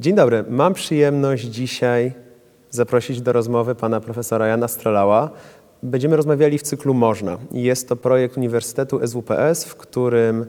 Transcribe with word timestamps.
Dzień 0.00 0.14
dobry. 0.14 0.44
Mam 0.48 0.74
przyjemność 0.74 1.44
dzisiaj 1.44 2.12
zaprosić 2.70 3.20
do 3.20 3.32
rozmowy 3.32 3.74
pana 3.74 4.00
profesora 4.00 4.46
Jana 4.46 4.68
Strolała. 4.68 5.30
Będziemy 5.82 6.16
rozmawiali 6.16 6.58
w 6.58 6.62
cyklu 6.62 6.94
Można. 6.94 7.38
Jest 7.52 7.88
to 7.88 7.96
projekt 7.96 8.36
Uniwersytetu 8.36 9.06
SWPS, 9.06 9.64
w 9.64 9.76
którym 9.76 10.46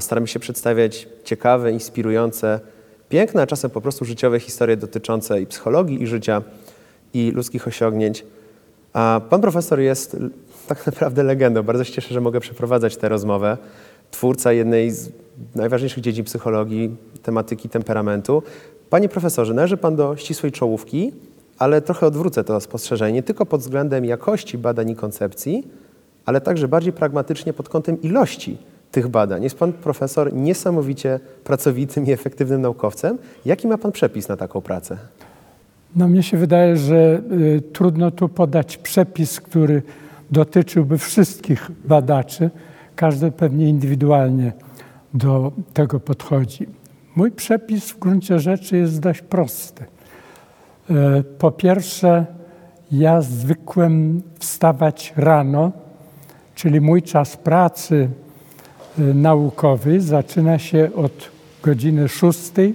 staramy 0.00 0.26
się 0.26 0.40
przedstawiać 0.40 1.08
ciekawe, 1.24 1.72
inspirujące, 1.72 2.60
piękne, 3.08 3.42
a 3.42 3.46
czasem 3.46 3.70
po 3.70 3.80
prostu 3.80 4.04
życiowe 4.04 4.40
historie 4.40 4.76
dotyczące 4.76 5.40
i 5.40 5.46
psychologii, 5.46 6.02
i 6.02 6.06
życia, 6.06 6.42
i 7.14 7.30
ludzkich 7.30 7.66
osiągnięć. 7.66 8.24
A 8.92 9.20
pan 9.30 9.40
profesor 9.40 9.80
jest 9.80 10.16
tak 10.66 10.86
naprawdę 10.86 11.22
legendą. 11.22 11.62
Bardzo 11.62 11.84
się 11.84 11.92
cieszę, 11.92 12.14
że 12.14 12.20
mogę 12.20 12.40
przeprowadzać 12.40 12.96
tę 12.96 13.08
rozmowę. 13.08 13.58
Twórca 14.10 14.52
jednej 14.52 14.90
z 14.90 15.10
najważniejszych 15.54 16.02
dziedzin 16.02 16.24
psychologii, 16.24 16.96
tematyki 17.22 17.68
temperamentu. 17.68 18.42
Panie 18.90 19.08
profesorze, 19.08 19.54
należy 19.54 19.76
pan 19.76 19.96
do 19.96 20.16
ścisłej 20.16 20.52
czołówki, 20.52 21.12
ale 21.58 21.80
trochę 21.80 22.06
odwrócę 22.06 22.44
to 22.44 22.60
spostrzeżenie, 22.60 23.12
nie 23.12 23.22
tylko 23.22 23.46
pod 23.46 23.60
względem 23.60 24.04
jakości 24.04 24.58
badań 24.58 24.90
i 24.90 24.96
koncepcji, 24.96 25.68
ale 26.26 26.40
także 26.40 26.68
bardziej 26.68 26.92
pragmatycznie 26.92 27.52
pod 27.52 27.68
kątem 27.68 28.02
ilości 28.02 28.58
tych 28.92 29.08
badań. 29.08 29.42
Jest 29.42 29.58
pan 29.58 29.72
profesor 29.72 30.34
niesamowicie 30.34 31.20
pracowitym 31.44 32.06
i 32.06 32.12
efektywnym 32.12 32.62
naukowcem. 32.62 33.18
Jaki 33.44 33.68
ma 33.68 33.78
pan 33.78 33.92
przepis 33.92 34.28
na 34.28 34.36
taką 34.36 34.60
pracę? 34.60 34.98
No 35.96 36.08
mnie 36.08 36.22
się 36.22 36.36
wydaje, 36.36 36.76
że 36.76 37.22
y, 37.32 37.62
trudno 37.72 38.10
tu 38.10 38.28
podać 38.28 38.76
przepis, 38.76 39.40
który 39.40 39.82
dotyczyłby 40.30 40.98
wszystkich 40.98 41.70
badaczy. 41.84 42.50
Każdy 42.96 43.30
pewnie 43.30 43.68
indywidualnie 43.68 44.52
do 45.14 45.52
tego 45.72 46.00
podchodzi. 46.00 46.79
Mój 47.16 47.30
przepis 47.30 47.90
w 47.90 47.98
gruncie 47.98 48.38
rzeczy 48.38 48.76
jest 48.76 49.00
dość 49.00 49.22
prosty. 49.22 49.84
E, 50.90 51.22
po 51.38 51.50
pierwsze, 51.50 52.26
ja 52.92 53.22
zwykłem 53.22 54.22
wstawać 54.38 55.12
rano, 55.16 55.72
czyli 56.54 56.80
mój 56.80 57.02
czas 57.02 57.36
pracy 57.36 58.08
e, 58.98 59.02
naukowy 59.02 60.00
zaczyna 60.00 60.58
się 60.58 60.90
od 60.96 61.30
godziny 61.62 62.08
szóstej, 62.08 62.74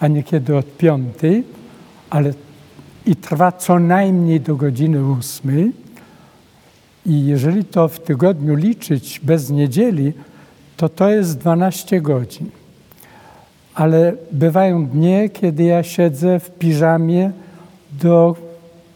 a 0.00 0.08
niekiedy 0.08 0.56
od 0.56 0.76
piątej, 0.76 1.44
ale 2.10 2.32
i 3.06 3.16
trwa 3.16 3.52
co 3.52 3.78
najmniej 3.78 4.40
do 4.40 4.56
godziny 4.56 5.04
ósmej. 5.04 5.72
I 7.06 7.26
jeżeli 7.26 7.64
to 7.64 7.88
w 7.88 8.00
tygodniu 8.00 8.54
liczyć 8.54 9.20
bez 9.20 9.50
niedzieli, 9.50 10.12
to 10.76 10.88
to 10.88 11.10
jest 11.10 11.38
12 11.38 12.00
godzin. 12.00 12.57
Ale 13.78 14.12
bywają 14.32 14.86
dnie, 14.86 15.28
kiedy 15.28 15.62
ja 15.62 15.82
siedzę 15.82 16.40
w 16.40 16.50
piżamie 16.50 17.30
do, 17.92 18.36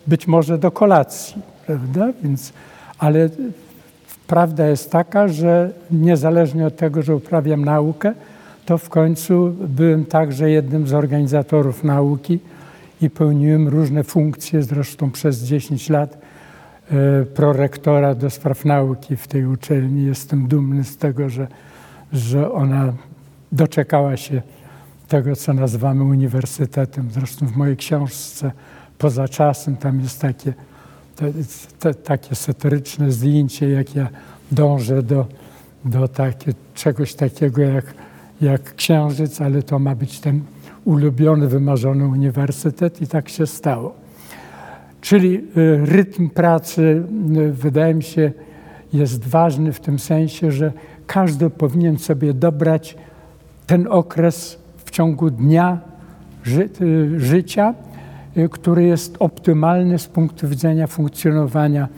być 0.07 0.27
może 0.27 0.59
do 0.59 0.71
kolacji, 0.71 1.43
prawda? 1.67 2.13
Więc, 2.23 2.53
ale 2.99 3.29
prawda 4.27 4.67
jest 4.67 4.91
taka, 4.91 5.29
że 5.29 5.71
niezależnie 5.91 6.67
od 6.67 6.77
tego, 6.77 7.03
że 7.03 7.17
uprawiam 7.17 7.65
naukę, 7.65 8.13
to 8.67 8.79
w 8.79 8.89
końcu 8.89 9.55
byłem 9.69 10.05
także 10.05 10.51
jednym 10.51 10.87
z 10.87 10.93
organizatorów 10.93 11.85
nauki 11.85 12.39
i 13.03 13.11
pełniłem 13.11 13.69
różne 13.69 14.05
funkcje, 14.05 14.63
zresztą 14.63 15.11
przez 15.11 15.43
10 15.43 15.91
lat 15.91 16.19
e, 16.91 17.25
prorektora 17.25 18.15
do 18.15 18.31
spraw 18.31 18.65
nauki 18.65 19.17
w 19.17 19.29
tej 19.29 19.47
uczelni. 19.47 20.05
Jestem 20.05 20.49
dumny 20.49 20.85
z 20.85 20.97
tego, 20.97 21.29
że, 21.29 21.47
że 22.13 22.53
ona 22.53 22.93
doczekała 23.53 24.17
się 24.17 24.43
tego, 25.13 25.37
co 25.37 25.53
nazywamy 25.53 26.05
uniwersytetem. 26.05 27.09
Zresztą 27.11 27.47
w 27.47 27.57
mojej 27.57 27.77
książce 27.77 28.53
poza 28.99 29.29
czasem 29.29 29.77
tam 29.77 30.01
jest 30.01 30.21
takie, 30.21 30.53
te, 31.79 31.95
takie 31.95 32.35
satyryczne 32.35 33.13
zdjęcie, 33.13 33.69
jak 33.69 33.95
ja 33.95 34.09
dążę 34.53 35.03
do, 35.03 35.27
do 35.85 36.09
takie, 36.09 36.53
czegoś 36.75 37.15
takiego 37.15 37.63
jak, 37.63 37.95
jak 38.41 38.75
księżyc, 38.75 39.41
ale 39.41 39.63
to 39.63 39.79
ma 39.79 39.95
być 39.95 40.21
ten 40.21 40.41
ulubiony, 40.85 41.49
wymarzony 41.49 42.07
uniwersytet 42.07 43.03
i 43.03 43.07
tak 43.07 43.29
się 43.29 43.47
stało. 43.47 43.95
Czyli 45.01 45.37
y, 45.37 45.87
rytm 45.87 46.31
pracy, 46.31 47.03
y, 47.37 47.53
wydaje 47.53 47.95
mi 47.95 48.03
się, 48.03 48.33
jest 48.93 49.25
ważny 49.25 49.73
w 49.73 49.81
tym 49.81 49.99
sensie, 49.99 50.53
że 50.53 50.73
każdy 51.07 51.51
powinien 51.51 51.99
sobie 51.99 52.35
dobrać 52.35 52.97
ten 53.67 53.87
okres 53.91 54.62
ciągu 54.93 55.31
dnia 55.31 55.79
ży 56.43 56.69
y, 56.81 57.21
życia, 57.21 57.75
który 58.51 58.85
jest 58.85 59.17
optymalny 59.19 59.99
z 59.99 60.07
punktu 60.07 60.49
widzenia 60.49 60.87
funkcjonowania 60.87 61.89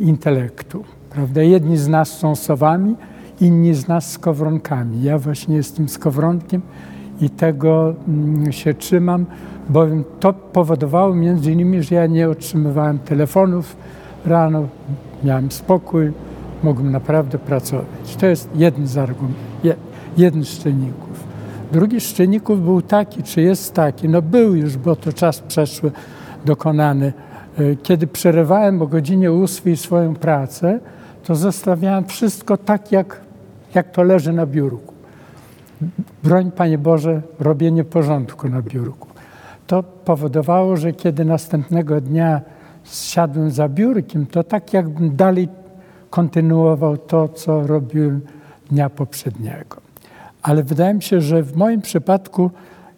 intelektu. 0.00 0.84
Prawda? 1.10 1.42
Jedni 1.42 1.76
z 1.76 1.88
nas 1.88 2.18
są 2.18 2.36
sowami, 2.36 2.96
inni 3.40 3.74
z 3.74 3.88
nas 3.88 4.10
skowronkami. 4.10 5.02
Ja 5.02 5.18
właśnie 5.18 5.56
jestem 5.56 5.88
skowronkiem 5.88 6.62
i 7.20 7.30
tego 7.30 7.94
mm, 8.08 8.52
się 8.52 8.74
trzymam, 8.74 9.26
bowiem 9.68 10.04
to 10.20 10.32
powodowało 10.32 11.14
między 11.14 11.52
innymi, 11.52 11.82
że 11.82 11.94
ja 11.94 12.06
nie 12.06 12.28
otrzymywałem 12.28 12.98
telefonów 12.98 13.76
rano, 14.26 14.68
miałem 15.24 15.50
spokój, 15.50 16.12
mogłem 16.62 16.92
naprawdę 16.92 17.38
pracować. 17.38 18.16
To 18.20 18.26
jest 18.26 18.50
jeden 18.54 18.86
z 18.86 18.98
argumentów, 18.98 19.42
jeden 20.16 20.44
z 20.44 20.58
czynników. 20.58 21.33
Drugi 21.72 22.00
z 22.00 22.14
czynników 22.14 22.64
był 22.64 22.82
taki, 22.82 23.22
czy 23.22 23.42
jest 23.42 23.74
taki, 23.74 24.08
no 24.08 24.22
był 24.22 24.54
już, 24.54 24.76
bo 24.76 24.96
to 24.96 25.12
czas 25.12 25.40
przeszły 25.40 25.90
dokonany. 26.44 27.12
E, 27.58 27.76
kiedy 27.76 28.06
przerywałem 28.06 28.82
o 28.82 28.86
godzinie 28.86 29.32
8 29.32 29.76
swoją 29.76 30.14
pracę, 30.14 30.80
to 31.24 31.34
zostawiałem 31.34 32.04
wszystko 32.04 32.56
tak, 32.56 32.92
jak, 32.92 33.20
jak 33.74 33.90
to 33.90 34.02
leży 34.02 34.32
na 34.32 34.46
biurku 34.46 34.94
broń, 36.22 36.50
Panie 36.50 36.78
Boże, 36.78 37.22
robienie 37.40 37.84
porządku 37.84 38.48
na 38.48 38.62
biurku. 38.62 39.08
To 39.66 39.82
powodowało, 39.82 40.76
że 40.76 40.92
kiedy 40.92 41.24
następnego 41.24 42.00
dnia 42.00 42.40
siadłem 42.84 43.50
za 43.50 43.68
biurkiem, 43.68 44.26
to 44.26 44.44
tak 44.44 44.72
jakbym 44.72 45.16
dalej 45.16 45.48
kontynuował 46.10 46.96
to, 46.96 47.28
co 47.28 47.66
robiłem 47.66 48.20
dnia 48.70 48.90
poprzedniego. 48.90 49.83
Ale 50.44 50.62
wydaje 50.62 50.94
mi 50.94 51.02
się, 51.02 51.20
że 51.20 51.42
w 51.42 51.56
moim 51.56 51.80
przypadku 51.80 52.50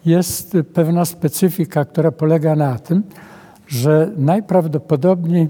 jest 0.05 0.57
pewna 0.75 1.05
specyfika, 1.05 1.85
która 1.85 2.13
polega 2.13 2.57
na 2.57 2.79
tym, 2.79 3.03
że 3.69 4.11
najprawdopodobniej, 4.17 5.49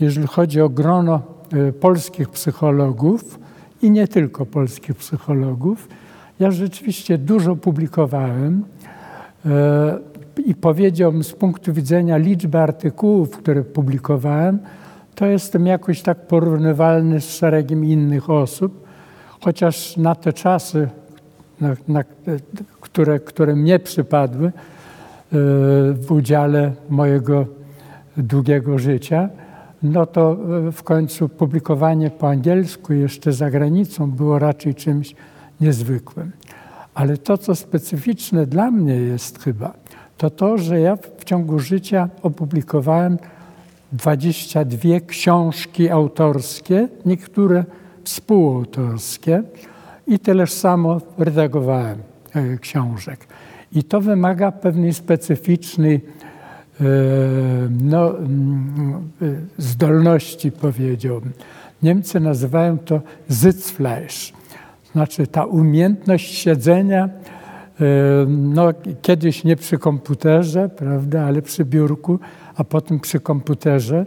jeżeli 0.00 0.26
chodzi 0.26 0.60
o 0.60 0.68
grono 0.68 1.22
e, 1.52 1.72
polskich 1.72 2.28
psychologów 2.28 3.38
i 3.82 3.90
nie 3.90 4.08
tylko 4.08 4.46
polskich 4.46 4.96
psychologów, 4.96 5.88
ja 6.40 6.50
rzeczywiście 6.50 7.18
dużo 7.18 7.56
publikowałem 7.56 8.64
e, 9.46 9.98
i 10.46 10.54
powiedziałbym 10.54 11.24
z 11.24 11.32
punktu 11.32 11.72
widzenia 11.72 12.16
liczby 12.16 12.58
artykułów, 12.58 13.30
które 13.30 13.64
publikowałem, 13.64 14.58
to 15.14 15.26
jestem 15.26 15.66
jakoś 15.66 16.02
tak 16.02 16.26
porównywalny 16.26 17.20
z 17.20 17.30
szeregiem 17.30 17.84
innych 17.84 18.30
osób, 18.30 18.84
chociaż 19.40 19.96
na 19.96 20.14
te 20.14 20.32
czasy, 20.32 20.88
na, 21.62 21.76
na, 21.88 22.04
które, 22.80 23.20
które 23.20 23.56
mnie 23.56 23.78
przypadły 23.78 24.46
e, 24.46 24.52
w 25.92 26.06
udziale 26.10 26.72
mojego 26.90 27.46
długiego 28.16 28.78
życia, 28.78 29.28
no 29.82 30.06
to 30.06 30.36
e, 30.68 30.72
w 30.72 30.82
końcu 30.82 31.28
publikowanie 31.28 32.10
po 32.10 32.28
angielsku 32.28 32.92
jeszcze 32.92 33.32
za 33.32 33.50
granicą 33.50 34.10
było 34.10 34.38
raczej 34.38 34.74
czymś 34.74 35.14
niezwykłym. 35.60 36.32
Ale 36.94 37.16
to, 37.16 37.38
co 37.38 37.54
specyficzne 37.54 38.46
dla 38.46 38.70
mnie 38.70 38.94
jest 38.94 39.42
chyba, 39.42 39.72
to 40.18 40.30
to, 40.30 40.58
że 40.58 40.80
ja 40.80 40.96
w 40.96 41.24
ciągu 41.24 41.58
życia 41.58 42.08
opublikowałem 42.22 43.18
22 43.92 45.00
książki 45.06 45.90
autorskie, 45.90 46.88
niektóre 47.06 47.64
współautorskie 48.04 49.42
i 50.06 50.18
tyleż 50.18 50.52
samo 50.52 51.00
redagowałem 51.18 51.98
e, 52.34 52.58
książek. 52.58 53.26
I 53.72 53.84
to 53.84 54.00
wymaga 54.00 54.52
pewnej 54.52 54.94
specyficznej 54.94 55.94
e, 55.94 56.84
no, 57.70 58.18
mm, 58.18 59.10
e, 59.22 59.26
zdolności, 59.58 60.52
powiedziałbym. 60.52 61.32
Niemcy 61.82 62.20
nazywają 62.20 62.78
to 62.78 63.00
Sitzfleisch 63.30 64.32
znaczy 64.92 65.26
ta 65.26 65.44
umiejętność 65.44 66.34
siedzenia, 66.34 67.08
no 68.28 68.68
kiedyś 69.02 69.44
nie 69.44 69.56
przy 69.56 69.78
komputerze, 69.78 70.68
prawda, 70.68 71.22
ale 71.22 71.42
przy 71.42 71.64
biurku, 71.64 72.18
a 72.56 72.64
potem 72.64 73.00
przy 73.00 73.20
komputerze, 73.20 74.06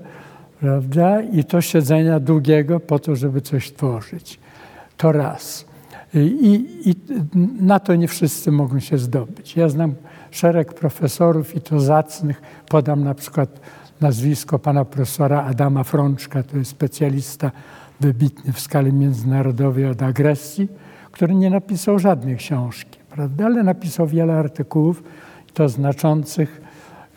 prawda, 0.59 1.21
i 1.21 1.43
to 1.43 1.61
siedzenia 1.61 2.19
długiego 2.19 2.79
po 2.79 2.99
to, 2.99 3.15
żeby 3.15 3.41
coś 3.41 3.73
tworzyć. 3.73 4.39
To 4.97 5.11
raz. 5.11 5.65
I, 6.19 6.89
I, 6.89 6.95
na 7.61 7.79
to 7.79 7.95
nie 7.95 8.07
wszyscy 8.07 8.51
mogą 8.51 8.79
się 8.79 8.97
zdobyć. 8.97 9.55
Ja 9.55 9.69
znam 9.69 9.93
szereg 10.31 10.73
profesorów 10.73 11.55
i 11.55 11.61
to 11.61 11.79
zacnych. 11.79 12.41
Podam 12.69 13.03
na 13.03 13.13
przykład 13.13 13.59
nazwisko 14.01 14.59
pana 14.59 14.85
profesora 14.85 15.43
Adama 15.43 15.83
Frączka, 15.83 16.43
to 16.43 16.57
jest 16.57 16.71
specjalista 16.71 17.51
wybitny 17.99 18.53
w 18.53 18.59
skali 18.59 18.93
międzynarodowej 18.93 19.85
od 19.85 20.01
agresji, 20.01 20.67
który 21.11 21.35
nie 21.35 21.49
napisał 21.49 21.99
żadnej 21.99 22.37
książki, 22.37 22.99
prawda? 23.09 23.45
ale 23.45 23.63
napisał 23.63 24.07
wiele 24.07 24.33
artykułów, 24.33 25.03
to 25.53 25.69
znaczących, 25.69 26.61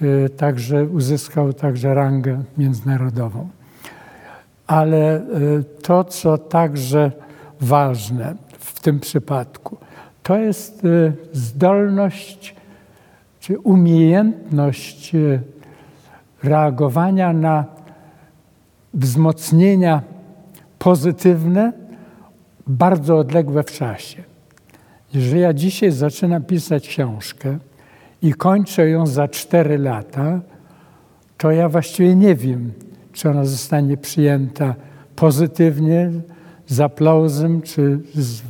y, 0.02 0.30
także 0.36 0.84
uzyskał 0.84 1.52
także 1.52 1.94
rangę 1.94 2.42
międzynarodową. 2.58 3.48
Ale 4.66 5.20
y, 5.20 5.64
to, 5.82 6.04
co 6.04 6.38
także 6.38 7.12
ważne 7.60 8.47
w 8.74 8.80
tym 8.80 9.00
przypadku, 9.00 9.76
to 10.22 10.38
jest 10.38 10.84
y, 10.84 11.12
zdolność 11.32 12.54
czy 13.40 13.58
umiejętność 13.58 15.12
reagowania 16.42 17.32
na 17.32 17.64
wzmocnienia 18.94 20.02
pozytywne, 20.78 21.72
bardzo 22.66 23.18
odległe 23.18 23.62
w 23.62 23.72
czasie. 23.72 24.22
Jeżeli 25.14 25.40
ja 25.40 25.52
dzisiaj 25.52 25.90
zaczynam 25.90 26.44
pisać 26.44 26.88
książkę 26.88 27.58
i 28.22 28.34
kończę 28.34 28.88
ją 28.88 29.06
za 29.06 29.28
cztery 29.28 29.78
lata, 29.78 30.40
to 31.38 31.50
ja 31.50 31.68
właściwie 31.68 32.14
nie 32.14 32.34
wiem, 32.34 32.72
czy 33.12 33.30
ona 33.30 33.44
zostanie 33.44 33.96
przyjęta 33.96 34.74
pozytywnie, 35.16 36.10
z 36.68 36.80
aplauzem, 36.80 37.62
czy 37.62 38.00
z, 38.14 38.42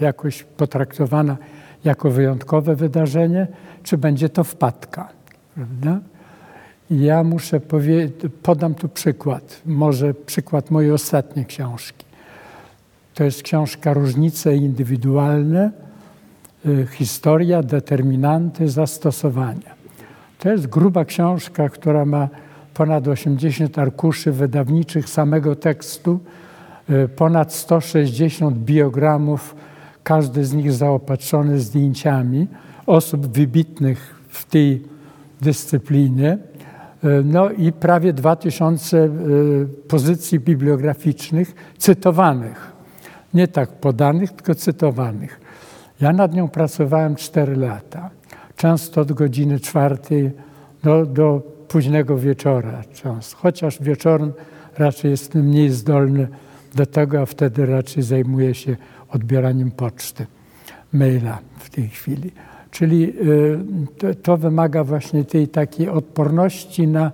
jakoś 0.00 0.42
potraktowana 0.42 1.36
jako 1.84 2.10
wyjątkowe 2.10 2.76
wydarzenie, 2.76 3.46
czy 3.82 3.98
będzie 3.98 4.28
to 4.28 4.44
wpadka. 4.44 5.08
Prawda? 5.54 6.00
Ja 6.90 7.24
muszę 7.24 7.60
powiedzieć, 7.60 8.14
podam 8.42 8.74
tu 8.74 8.88
przykład, 8.88 9.60
może 9.66 10.14
przykład 10.14 10.70
mojej 10.70 10.92
ostatniej 10.92 11.46
książki. 11.46 12.04
To 13.14 13.24
jest 13.24 13.42
książka 13.42 13.94
Różnice 13.94 14.56
indywidualne, 14.56 15.70
y, 16.66 16.86
historia, 16.92 17.62
determinanty, 17.62 18.68
zastosowania. 18.68 19.74
To 20.38 20.48
jest 20.52 20.66
gruba 20.66 21.04
książka, 21.04 21.68
która 21.68 22.04
ma 22.04 22.28
ponad 22.74 23.08
80 23.08 23.78
arkuszy 23.78 24.32
wydawniczych 24.32 25.08
samego 25.08 25.56
tekstu, 25.56 26.20
ponad 27.16 27.52
160 27.52 28.58
biogramów, 28.58 29.54
każdy 30.02 30.44
z 30.44 30.52
nich 30.54 30.72
zaopatrzony 30.72 31.60
zdjęciami 31.60 32.46
osób 32.86 33.26
wybitnych 33.26 34.14
w 34.28 34.44
tej 34.44 34.82
dyscyplinie. 35.40 36.38
E, 37.04 37.22
no 37.24 37.50
i 37.50 37.72
prawie 37.72 38.12
2000 38.12 38.98
e, 38.98 39.08
pozycji 39.88 40.40
bibliograficznych 40.40 41.54
cytowanych. 41.78 42.72
Nie 43.34 43.48
tak 43.48 43.68
podanych, 43.68 44.32
tylko 44.32 44.54
cytowanych. 44.54 45.40
Ja 46.00 46.12
nad 46.12 46.34
nią 46.34 46.48
pracowałem 46.48 47.16
4 47.16 47.56
lata. 47.56 48.10
Często 48.56 49.00
od 49.00 49.12
godziny 49.12 49.60
czwartej 49.60 50.30
do, 50.82 51.06
do 51.06 51.42
późnego 51.68 52.16
wieczora. 52.16 52.82
Często. 52.92 53.36
Chociaż 53.36 53.82
wieczorem 53.82 54.32
raczej 54.78 55.10
jestem 55.10 55.46
mniej 55.46 55.70
zdolny 55.70 56.28
do 56.74 56.86
tego, 56.86 57.20
a 57.20 57.26
wtedy 57.26 57.66
raczej 57.66 58.02
zajmuję 58.02 58.54
się 58.54 58.76
odbieraniem 59.08 59.70
poczty, 59.70 60.26
maila 60.92 61.38
w 61.58 61.70
tej 61.70 61.88
chwili. 61.88 62.30
Czyli 62.70 63.12
y, 64.04 64.14
to, 64.14 64.36
wymaga 64.36 64.84
właśnie 64.84 65.24
tej 65.24 65.48
takiej 65.48 65.88
odporności 65.88 66.88
na, 66.88 67.12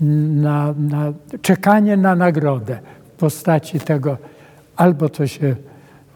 na, 0.00 0.74
na 0.78 1.12
czekanie 1.42 1.96
na 1.96 2.14
nagrodę 2.14 2.78
w 3.14 3.18
postaci 3.18 3.80
tego 3.80 4.18
albo 4.76 5.08
to 5.08 5.26
się 5.26 5.56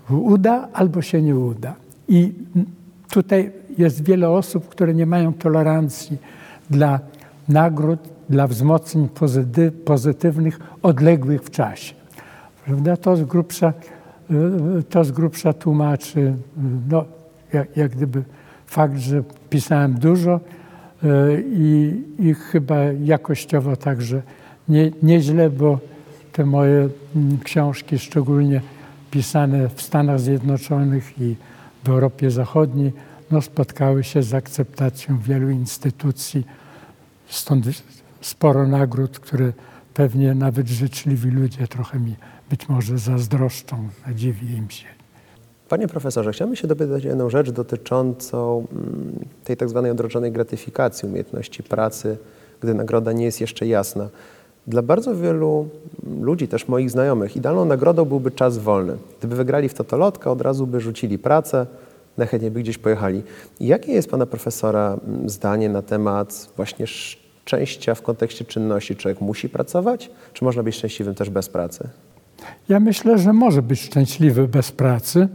uda, 0.08 0.68
albo 0.72 1.02
się 1.02 1.22
nie 1.22 1.36
uda. 1.36 1.74
I 2.08 2.32
tutaj 3.10 3.52
jest 3.78 4.04
wiele 4.04 4.30
osób, 4.30 4.68
które 4.68 4.94
nie 4.94 5.06
mają 5.06 5.32
tolerancji 5.32 6.18
dla 6.70 7.00
nagród, 7.48 8.00
dla 8.28 8.46
wzmocnień 8.46 9.08
pozytywnych, 9.84 10.60
odległych 10.82 11.42
w 11.42 11.50
czasie. 11.50 11.99
Prawda? 12.70 12.96
To 12.96 13.16
z 13.16 13.22
grubsza, 13.22 13.72
y, 14.30 14.82
to 14.82 15.04
z 15.04 15.10
grubsza 15.10 15.52
tłumaczy, 15.52 16.34
no, 16.88 17.04
jak, 17.52 17.76
jak 17.76 17.90
gdyby 17.96 18.22
fakt, 18.66 18.98
że 18.98 19.22
pisałem 19.50 19.94
dużo 19.94 20.40
i, 21.52 22.02
i 22.18 22.34
chyba 22.34 22.76
jakościowo 23.04 23.76
także 23.76 24.22
nie, 24.68 24.90
nieźle, 25.02 25.50
bo 25.50 25.78
te 26.32 26.44
moje 26.44 26.88
mm, 27.16 27.38
książki, 27.44 27.98
szczególnie 27.98 28.60
pisane 29.10 29.68
w 29.68 29.82
Stanach 29.82 30.20
Zjednoczonych 30.20 31.20
i 31.20 31.36
w 31.84 31.88
Europie 31.88 32.30
Zachodniej, 32.30 32.92
no, 33.30 33.42
spotkały 33.42 34.04
się 34.04 34.22
z 34.22 34.34
akceptacją 34.34 35.18
wielu 35.18 35.50
instytucji. 35.50 36.46
Stąd 37.28 37.66
sporo 38.20 38.66
nagród, 38.68 39.18
które 39.18 39.52
pewnie 39.94 40.34
nawet 40.34 40.68
życzliwi 40.68 41.30
ludzie 41.30 41.68
trochę 41.68 41.98
mi 41.98 42.14
być 42.50 42.68
może 42.68 42.98
zazdroszczą, 42.98 43.88
dziwi 44.14 44.56
im 44.56 44.70
się. 44.70 44.86
Panie 45.68 45.88
profesorze, 45.88 46.32
chciałbym 46.32 46.56
się 46.56 46.68
dopytać 46.68 47.06
o 47.06 47.08
jedną 47.08 47.30
rzecz 47.30 47.50
dotyczącą 47.50 48.66
mm, 48.72 49.24
tej 49.44 49.56
tak 49.56 49.68
zwanej 49.68 49.90
odrodzonej 49.90 50.32
gratyfikacji, 50.32 51.08
umiejętności 51.08 51.62
pracy, 51.62 52.16
gdy 52.60 52.74
nagroda 52.74 53.12
nie 53.12 53.24
jest 53.24 53.40
jeszcze 53.40 53.66
jasna. 53.66 54.08
Dla 54.66 54.82
bardzo 54.82 55.16
wielu 55.16 55.68
ludzi, 56.20 56.48
też 56.48 56.68
moich 56.68 56.90
znajomych, 56.90 57.36
idealną 57.36 57.64
nagrodą 57.64 58.04
byłby 58.04 58.30
czas 58.30 58.58
wolny. 58.58 58.96
Gdyby 59.18 59.36
wygrali 59.36 59.68
w 59.68 59.74
totolotka, 59.74 60.30
od 60.30 60.40
razu 60.40 60.66
by 60.66 60.80
rzucili 60.80 61.18
pracę, 61.18 61.66
najchętniej 62.16 62.50
by 62.50 62.60
gdzieś 62.60 62.78
pojechali. 62.78 63.22
Jakie 63.60 63.92
jest 63.92 64.10
pana 64.10 64.26
profesora 64.26 64.98
mm, 65.06 65.28
zdanie 65.28 65.68
na 65.68 65.82
temat 65.82 66.48
właśnie 66.56 66.86
szczęścia 66.86 67.94
w 67.94 68.02
kontekście 68.02 68.44
czynności? 68.44 68.96
Człowiek 68.96 69.20
musi 69.20 69.48
pracować, 69.48 70.10
czy 70.32 70.44
można 70.44 70.62
być 70.62 70.74
szczęśliwym 70.76 71.14
też 71.14 71.30
bez 71.30 71.48
pracy? 71.48 71.88
Ja 72.68 72.80
myślę, 72.80 73.18
że 73.18 73.32
może 73.32 73.62
być 73.62 73.80
szczęśliwy 73.80 74.48
bez 74.48 74.72
pracy. 74.72 75.28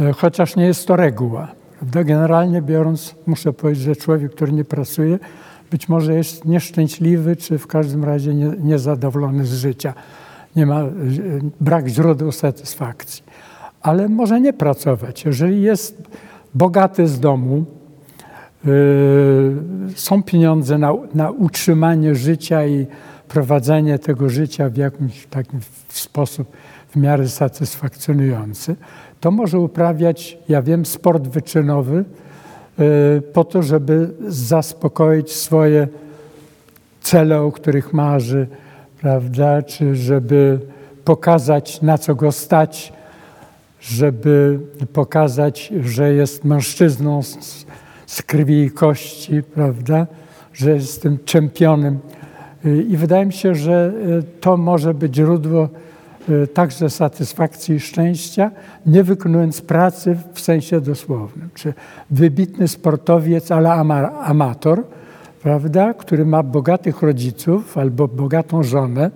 E, 0.00 0.12
chociaż 0.12 0.56
nie 0.56 0.66
jest 0.66 0.86
to 0.86 0.96
reguła. 0.96 1.48
Generalnie 1.82 2.62
biorąc, 2.62 3.14
muszę 3.26 3.52
powiedzieć, 3.52 3.84
że 3.84 3.96
człowiek, 3.96 4.32
który 4.32 4.52
nie 4.52 4.64
pracuje, 4.64 5.18
być 5.70 5.88
może 5.88 6.14
jest 6.14 6.44
nieszczęśliwy, 6.44 7.36
czy 7.36 7.58
w 7.58 7.66
każdym 7.66 8.04
razie 8.04 8.34
nie, 8.34 8.46
niezadowolony 8.46 9.46
z 9.46 9.54
życia. 9.54 9.94
Nie 10.56 10.66
ma 10.66 10.80
e, 10.80 10.90
brak 11.60 11.88
źródeł 11.88 12.32
satysfakcji. 12.32 13.22
Ale 13.82 14.08
może 14.08 14.40
nie 14.40 14.52
pracować. 14.52 15.24
Jeżeli 15.24 15.62
jest 15.62 16.02
bogaty 16.54 17.06
z 17.06 17.20
domu, 17.20 17.64
yy, 18.64 18.72
są 19.94 20.22
pieniądze 20.22 20.78
na, 20.78 20.92
na 21.14 21.30
utrzymanie 21.30 22.14
życia 22.14 22.66
i 22.66 22.86
prowadzenie 23.32 23.98
tego 23.98 24.28
życia 24.28 24.68
w 24.68 24.76
jakimś 24.76 25.26
taki 25.26 25.56
sposób 25.88 26.52
w 26.88 26.96
miarę 26.96 27.28
satysfakcjonujący, 27.28 28.76
to 29.20 29.30
może 29.30 29.58
uprawiać, 29.58 30.38
ja 30.48 30.62
wiem, 30.62 30.86
sport 30.86 31.28
wyczynowy 31.28 32.04
y, 33.18 33.22
po 33.22 33.44
to, 33.44 33.62
żeby 33.62 34.10
zaspokoić 34.28 35.32
swoje 35.32 35.88
cele, 37.00 37.40
o 37.40 37.52
których 37.52 37.92
marzy, 37.92 38.46
prawda, 39.00 39.62
czy 39.62 39.96
żeby 39.96 40.58
pokazać, 41.04 41.82
na 41.82 41.98
co 41.98 42.14
go 42.14 42.32
stać, 42.32 42.92
żeby 43.80 44.60
pokazać, 44.92 45.72
że 45.82 46.12
jest 46.12 46.44
mężczyzną 46.44 47.22
z, 47.22 47.66
z 48.06 48.22
krwi 48.22 48.62
i 48.62 48.70
kości, 48.70 49.42
prawda, 49.42 50.06
że 50.52 50.70
jest 50.70 51.02
tym 51.02 51.18
czempionem. 51.24 51.98
I 52.64 52.96
wydaje 52.96 53.26
mi 53.26 53.32
się, 53.32 53.54
że 53.54 53.92
y, 54.18 54.22
to 54.40 54.56
może 54.56 54.94
być 54.94 55.16
źródło 55.16 55.68
Y, 56.28 56.46
także 56.46 56.90
satysfakcji 56.90 57.74
i 57.74 57.80
szczęścia, 57.80 58.50
nie 58.86 59.04
wykonując 59.04 59.60
pracy 59.60 60.16
w 60.32 60.40
sensie 60.40 60.80
dosłownym. 60.80 61.48
Czy 61.54 61.74
wybitny 62.10 62.68
sportowiec, 62.68 63.50
ale 63.50 63.72
amator, 64.20 64.84
prawda, 65.42 65.94
który 65.94 66.24
ma 66.26 66.42
bogatych 66.42 67.02
rodziców 67.02 67.78
albo 67.78 68.08
bogatą 68.08 68.62
żonę, 68.62 69.10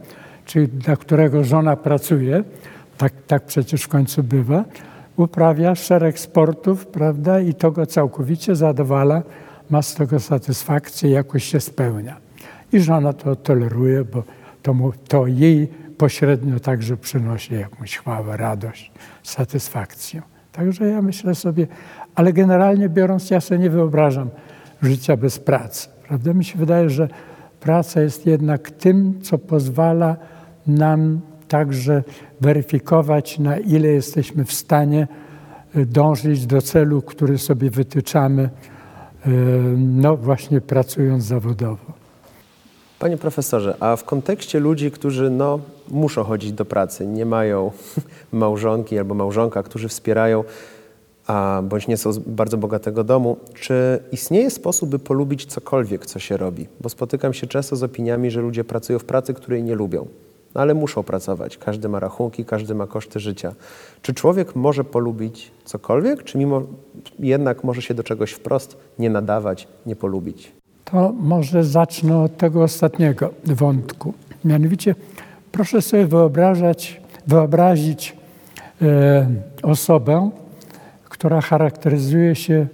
czyli 0.45 0.69
dla 0.69 0.97
którego 0.97 1.45
żona 1.45 1.77
pracuje, 1.77 2.45
tak, 2.99 3.13
tak 3.27 3.43
przecież 3.43 3.83
w 3.83 3.89
końcu 3.89 4.23
bywa, 4.23 4.65
uprawia 5.17 5.75
szereg 5.75 6.19
sportów, 6.19 6.87
prawda, 6.87 7.41
i 7.41 7.55
to 7.55 7.71
go 7.71 7.87
całkowicie 7.87 8.57
zadowala, 8.57 9.23
ma 9.71 9.83
z 9.83 9.95
tego 9.95 10.21
satysfakcję, 10.21 11.11
jakoś 11.11 11.45
się 11.45 11.61
spełnia. 11.61 12.24
I 12.75 12.81
żona 12.81 13.13
to 13.13 13.37
toleruje, 13.37 14.05
bo 14.05 14.23
to, 14.63 14.75
mu, 14.75 14.93
to 15.09 15.27
jej 15.27 15.69
pośrednio 15.99 16.61
także 16.61 16.97
przynosi 16.97 17.55
jakąś 17.55 17.97
chwałę, 17.97 18.37
radość, 18.37 18.93
satysfakcję. 19.23 20.23
Także 20.53 20.89
ja 20.89 21.03
myślę 21.03 21.35
sobie, 21.35 21.67
ale 22.15 22.33
generalnie 22.33 22.89
biorąc, 22.89 23.31
ja 23.31 23.41
sobie 23.41 23.61
nie 23.61 23.71
wyobrażam 23.71 24.31
życia 24.83 25.17
bez 25.17 25.39
pracy. 25.39 25.89
Prawda? 26.09 26.35
Mi 26.35 26.45
się 26.45 26.59
wydaje, 26.59 26.91
że 26.91 27.09
praca 27.61 28.01
jest 28.01 28.27
jednak 28.27 28.71
tym, 28.71 29.21
co 29.23 29.39
pozwala 29.39 30.17
nam 30.67 31.21
także 31.49 32.03
weryfikować, 32.41 33.39
na 33.39 33.59
ile 33.59 33.89
jesteśmy 33.89 34.45
w 34.45 34.53
stanie 34.53 35.09
y, 35.77 35.87
dążyć 35.87 36.47
do 36.47 36.63
celu, 36.63 37.03
który 37.03 37.39
sobie 37.39 37.71
wytyczamy, 37.71 38.43
y, 39.27 39.31
no 39.77 40.17
właśnie 40.17 40.61
pracując 40.61 41.25
zawodowo. 41.25 41.94
Panie 42.99 43.17
profesorze, 43.17 43.77
a 43.81 43.97
w 43.97 44.05
kontekście 44.05 44.61
ludzi, 44.61 44.91
którzy 44.91 45.31
no, 45.31 45.59
muszą 45.89 46.25
chodzić 46.25 46.53
do 46.53 46.65
pracy, 46.65 47.07
nie 47.07 47.27
mają 47.27 47.71
małżonki 48.33 48.99
albo 48.99 49.15
małżonka, 49.15 49.63
którzy 49.63 49.89
wspierają, 49.89 50.45
a 51.27 51.63
bądź 51.65 51.89
nie 51.89 51.97
są 51.97 52.13
z 52.13 52.19
bardzo 52.19 52.57
bogatego 52.57 53.05
domu, 53.05 53.37
czy 53.55 54.03
istnieje 54.13 54.51
sposób, 54.51 54.91
by 54.91 54.99
polubić 54.99 55.47
cokolwiek, 55.47 56.07
co 56.07 56.19
się 56.19 56.37
robi? 56.37 56.69
Bo 56.81 56.89
spotykam 56.89 57.35
się 57.35 57.47
często 57.47 57.77
z 57.77 57.83
opiniami, 57.83 58.31
że 58.31 58.41
ludzie 58.41 58.65
pracują 58.65 58.99
w 58.99 59.05
pracy, 59.05 59.35
której 59.35 59.63
nie 59.63 59.75
lubią. 59.75 60.07
No 60.55 60.61
ale 60.61 60.75
muszą 60.75 61.03
pracować. 61.03 61.59
Każdy 61.59 61.89
ma 61.89 62.01
rachunki, 62.01 62.45
każdy 62.45 62.75
ma 62.75 62.87
koszty 62.87 63.21
życia. 63.21 63.55
Czy 64.03 64.15
człowiek 64.15 64.57
może 64.57 64.85
polubić 64.85 65.51
cokolwiek, 65.65 66.25
czy 66.25 66.39
mimo 66.39 66.63
jednak 67.19 67.65
może 67.65 67.83
się 67.83 67.95
do 67.95 68.03
czegoś 68.03 68.33
wprost 68.33 68.77
nie 68.99 69.11
nadawać, 69.11 69.69
nie 69.87 69.97
polubić? 69.97 70.53
To 70.85 71.13
może 71.13 71.65
zacznę 71.65 72.19
od 72.19 72.37
tego 72.37 72.63
ostatniego 72.63 73.31
wątku. 73.45 74.15
Mianowicie 74.45 74.95
proszę 75.53 75.83
sobie 75.83 76.07
wyobrażać, 76.07 77.01
wyobrazić 77.27 78.17
e, 78.83 79.27
osobę, 79.63 80.31
która 81.05 81.41
charakteryzuje 81.41 82.35
się 82.35 82.67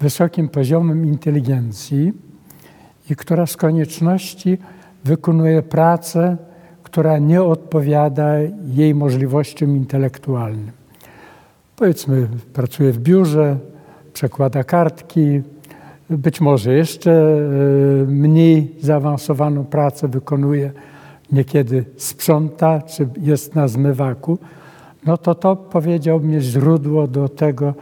wysokim 0.00 0.48
poziomem 0.48 1.06
inteligencji 1.06 2.12
i 3.10 3.16
która 3.16 3.46
z 3.46 3.56
konieczności 3.56 4.58
wykonuje 5.04 5.62
pracę, 5.62 6.36
która 6.82 7.18
nie 7.18 7.42
odpowiada 7.42 8.34
jej 8.74 8.94
możliwościom 8.94 9.76
intelektualnym. 9.76 10.70
Powiedzmy, 11.76 12.28
pracuje 12.52 12.92
w 12.92 12.98
biurze, 12.98 13.56
przekłada 14.12 14.64
kartki, 14.64 15.42
być 16.10 16.40
może 16.40 16.74
jeszcze 16.74 17.12
e, 17.12 17.40
mniej 18.06 18.74
zaawansowaną 18.80 19.64
pracę 19.64 20.08
wykonuje, 20.08 20.72
niekiedy 21.32 21.84
sprząta, 21.96 22.82
czy 22.82 23.08
jest 23.20 23.54
na 23.54 23.68
zmywaku, 23.68 24.38
no 25.06 25.16
to 25.16 25.34
to 25.34 25.56
powiedziałbym 25.56 26.32
jest 26.32 26.46
źródło 26.46 27.06
do 27.06 27.28
tego, 27.28 27.74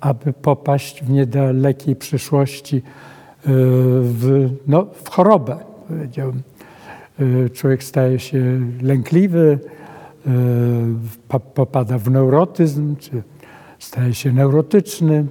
aby 0.00 0.32
popaść 0.32 1.04
w 1.04 1.10
niedalekiej 1.10 1.96
przyszłości 1.96 2.76
e, 2.76 2.82
w, 4.02 4.50
no, 4.66 4.86
w 5.04 5.10
chorobę, 5.10 5.56
powiedziałbym. 5.88 6.42
E, 7.18 7.50
człowiek 7.50 7.84
staje 7.84 8.18
się 8.18 8.60
lękliwy, 8.82 9.58
popada 11.54 11.98
w 11.98 12.10
neurotyzm, 12.10 12.96
czy 12.96 13.22
staje 13.78 14.14
się 14.14 14.32
neurotyczny, 14.32 15.26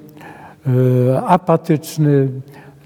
apatyczny, 1.25 2.29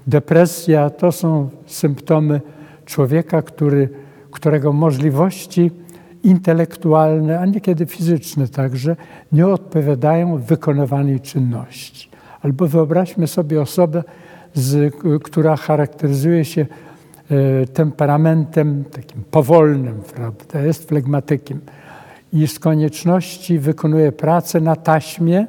depresja 0.06 0.90
to 0.90 1.12
są 1.12 1.48
symptomy 1.66 2.40
człowieka, 2.84 3.42
który, 3.42 3.88
którego 4.30 4.72
możliwości 4.72 5.70
intelektualne, 6.22 7.40
a 7.40 7.46
niekiedy 7.46 7.86
fizyczne 7.86 8.48
także, 8.48 8.96
nie 9.32 9.46
odpowiadają 9.46 10.38
wykonywanej 10.38 11.20
czynności. 11.20 12.08
Albo 12.42 12.68
wyobraźmy 12.68 13.26
sobie 13.26 13.60
osobę, 13.60 14.02
z, 14.54 14.94
która 15.22 15.56
charakteryzuje 15.56 16.44
się 16.44 16.66
e, 17.30 17.66
temperamentem 17.66 18.84
takim 18.84 19.24
powolnym, 19.30 20.00
prawda? 20.14 20.60
jest 20.60 20.88
flegmatykiem 20.88 21.60
i 22.32 22.46
z 22.46 22.58
konieczności 22.58 23.58
wykonuje 23.58 24.12
pracę 24.12 24.60
na 24.60 24.76
taśmie, 24.76 25.46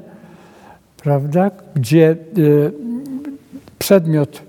prawda? 1.06 1.52
gdzie 1.76 2.16
y, 2.38 2.72
przedmiot, 3.80 4.42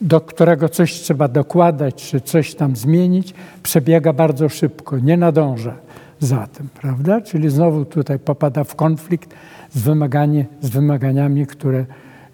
do 0.00 0.20
którego 0.20 0.68
coś 0.68 0.92
trzeba 0.92 1.28
dokładać, 1.28 1.94
czy 1.94 2.20
coś 2.20 2.54
tam 2.54 2.76
zmienić, 2.76 3.34
przebiega 3.62 4.12
bardzo 4.12 4.48
szybko, 4.48 4.98
nie 4.98 5.16
nadąża 5.16 5.74
za 6.20 6.46
tym, 6.46 6.68
prawda? 6.80 7.20
Czyli 7.20 7.50
znowu 7.50 7.84
tutaj 7.84 8.18
popada 8.18 8.64
w 8.64 8.74
konflikt 8.74 9.34
z, 9.72 9.78
wymaganie, 9.82 10.46
z 10.60 10.68
wymaganiami, 10.68 11.46
które, 11.46 11.84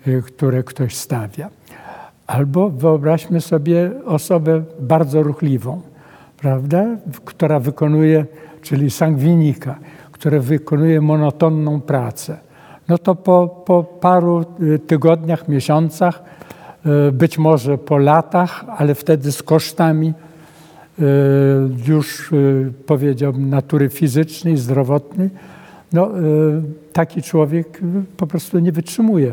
y, 0.06 0.22
które 0.22 0.62
ktoś 0.62 0.96
stawia. 0.96 1.50
Albo 2.26 2.70
wyobraźmy 2.70 3.40
sobie 3.40 3.90
osobę 4.04 4.62
bardzo 4.80 5.22
ruchliwą, 5.22 5.80
prawda? 6.36 6.86
która 7.24 7.60
wykonuje, 7.60 8.26
czyli 8.62 8.90
sangwinika, 8.90 9.78
która 10.12 10.40
wykonuje 10.40 11.00
monotonną 11.00 11.80
pracę 11.80 12.47
no 12.88 12.98
to 12.98 13.14
po, 13.14 13.48
po 13.66 13.84
paru 13.84 14.44
y, 14.62 14.78
tygodniach, 14.78 15.48
miesiącach, 15.48 16.22
y, 17.08 17.12
być 17.12 17.38
może 17.38 17.78
po 17.78 17.98
latach, 17.98 18.64
ale 18.76 18.94
wtedy 18.94 19.32
z 19.32 19.42
kosztami 19.42 20.08
y, 20.08 21.02
już 21.86 22.30
powiedziałbym 22.86 23.50
natury 23.50 23.88
fizycznej, 23.88 24.56
zdrowotnej, 24.56 25.30
no, 25.92 26.10
taki 26.92 27.22
człowiek 27.22 27.80
po 28.16 28.26
prostu 28.26 28.58
nie 28.58 28.72
wytrzymuje 28.72 29.32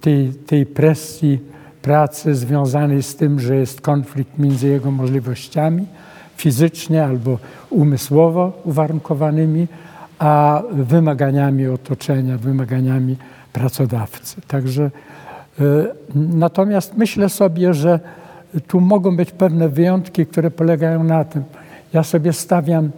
tej, 0.00 0.32
tej 0.46 0.66
presji 0.66 1.38
pracy 1.82 2.34
związanej 2.34 3.02
z 3.02 3.16
tym, 3.16 3.40
że 3.40 3.56
jest 3.56 3.80
konflikt 3.80 4.38
między 4.38 4.68
jego 4.68 4.90
możliwościami 4.90 5.86
fizycznie 6.36 7.04
albo 7.04 7.38
umysłowo 7.70 8.52
uwarunkowanymi, 8.64 9.66
a 10.20 10.62
wymaganiami 10.72 11.66
otoczenia, 11.66 12.38
wymaganiami 12.38 13.16
pracodawcy. 13.52 14.36
Także 14.48 14.90
e, 15.60 15.64
natomiast 16.14 16.96
myślę 16.96 17.28
sobie, 17.28 17.74
że 17.74 18.00
tu 18.66 18.80
mogą 18.80 19.16
być 19.16 19.30
pewne 19.30 19.68
wyjątki, 19.68 20.26
które 20.26 20.50
polegają 20.50 21.04
na 21.04 21.24
tym. 21.24 21.42
Ja 21.92 22.02
sobie 22.02 22.32
stawiam, 22.32 22.90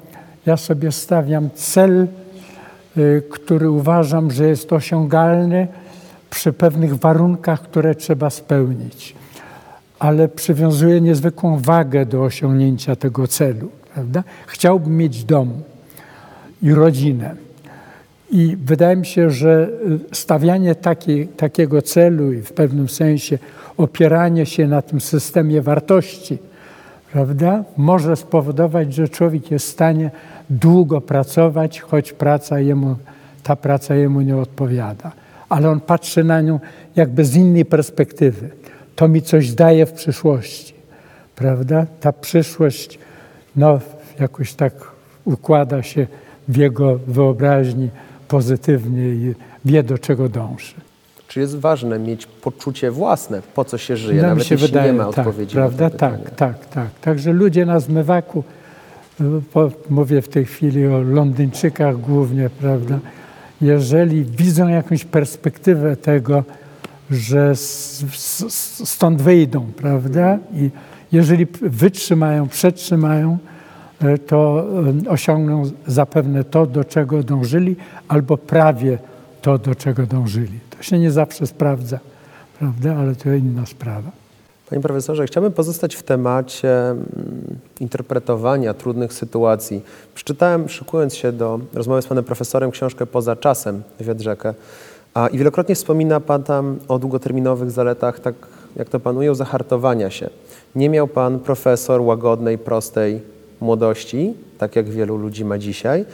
ja 0.47 0.57
sobie 0.57 0.93
stawiam 0.93 1.50
cel, 1.55 2.00
e, 2.02 2.07
który 3.31 3.71
uważam, 3.71 4.31
że 4.31 4.49
jest 4.49 4.73
osiągalny 4.73 5.69
przy 6.31 6.52
pewnych 6.52 6.99
warunkach, 6.99 7.62
które 7.62 7.95
trzeba 7.95 8.31
spełnić. 8.31 9.14
Ale 9.99 10.29
przywiązuję 10.29 11.00
niezwykłą 11.00 11.59
wagę 11.59 12.07
do 12.07 12.23
osiągnięcia 12.23 12.97
tego 12.97 13.26
celu. 13.26 13.69
Prawda? 13.95 14.25
Chciałbym 14.47 14.97
mieć 14.97 15.25
dom 15.25 15.52
i 16.62 16.75
rodzinę. 16.75 17.35
I 18.31 18.57
wydaje 18.64 18.97
mi 18.97 19.07
się, 19.07 19.31
że 19.31 19.69
y, 20.12 20.16
stawianie 20.16 20.75
taki, 20.75 21.26
takiego 21.26 21.83
celu 21.83 22.33
i 22.33 22.42
w 22.42 22.52
pewnym 22.52 22.88
sensie 22.88 23.38
opieranie 23.76 24.47
się 24.47 24.66
na 24.66 24.83
tym 24.83 25.00
systemie 25.00 25.62
wartości, 25.62 26.38
prawda, 27.12 27.64
może 27.76 28.16
spowodować, 28.16 28.95
że 28.95 29.09
człowiek 29.09 29.50
jest 29.50 29.66
w 29.66 29.71
stanie 29.71 30.11
długo 30.50 31.00
pracować, 31.00 31.81
choć 31.81 32.12
praca 32.12 32.61
jemu, 32.61 32.97
ta 33.42 33.57
praca 33.57 33.95
jemu 33.95 34.21
nie 34.21 34.37
odpowiada. 34.37 35.12
Ale 35.49 35.71
on 35.71 35.81
patrzy 35.81 36.25
na 36.25 36.40
nią 36.40 36.61
jakby 36.97 37.25
z 37.25 37.37
innej 37.37 37.64
perspektywy. 37.64 38.50
To 38.97 39.09
mi 39.09 39.23
coś 39.23 39.52
daje 39.52 39.87
w 39.87 39.92
przyszłości, 39.92 40.75
prawda? 41.37 41.87
Ta 42.00 42.12
przyszłość, 42.12 42.99
no, 43.57 43.81
jakoś 44.21 44.54
tak 44.54 44.73
układa 45.25 45.83
się 45.83 46.07
w 46.49 46.57
jego 46.57 46.99
wyobraźni 47.07 47.89
pozytywnie 48.29 49.09
i 49.09 49.35
wie, 49.65 49.83
do 49.83 49.99
czego 49.99 50.29
dąży. 50.29 50.75
Czy 51.29 51.41
jest 51.41 51.57
ważne 51.57 51.99
mieć 51.99 52.27
poczucie 52.27 52.91
własne, 52.91 53.43
po 53.55 53.65
co 53.65 53.79
się 53.79 53.97
żyje, 53.97 54.23
Nam 54.23 54.31
nawet 54.31 54.47
się 54.47 54.55
jeśli 54.55 54.69
wydaje, 54.69 54.93
nie 54.93 54.99
ma 54.99 55.13
tak, 55.13 55.27
odpowiedzi 55.27 55.55
prawda? 55.55 55.85
na 55.85 55.91
to 55.91 55.99
Tak, 55.99 56.31
tak, 56.31 56.67
tak. 56.67 56.89
Także 57.01 57.33
ludzie 57.33 57.67
na 57.67 57.81
zmywaku, 57.81 58.45
mówię 59.91 60.23
w 60.23 60.29
tej 60.29 60.45
chwili 60.45 60.87
o 60.87 61.01
Londyńczykach 61.01 62.01
głównie, 62.01 62.51
prawda? 62.61 62.99
Jeżeli 63.61 64.25
widzą 64.25 64.69
jakąś 64.69 65.05
perspektywę 65.05 65.97
tego, 65.97 66.45
że 67.11 67.53
stąd 68.85 69.23
wyjdą, 69.23 69.67
prawda? 69.77 70.39
I 70.55 70.71
jeżeli 71.13 71.47
wytrzymają, 71.63 72.49
przetrzymają, 72.49 73.39
to 74.26 74.64
e, 75.06 75.11
osiągną 75.11 75.62
zapewne 75.87 76.44
to, 76.44 76.66
do 76.66 76.85
czego 76.85 77.23
dążyli, 77.23 77.76
albo 78.09 78.37
prawie 78.37 78.99
to, 79.42 79.59
do 79.59 79.75
czego 79.75 80.06
dążyli. 80.06 80.59
To 80.71 80.82
się 80.82 80.99
nie 80.99 81.11
zawsze 81.11 81.47
sprawdza, 81.47 81.99
prawda? 82.59 82.97
ale 82.97 83.14
to 83.14 83.32
inna 83.32 83.66
sprawa. 83.66 84.11
Panie 84.71 84.82
profesorze, 84.82 85.26
chciałbym 85.26 85.52
pozostać 85.52 85.94
w 85.94 86.02
temacie 86.02 86.90
mm, 86.90 87.06
interpretowania 87.80 88.75
trudnych 88.75 89.12
sytuacji. 89.12 89.82
Przeczytałem, 90.14 90.68
szykując 90.68 91.14
się 91.14 91.32
do 91.32 91.61
rozmowy 91.75 92.02
z 92.02 92.06
panem 92.06 92.25
profesorem, 92.25 92.71
książkę 92.71 93.06
Poza 93.06 93.37
czasem 93.37 93.82
Wiedrzekę. 94.00 94.54
A, 95.14 95.28
I 95.28 95.38
wielokrotnie 95.38 95.75
wspomina 95.75 96.21
pan 96.21 96.42
tam 96.42 96.78
o 96.88 96.99
długoterminowych 96.99 97.71
zaletach 97.71 98.21
tak 98.21 98.35
jak 98.76 98.88
to 98.88 99.00
pan 99.00 99.16
ujął, 99.16 99.35
zahartowania 99.35 100.11
się. 100.11 100.30
Nie 100.75 100.88
miał 100.88 101.09
pan 101.09 101.38
profesor 101.38 102.00
łagodnej, 102.00 102.59
prostej 102.59 103.21
młodości, 103.62 104.35
tak 104.59 104.76
jak 104.76 104.90
wielu 104.90 105.16
ludzi 105.16 105.45
ma 105.45 105.59
dzisiaj, 105.59 106.04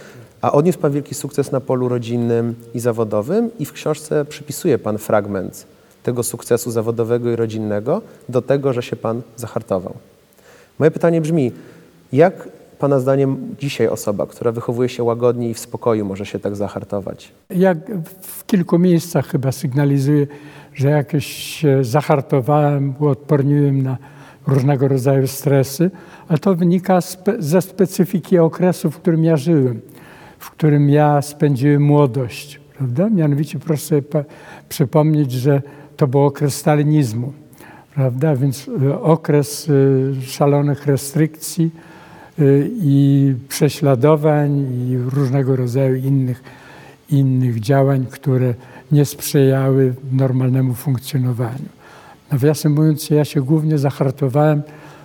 a 0.41 0.53
odniósł 0.53 0.79
pan 0.79 0.93
wielki 0.93 1.15
sukces 1.15 1.53
na 1.53 1.61
polu 1.61 1.89
rodzinnym 1.89 2.55
i 2.75 2.81
zawodowym 2.81 3.51
i 3.59 3.65
w 3.65 3.73
książce 3.73 4.25
przypisuje 4.25 4.79
pan 4.79 4.99
fragment 4.99 5.67
tego 6.03 6.23
sukcesu 6.23 6.71
zawodowego 6.71 7.31
i 7.31 7.37
rodzinnego 7.37 8.03
do 8.29 8.43
tego, 8.43 8.73
że 8.73 8.83
się 8.83 8.97
pan 8.97 9.23
zahartował. 9.37 9.95
Moje 10.79 10.91
pytanie 10.91 11.21
brzmi, 11.21 11.53
jak 12.13 12.49
Pana 12.79 13.01
zdaniem 13.01 13.57
dzisiaj 13.61 13.89
osoba, 13.89 14.27
która 14.27 14.53
wychowuje 14.53 14.89
się 14.89 15.03
łagodnie 15.03 15.51
i 15.51 15.55
w 15.55 15.59
spokoju 15.59 16.05
może 16.05 16.27
się 16.27 16.39
tak 16.39 16.57
zahartować? 16.57 17.33
Ja 17.51 17.75
w 18.23 18.47
kilku 18.47 18.79
miejscach 18.79 19.27
chyba 19.27 19.53
sygnalizuję, 19.53 20.27
że 20.75 20.89
jakieś 20.89 21.27
się 21.27 21.85
zahartowałem, 21.85 22.95
uodporniłem 22.99 23.83
na 23.83 23.97
różnego 24.49 24.89
rodzaju 24.89 25.27
stresy, 25.27 25.91
ale 26.29 26.39
to 26.39 26.55
wynika 26.55 27.01
spe 27.01 27.35
ze 27.39 27.63
specyfiki 27.63 28.39
okresu, 28.39 28.91
w 28.91 28.97
którym 28.97 29.25
ja 29.25 29.37
żyłem, 29.37 29.81
w 30.39 30.51
którym 30.51 30.91
ja 30.91 31.23
spędziłem 31.23 31.83
młodość. 31.83 32.61
Prawda? 32.79 33.11
Mianowicie 33.11 33.59
proszę 33.59 33.83
sobie 33.83 34.03
przypomnieć, 34.69 35.33
że 35.33 35.63
to 35.97 36.07
był 36.07 36.25
okres 36.25 36.55
stalinizmu, 36.55 37.33
prawda? 37.95 38.37
Więc 38.37 38.69
y, 38.69 39.01
okres 39.01 39.69
y, 39.69 40.15
szalonych 40.23 40.87
restrykcji, 40.87 41.71
Y, 42.41 42.71
i 42.73 43.35
prześladowań 43.49 44.67
i 44.89 44.97
różnego 44.97 45.57
rodzaju 45.57 45.95
innych, 45.97 46.43
innych 47.11 47.61
działań, 47.61 48.07
które 48.11 48.55
nie 48.93 49.05
sprzyjały 49.05 49.95
normalnemu 50.13 50.75
funkcjonowaniu. 50.75 51.78
Nawiasem 52.33 52.73
mówiąc, 52.73 53.11
ja 53.11 53.25
się 53.25 53.43
głównie 53.43 53.79
zahartowałem 53.79 54.63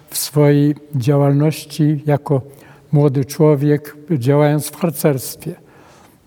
w 0.10 0.18
swojej 0.18 0.76
działalności 0.96 2.04
jako 2.06 2.42
młody 2.92 3.26
człowiek, 3.26 3.98
działając 4.12 4.68
w 4.68 4.76
harcerstwie. 4.76 5.56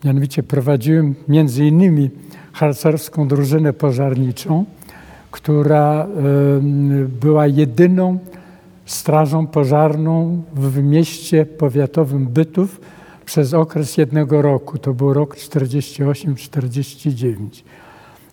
Mianowicie 0.04 0.42
prowadziłem 0.42 1.14
między 1.28 1.66
innymi 1.66 2.10
harcerską 2.52 3.28
drużynę 3.28 3.72
pożarniczą, 3.72 4.64
która 5.30 6.06
była 7.20 7.46
jedyną 7.46 8.18
strażą 8.86 9.46
pożarną 9.46 10.42
w 10.54 10.82
mieście 10.82 11.46
powiatowym 11.46 12.26
Bytów 12.26 12.80
przez 13.24 13.54
okres 13.54 13.96
jednego 13.96 14.42
roku. 14.42 14.78
To 14.78 14.94
był 14.94 15.12
rok 15.12 15.36
48-49. 15.36 17.36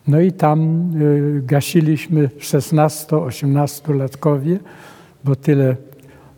No 0.07 0.19
i 0.19 0.31
tam 0.31 0.89
y, 1.01 1.41
gasiliśmy 1.45 2.29
16-18-latkowie, 2.39 4.57
bo 5.23 5.35
tyle, 5.35 5.75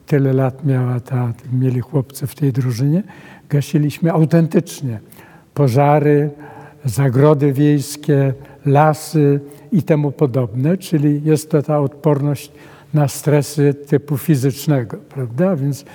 tyle 0.06 0.34
lat 0.34 0.66
miała 0.66 1.00
ta, 1.00 1.34
mieli 1.54 1.80
chłopcy 1.80 2.28
w 2.28 2.36
tej 2.36 2.52
drużynie. 2.52 3.04
Gasiliśmy 3.50 4.12
autentycznie 4.12 5.00
pożary, 5.54 6.30
zagrody 6.86 7.54
wiejskie, 7.54 8.34
lasy 8.66 9.40
i 9.72 9.84
temu 9.84 10.12
podobne, 10.12 10.78
czyli 10.78 11.24
jest 11.24 11.52
to 11.52 11.62
ta 11.62 11.80
odporność 11.80 12.52
na 12.94 13.08
stresy 13.08 13.74
typu 13.74 14.18
fizycznego, 14.18 14.98
prawda? 15.10 15.56
Więc 15.56 15.86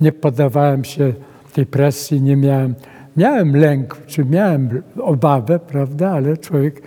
nie 0.00 0.12
poddawałem 0.12 0.84
się 0.84 1.12
tej 1.52 1.66
presji, 1.66 2.22
nie 2.22 2.36
miałem, 2.36 2.74
miałem 3.16 3.56
lęk, 3.56 3.96
czy 4.06 4.24
miałem 4.24 4.82
obawę, 5.02 5.58
prawda? 5.58 6.10
Ale 6.10 6.36
człowiek 6.36 6.82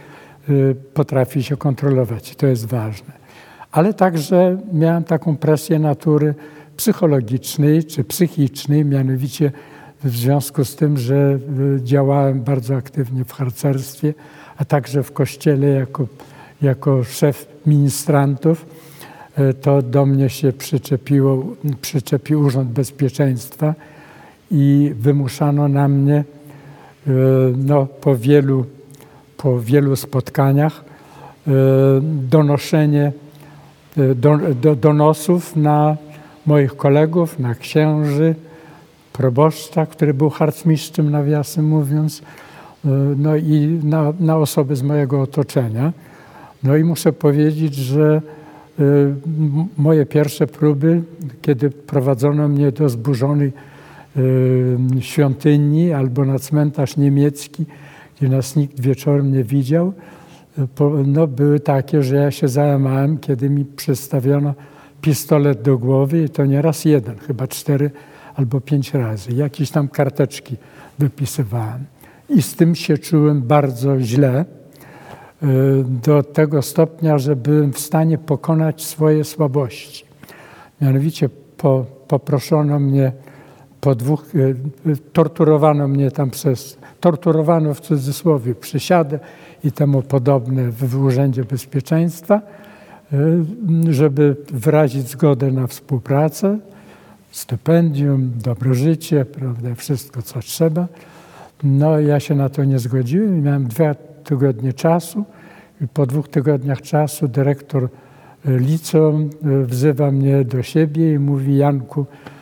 potrafi 0.93 1.43
się 1.43 1.57
kontrolować 1.57 2.35
to 2.35 2.47
jest 2.47 2.65
ważne. 2.65 3.19
Ale 3.71 3.93
także 3.93 4.57
miałem 4.73 5.03
taką 5.03 5.37
presję 5.37 5.79
natury 5.79 6.33
psychologicznej 6.77 7.83
czy 7.83 8.03
psychicznej, 8.03 8.85
mianowicie 8.85 9.51
w 10.03 10.09
związku 10.09 10.65
z 10.65 10.75
tym, 10.75 10.97
że 10.97 11.39
y, 11.75 11.83
działałem 11.83 12.41
bardzo 12.41 12.75
aktywnie 12.75 13.25
w 13.25 13.31
harcerstwie, 13.31 14.13
a 14.57 14.65
także 14.65 15.03
w 15.03 15.11
kościele 15.11 15.67
jako, 15.67 16.07
jako 16.61 17.03
szef 17.03 17.47
ministrantów 17.65 18.65
E, 19.39 19.53
to 19.53 19.81
do 19.81 20.05
mnie 20.05 20.29
się 20.29 20.53
przyczepiło, 20.53 21.45
przyczepił 21.81 22.41
Urząd 22.41 22.69
Bezpieczeństwa 22.69 23.75
i 24.51 24.91
wymuszano 24.99 25.67
na 25.67 25.87
mnie 25.87 26.23
no, 27.57 27.85
po, 27.85 28.15
wielu, 28.15 28.65
po 29.43 29.59
wielu 29.59 29.95
spotkaniach 29.95 30.83
e, 31.47 31.51
donoszenie 32.29 33.11
do, 34.15 34.37
do, 34.61 34.75
donosów 34.75 35.55
na 35.55 35.97
moich 36.45 36.75
kolegów, 36.75 37.39
na 37.39 37.55
księży, 37.55 38.35
proboszcza, 39.13 39.85
który 39.85 40.13
był 40.13 40.29
harcmistrzem, 40.29 41.11
nawiasem 41.11 41.67
mówiąc, 41.67 42.21
no 43.17 43.35
i 43.35 43.79
na, 43.83 44.13
na 44.19 44.37
osoby 44.37 44.75
z 44.75 44.83
mojego 44.83 45.21
otoczenia. 45.21 45.93
No 46.63 46.77
i 46.77 46.83
muszę 46.83 47.13
powiedzieć, 47.13 47.75
że 47.75 48.21
moje 49.77 50.05
pierwsze 50.05 50.47
próby, 50.47 51.01
kiedy 51.41 51.69
prowadzono 51.69 52.47
mnie 52.47 52.71
do 52.71 52.89
zburzonej 52.89 53.51
świątyni 54.99 55.93
albo 55.93 56.25
na 56.25 56.39
cmentarz 56.39 56.97
niemiecki, 56.97 57.65
gdzie 58.19 58.29
nas 58.29 58.55
nikt 58.55 58.79
wieczorem 58.79 59.31
nie 59.31 59.43
widział, 59.43 59.93
y, 60.59 60.67
no, 61.05 61.27
były 61.27 61.59
takie, 61.59 62.03
że 62.03 62.15
ja 62.15 62.31
się 62.31 62.47
załamałem, 62.47 63.17
kiedy 63.17 63.49
mi 63.49 63.65
przedstawiono 63.65 64.53
pistolet 65.01 65.61
do 65.61 65.77
głowy 65.77 66.23
i 66.23 66.29
to 66.29 66.45
nie 66.45 66.61
raz 66.61 66.85
jeden, 66.85 67.17
chyba 67.17 67.47
cztery 67.47 67.91
albo 68.35 68.61
pięć 68.61 68.93
razy. 68.93 69.31
Jakieś 69.31 69.71
tam 69.71 69.87
karteczki 69.87 70.55
wypisywałem. 70.99 71.85
I 72.29 72.41
z 72.41 72.55
tym 72.55 72.75
się 72.75 72.97
czułem 72.97 73.41
bardzo 73.41 73.99
źle 73.99 74.45
Y, 75.43 75.83
do 76.03 76.23
tego 76.23 76.61
stopnia, 76.61 77.17
że 77.17 77.35
byłem 77.35 77.73
w 77.73 77.79
stanie 77.79 78.17
pokonać 78.17 78.83
swoje 78.85 79.23
słabości. 79.23 80.05
Mianowicie 80.81 81.29
po, 81.57 81.85
poproszono 82.07 82.79
mnie 82.79 83.11
po 83.81 83.95
dwóch, 83.95 84.35
y, 84.35 84.55
y, 84.87 84.97
torturowano 85.13 85.87
mnie 85.87 86.11
tam 86.11 86.29
przez, 86.29 86.77
torturowano 86.99 87.73
w 87.73 87.81
cudzysłowie, 87.81 88.55
przysiadę 88.55 89.19
i 89.63 89.71
temu 89.71 90.01
podobne 90.01 90.71
w 90.71 91.03
Urzędzie 91.03 91.43
Bezpieczeństwa, 91.43 92.41
żeby 93.89 94.35
wyrazić 94.53 95.07
zgodę 95.07 95.51
na 95.51 95.67
współpracę, 95.67 96.59
stypendium, 97.31 98.31
dobre 98.43 98.73
życie, 98.73 99.25
prawda, 99.25 99.75
wszystko 99.75 100.21
co 100.21 100.39
trzeba. 100.39 100.87
No 101.63 101.99
ja 101.99 102.19
się 102.19 102.35
na 102.35 102.49
to 102.49 102.63
nie 102.63 102.79
zgodziłem 102.79 103.43
miałem 103.43 103.67
dwa 103.67 103.93
tygodnie 104.23 104.73
czasu. 104.73 105.23
I 105.81 105.87
po 105.87 106.05
dwóch 106.05 106.27
tygodniach 106.27 106.81
czasu 106.81 107.27
dyrektor 107.27 107.83
e, 107.83 108.57
liceum 108.57 109.29
e, 109.43 109.65
wzywa 109.65 110.11
mnie 110.11 110.45
do 110.45 110.63
siebie 110.63 111.13
i 111.13 111.19
mówi 111.19 111.57
Janku, 111.57 112.01
e, 112.01 112.38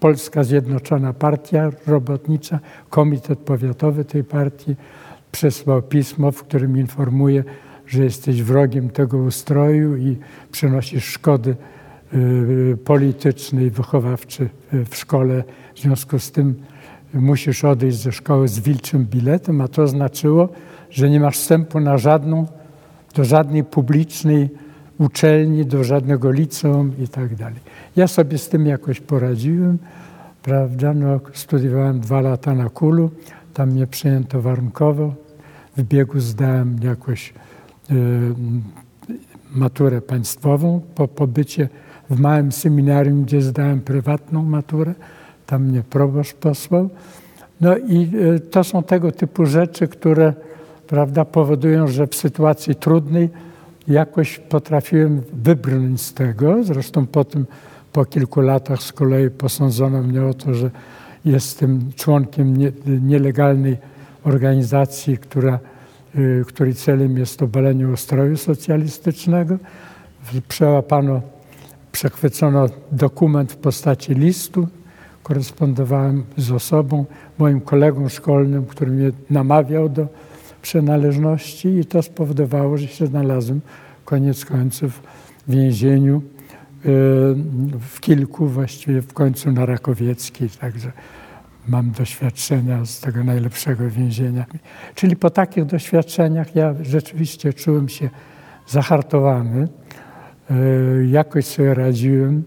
Polska 0.00 0.44
Zjednoczona 0.44 1.12
Partia 1.12 1.70
Robotnicza, 1.86 2.58
komitet 2.90 3.38
powiatowy 3.38 4.04
tej 4.04 4.24
partii 4.24 4.76
przesłał 5.32 5.82
pismo, 5.82 6.32
w 6.32 6.42
którym 6.42 6.76
informuje, 6.76 7.44
że 7.86 8.04
jesteś 8.04 8.42
wrogiem 8.42 8.90
tego 8.90 9.18
ustroju 9.18 9.96
i 9.96 10.16
przynosisz 10.52 11.04
szkody 11.04 11.56
polityczne 12.84 13.64
i 13.64 13.70
wychowawcze 13.70 14.48
w 14.72 14.96
szkole. 14.96 15.44
W 15.74 15.80
związku 15.80 16.18
z 16.18 16.32
tym 16.32 16.54
musisz 17.14 17.64
odejść 17.64 17.98
ze 17.98 18.12
szkoły 18.12 18.48
z 18.48 18.58
wilczym 18.58 19.04
biletem, 19.04 19.60
a 19.60 19.68
to 19.68 19.88
znaczyło, 19.88 20.48
że 20.90 21.10
nie 21.10 21.20
masz 21.20 21.38
wstępu 21.38 21.80
na 21.80 21.98
żadną, 21.98 22.46
do 23.14 23.24
żadnej 23.24 23.64
publicznej 23.64 24.48
uczelni, 24.98 25.66
do 25.66 25.84
żadnego 25.84 26.30
liceum 26.30 26.92
i 26.98 27.08
tak 27.08 27.34
dalej. 27.34 27.60
Ja 27.96 28.06
sobie 28.06 28.38
z 28.38 28.48
tym 28.48 28.66
jakoś 28.66 29.00
poradziłem, 29.00 29.78
prawda, 30.42 30.94
no, 30.94 31.20
studiowałem 31.32 32.00
dwa 32.00 32.20
lata 32.20 32.54
na 32.54 32.68
Kulu, 32.68 33.10
tam 33.54 33.70
mnie 33.70 33.86
przyjęto 33.86 34.42
warunkowo, 34.42 35.14
w 35.76 35.82
biegu 35.82 36.20
zdałem 36.20 36.76
jakoś 36.82 37.34
y, 37.90 37.94
maturę 39.50 40.00
państwową 40.00 40.80
po 40.94 41.08
pobycie 41.08 41.68
w 42.10 42.20
małym 42.20 42.52
seminarium, 42.52 43.24
gdzie 43.24 43.42
zdałem 43.42 43.80
prywatną 43.80 44.44
maturę, 44.44 44.94
tam 45.46 45.64
mnie 45.64 45.82
proboszcz 45.82 46.34
posłał. 46.34 46.90
No 47.60 47.76
i 47.76 48.10
e, 48.36 48.40
to 48.40 48.64
są 48.64 48.82
tego 48.82 49.12
typu 49.12 49.46
rzeczy, 49.46 49.88
które 49.88 50.34
prawda, 50.86 51.24
powodują, 51.24 51.86
że 51.86 52.06
w 52.06 52.14
sytuacji 52.14 52.74
trudnej 52.74 53.28
jakoś 53.88 54.38
potrafiłem 54.38 55.22
wybrnąć 55.32 56.00
z 56.00 56.14
tego. 56.14 56.64
Zresztą 56.64 57.06
po 57.92 58.04
kilku 58.04 58.40
latach 58.40 58.82
z 58.82 58.92
kolei 58.92 59.30
posądzono 59.30 60.02
mnie 60.02 60.24
o 60.24 60.34
to, 60.34 60.54
że 60.54 60.70
jestem 61.24 61.92
członkiem 61.96 62.56
nie, 62.56 62.72
nielegalnej 62.86 63.76
organizacji, 64.24 65.18
która 65.18 65.58
y, 66.16 66.44
której 66.46 66.74
celem 66.74 67.18
jest 67.18 67.42
obalenie 67.42 67.88
ustroju 67.88 68.36
socjalistycznego. 68.36 69.58
Przełapano, 70.48 71.20
przechwycono 71.92 72.66
dokument 72.92 73.52
w 73.52 73.56
postaci 73.56 74.14
listu. 74.14 74.68
Korespondowałem 75.22 76.24
z 76.36 76.52
osobą, 76.52 77.04
moim 77.38 77.60
kolegą 77.60 78.08
szkolnym, 78.08 78.66
który 78.66 78.90
mnie 78.90 79.10
namawiał 79.30 79.88
do 79.88 80.06
przynależności 80.68 81.68
i 81.68 81.84
to 81.84 82.02
spowodowało, 82.02 82.76
że 82.76 82.88
się 82.88 83.06
znalazłem 83.06 83.60
koniec 84.04 84.44
końców 84.44 85.02
w 85.46 85.52
więzieniu 85.52 86.16
y, 86.16 86.22
w 87.80 88.00
kilku, 88.00 88.46
właściwie 88.46 89.02
w 89.02 89.12
końcu 89.12 89.52
na 89.52 89.66
Rakowieckiej, 89.66 90.50
także 90.50 90.92
mam 91.68 91.90
doświadczenia 91.90 92.84
z 92.84 93.00
tego 93.00 93.24
najlepszego 93.24 93.90
więzienia. 93.90 94.46
Czyli 94.94 95.16
po 95.16 95.30
takich 95.30 95.64
doświadczeniach 95.64 96.56
ja 96.56 96.74
rzeczywiście 96.82 97.52
czułem 97.52 97.88
się 97.88 98.10
zahartowany, 98.66 99.68
y, 100.50 101.06
jakoś 101.06 101.44
sobie 101.44 101.74
radziłem 101.74 102.38
y, 102.38 102.42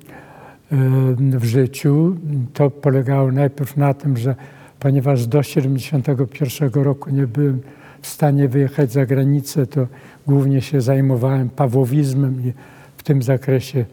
w 1.40 1.44
życiu. 1.44 2.16
To 2.54 2.70
polegało 2.70 3.32
najpierw 3.32 3.78
na 3.78 3.94
tym, 3.94 4.18
że 4.18 4.36
ponieważ 4.80 5.28
do 5.28 5.42
1971 5.42 6.84
roku 6.84 7.10
nie 7.10 7.28
byłem 7.28 7.62
w 8.02 8.08
stanie 8.08 8.48
wyjechać 8.48 8.92
za 8.92 9.06
granicę, 9.06 9.68
to 9.68 9.88
głównie 10.28 10.62
się 10.62 10.82
zajmowałem 10.82 11.50
pawłowizmem 11.50 12.42
i 12.42 12.54
w 12.98 13.04
tym 13.04 13.24
zakresie 13.24 13.86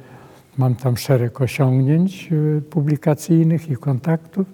mam 0.58 0.74
tam 0.74 0.96
szereg 0.96 1.40
osiągnięć 1.40 2.28
y, 2.32 2.62
publikacyjnych 2.70 3.70
i 3.70 3.76
kontaktów, 3.76 4.46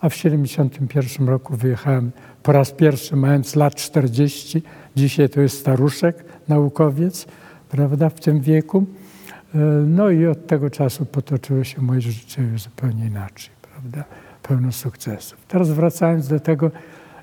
a 0.00 0.08
w 0.08 0.14
1971 0.14 1.28
roku 1.28 1.56
wyjechałem 1.56 2.10
po 2.42 2.52
raz 2.52 2.70
pierwszy, 2.70 3.16
mając 3.16 3.56
lat 3.56 3.74
40. 3.74 4.62
Dzisiaj 4.96 5.28
to 5.28 5.40
jest 5.40 5.58
staruszek, 5.58 6.24
naukowiec, 6.48 7.26
prawda, 7.68 8.08
w 8.08 8.20
tym 8.20 8.40
wieku. 8.40 8.86
Y, 9.54 9.58
no 9.86 10.10
i 10.10 10.26
od 10.26 10.46
tego 10.46 10.70
czasu 10.70 11.06
potoczyło 11.06 11.64
się 11.64 11.82
moje 11.82 12.00
życie 12.00 12.42
zupełnie 12.56 13.06
inaczej, 13.06 13.50
prawda, 13.62 14.04
pełno 14.42 14.72
sukcesów. 14.72 15.46
Teraz 15.48 15.70
wracając 15.70 16.28
do 16.28 16.40
tego, 16.40 16.70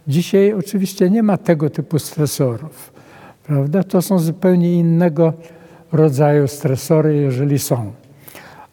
dzisiaj 0.10 0.54
oczywiście 0.54 1.10
nie 1.10 1.24
ma 1.24 1.38
tego 1.38 1.70
typu 1.70 2.00
stresorów 2.00 3.00
prawda? 3.50 3.84
To 3.84 4.02
są 4.02 4.20
zupełnie 4.20 4.74
innego 4.74 5.34
rodzaju 5.92 6.48
stresory, 6.48 7.16
jeżeli 7.16 7.60
są. 7.60 7.92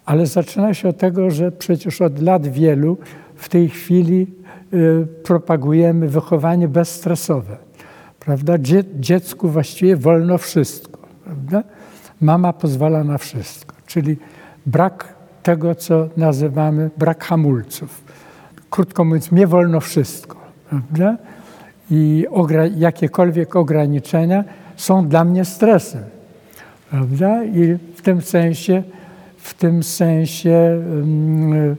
Ale 0.05 0.27
zaczyna 0.27 0.75
się 0.75 0.88
od 0.88 0.99
tego, 0.99 1.31
że 1.31 1.53
przecież 1.53 2.03
od 2.03 2.22
lat 2.22 2.46
wielu 2.46 2.99
w 3.37 3.49
tej 3.49 3.68
chwili 3.68 4.27
y, 4.75 5.07
propagujemy 5.22 6.09
wychowanie 6.09 6.68
bezstresowe. 6.68 7.57
Prawda? 8.20 8.59
Dzie 8.59 8.85
dziecku 9.01 9.49
właściwie 9.49 9.96
wolno 9.96 10.38
wszystko. 10.38 10.99
Prawda? 11.25 11.62
Mama 12.20 12.53
pozwala 12.53 13.05
na 13.05 13.18
wszystko. 13.18 13.77
Czyli 13.87 14.16
brak 14.66 15.14
tego, 15.42 15.75
co 15.75 16.09
nazywamy 16.16 16.90
brak 16.96 17.25
hamulców. 17.25 18.05
Krótko 18.70 19.05
mówiąc, 19.05 19.33
mnie 19.33 19.46
wolno 19.46 19.81
wszystko. 19.81 20.46
Prawda? 20.71 21.17
I 21.91 22.27
jakiekolwiek 22.77 23.57
ograniczenia 23.57 24.45
są 24.77 25.09
dla 25.09 25.25
mnie 25.25 25.45
stresem. 25.45 26.03
Prawda? 26.91 27.45
I 27.45 27.79
w 27.97 28.03
tym 28.03 28.23
sensie, 28.23 28.83
w 29.39 29.55
tym 29.55 29.83
sensie 29.83 30.83
um, 30.91 31.77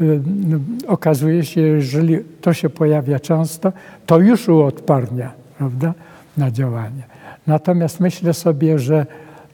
um, 0.00 0.78
okazuje 0.86 1.44
się, 1.44 1.60
jeżeli 1.60 2.18
to 2.40 2.52
się 2.52 2.70
pojawia 2.70 3.20
często, 3.20 3.72
to 4.06 4.18
już 4.18 4.48
uodparnia 4.48 5.32
prawda, 5.58 5.94
na 6.36 6.50
działanie. 6.50 7.02
Natomiast 7.46 8.00
myślę 8.00 8.34
sobie, 8.34 8.78
że 8.78 9.06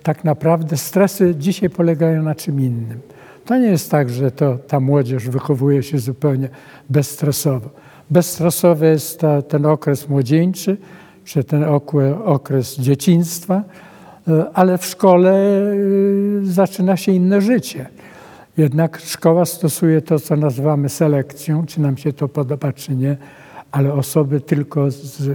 tak 0.02 0.24
naprawdę 0.24 0.76
stresy 0.76 1.34
dzisiaj 1.38 1.70
polegają 1.70 2.22
na 2.22 2.34
czym 2.34 2.60
innym. 2.60 3.00
To 3.44 3.58
nie 3.58 3.68
jest 3.68 3.90
tak, 3.90 4.10
że 4.10 4.30
to, 4.30 4.58
ta 4.68 4.80
młodzież 4.80 5.28
wychowuje 5.28 5.82
się 5.82 5.98
zupełnie 5.98 6.48
bezstresowo. 6.90 7.70
Bezstresowy 8.10 8.86
jest 8.86 9.20
ta, 9.20 9.42
ten 9.42 9.66
okres 9.66 10.08
młodzieńczy, 10.08 10.76
czy 11.24 11.44
ten 11.44 11.64
okres 12.24 12.76
dzieciństwa, 12.76 13.62
e, 14.28 14.46
ale 14.54 14.78
w 14.78 14.84
szkole 14.84 15.32
e, 15.32 15.74
zaczyna 16.42 16.96
się 16.96 17.12
inne 17.12 17.40
życie. 17.40 17.86
Jednak 18.56 19.00
szkoła 19.00 19.44
stosuje 19.44 20.02
to, 20.02 20.20
co 20.20 20.36
nazywamy 20.36 20.88
selekcją, 20.88 21.66
czy 21.66 21.80
nam 21.80 21.96
się 21.96 22.12
to 22.12 22.28
podoba, 22.28 22.72
czy 22.72 22.94
nie, 22.96 23.16
ale 23.72 23.92
osoby 23.92 24.40
tylko 24.40 24.90
z 24.90 25.28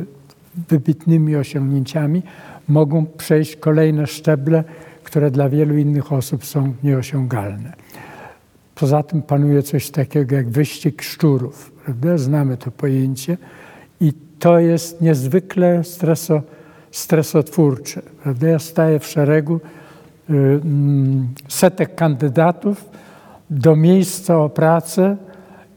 wybitnymi 0.69 1.35
osiągnięciami 1.35 2.23
mogą 2.67 3.05
przejść 3.05 3.55
kolejne 3.55 4.07
szczeble, 4.07 4.63
które 5.03 5.31
dla 5.31 5.49
wielu 5.49 5.77
innych 5.77 6.13
osób 6.13 6.45
są 6.45 6.73
nieosiągalne. 6.83 7.73
Poza 8.75 9.03
tym 9.03 9.21
panuje 9.21 9.63
coś 9.63 9.89
takiego 9.89 10.35
jak 10.35 10.49
wyścig 10.49 11.01
szczurów. 11.01 11.71
Prawda? 11.85 12.17
Znamy 12.17 12.57
to 12.57 12.71
pojęcie 12.71 13.37
i 14.01 14.13
to 14.39 14.59
jest 14.59 15.01
niezwykle 15.01 15.83
streso, 15.83 16.41
stresotwórcze. 16.91 18.01
Prawda? 18.23 18.47
Ja 18.47 18.59
staję 18.59 18.99
w 18.99 19.05
szeregu 19.05 19.59
y, 20.29 20.33
mm, 20.33 21.27
setek 21.47 21.95
kandydatów 21.95 22.89
do 23.49 23.75
miejsca 23.75 24.39
o 24.39 24.49
pracę 24.49 25.17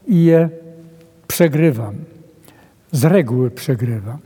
i 0.07 0.23
je 0.23 0.49
przegrywam. 1.27 1.95
Z 2.91 3.03
reguły 3.03 3.51
przegrywam, 3.51 4.17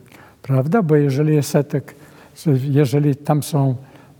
prawda? 0.42 0.82
Bo 0.82 0.96
jeżeli 0.96 1.36
jest 1.36 1.50
setek, 1.50 1.96
jeżeli 2.63 3.15
tam 3.15 3.44
są 3.44 3.76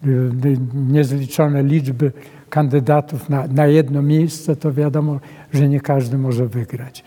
y, 0.06 0.58
niezliczone 0.74 1.63
liczby 1.63 2.12
kandydatów 2.50 3.30
na, 3.30 3.48
na 3.48 3.67
jedno 3.67 4.02
miejsce, 4.02 4.56
to 4.56 4.74
wiadomo, 4.74 5.19
że 5.54 5.69
nie 5.69 5.82
każdy 5.82 6.17
może 6.17 6.48
wygrać. 6.48 7.04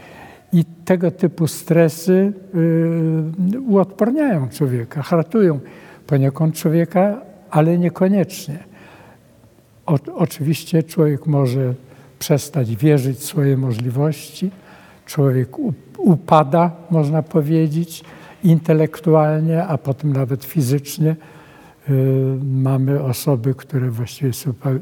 I 0.52 0.64
tego 0.64 1.10
typu 1.10 1.48
stresy 1.48 2.32
yy, 3.52 3.60
uodporniają 3.60 4.48
człowieka, 4.48 5.02
hartują 5.02 5.60
poniekąd 6.06 6.54
człowieka, 6.54 7.20
ale 7.50 7.78
niekoniecznie. 7.78 8.58
O, 9.86 9.98
oczywiście 10.14 10.82
człowiek 10.82 11.26
może 11.26 11.74
przestać 12.18 12.76
wierzyć 12.76 13.18
w 13.18 13.24
swoje 13.24 13.56
możliwości, 13.56 14.50
człowiek 15.06 15.48
upada, 15.98 16.70
można 16.90 17.22
powiedzieć, 17.22 18.04
intelektualnie, 18.44 19.64
a 19.64 19.78
potem 19.78 20.12
nawet 20.12 20.44
fizycznie. 20.44 21.16
Yy, 21.88 21.96
mamy 22.44 23.02
osoby, 23.02 23.54
które 23.54 23.90
właściwie 23.90 24.30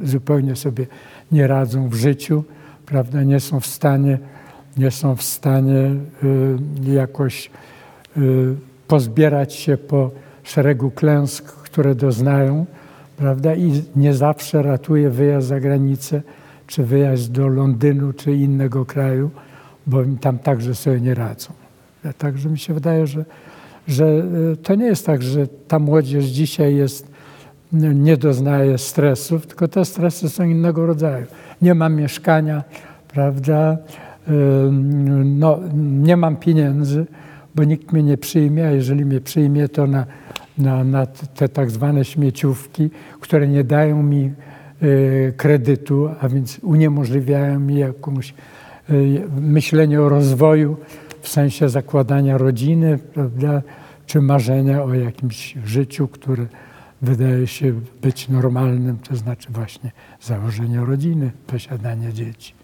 zupełnie 0.03 0.57
sobie 0.57 0.87
nie 1.33 1.47
radzą 1.47 1.89
w 1.89 1.95
życiu, 1.95 2.45
prawda, 2.87 3.23
nie 3.23 3.41
są 3.41 3.61
w 3.61 3.67
stanie 3.67 4.19
nie 4.77 4.91
są 4.91 5.17
w 5.17 5.23
stanie 5.23 5.95
y, 6.25 6.93
jakoś 6.93 7.51
y, 8.17 8.55
pozbierać 8.89 9.55
się 9.55 9.77
po 9.77 10.11
szeregu 10.43 10.91
klęsk, 10.91 11.45
które 11.45 11.95
doznają, 11.95 12.67
prawda? 13.17 13.55
I 13.55 13.83
nie 13.97 14.15
zawsze 14.15 14.63
ratuje 14.63 15.11
wyjazd 15.11 15.49
za 15.49 15.61
granicę, 15.61 16.23
czy 16.67 16.85
wyjazd 16.85 17.33
do 17.33 17.49
Londynu, 17.49 18.13
czy 18.13 18.33
innego 18.33 18.85
kraju, 18.85 19.31
bo 19.87 20.03
tam 20.21 20.39
także 20.39 20.75
sobie 20.75 21.01
nie 21.01 21.15
radzą. 21.15 21.53
Także 22.19 22.49
mi 22.49 22.59
się 22.59 22.75
wydaje, 22.75 23.07
że, 23.07 23.25
że 23.89 24.05
y, 24.53 24.57
to 24.57 24.75
nie 24.75 24.87
jest 24.87 25.07
tak, 25.07 25.23
że 25.23 25.47
ta 25.69 25.79
młodzież 25.79 26.25
dzisiaj 26.25 26.77
jest, 26.77 27.11
nie 27.95 28.17
doznaje 28.17 28.79
stresów, 28.79 29.47
tylko 29.47 29.69
te 29.69 29.85
stresy 29.85 30.29
są 30.29 30.45
innego 30.45 30.87
rodzaju. 30.87 31.27
Nie 31.63 31.75
ma 31.75 31.89
mieszkania, 31.89 32.65
prawda? 33.09 33.79
No, 35.25 35.59
nie 35.75 36.17
mam 36.17 36.37
pieniędzy, 36.37 37.07
bo 37.55 37.65
nikt 37.65 37.93
mnie 37.93 38.03
nie 38.03 38.19
przyjmie, 38.19 38.67
a 38.67 38.71
jeżeli 38.71 39.05
mnie 39.05 39.21
przyjmie, 39.21 39.69
to 39.69 39.87
na, 39.87 40.07
na, 40.59 40.85
na 40.85 41.07
te 41.07 41.49
tak 41.49 41.71
zwane 41.71 42.05
śmieciówki, 42.05 42.91
które 43.21 43.49
nie 43.49 43.65
dają 43.65 44.03
mi 44.03 44.33
y, 44.83 45.35
kredytu, 45.37 46.09
a 46.21 46.29
więc 46.29 46.59
uniemożliwiają 46.63 47.61
mi 47.61 47.79
jakąś 47.79 48.35
y, 48.91 49.23
myślenie 49.41 50.03
o 50.03 50.09
rozwoju 50.09 50.77
w 51.21 51.29
sensie 51.29 51.69
zakładania 51.69 52.39
rodziny, 52.39 52.99
prawda, 53.15 53.63
czy 54.07 54.21
marzenia 54.21 54.83
o 54.83 54.95
jakimś 54.95 55.55
życiu, 55.65 56.09
które 56.09 56.47
wydaje 57.03 57.47
się 57.47 57.73
być 58.03 58.29
normalnym, 58.29 58.99
to 58.99 59.17
znaczy 59.17 59.49
właśnie 59.53 59.91
założenie 60.21 60.81
rodziny, 60.81 61.31
posiadanie 61.47 62.13
dzieci. 62.13 62.60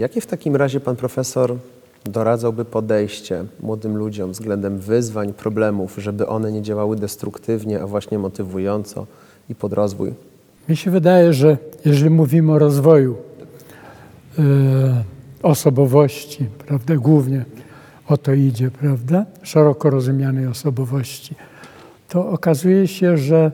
Jakie 0.00 0.20
w 0.20 0.26
takim 0.26 0.56
razie 0.56 0.80
pan 0.80 0.96
profesor 0.96 1.56
doradzałby 2.04 2.64
podejście 2.64 3.44
młodym 3.62 3.96
ludziom 3.96 4.32
względem 4.32 4.78
wyzwań, 4.78 5.32
problemów, 5.32 5.96
żeby 5.98 6.26
one 6.26 6.52
nie 6.52 6.62
działały 6.62 6.96
destruktywnie, 6.96 7.82
a 7.82 7.86
właśnie 7.86 8.18
motywująco 8.18 9.06
i 9.48 9.54
pod 9.54 9.72
rozwój? 9.72 10.12
Mi 10.68 10.76
się 10.76 10.90
wydaje, 10.90 11.32
że 11.32 11.58
jeżeli 11.84 12.10
mówimy 12.10 12.52
o 12.52 12.58
rozwoju 12.58 13.16
e, 14.38 14.42
osobowości, 15.42 16.46
prawda, 16.66 16.96
głównie 16.96 17.44
o 18.08 18.16
to 18.16 18.32
idzie, 18.32 18.70
prawda, 18.70 19.26
szeroko 19.42 19.90
rozumianej 19.90 20.46
osobowości, 20.46 21.34
to 22.08 22.28
okazuje 22.28 22.88
się, 22.88 23.16
że 23.18 23.52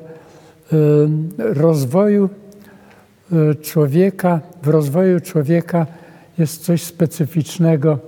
rozwoju 1.39 2.29
człowieka, 3.63 4.41
w 4.63 4.69
rozwoju 4.69 5.21
człowieka 5.21 5.87
jest 6.38 6.64
coś 6.64 6.83
specyficznego, 6.83 7.99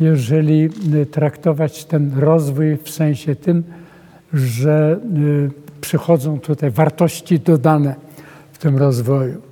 jeżeli 0.00 0.70
traktować 1.10 1.84
ten 1.84 2.18
rozwój 2.18 2.76
w 2.76 2.90
sensie 2.90 3.36
tym, 3.36 3.64
że 4.32 5.00
przychodzą 5.80 6.40
tutaj 6.40 6.70
wartości 6.70 7.40
dodane 7.40 7.94
w 8.52 8.58
tym 8.58 8.76
rozwoju. 8.76 9.42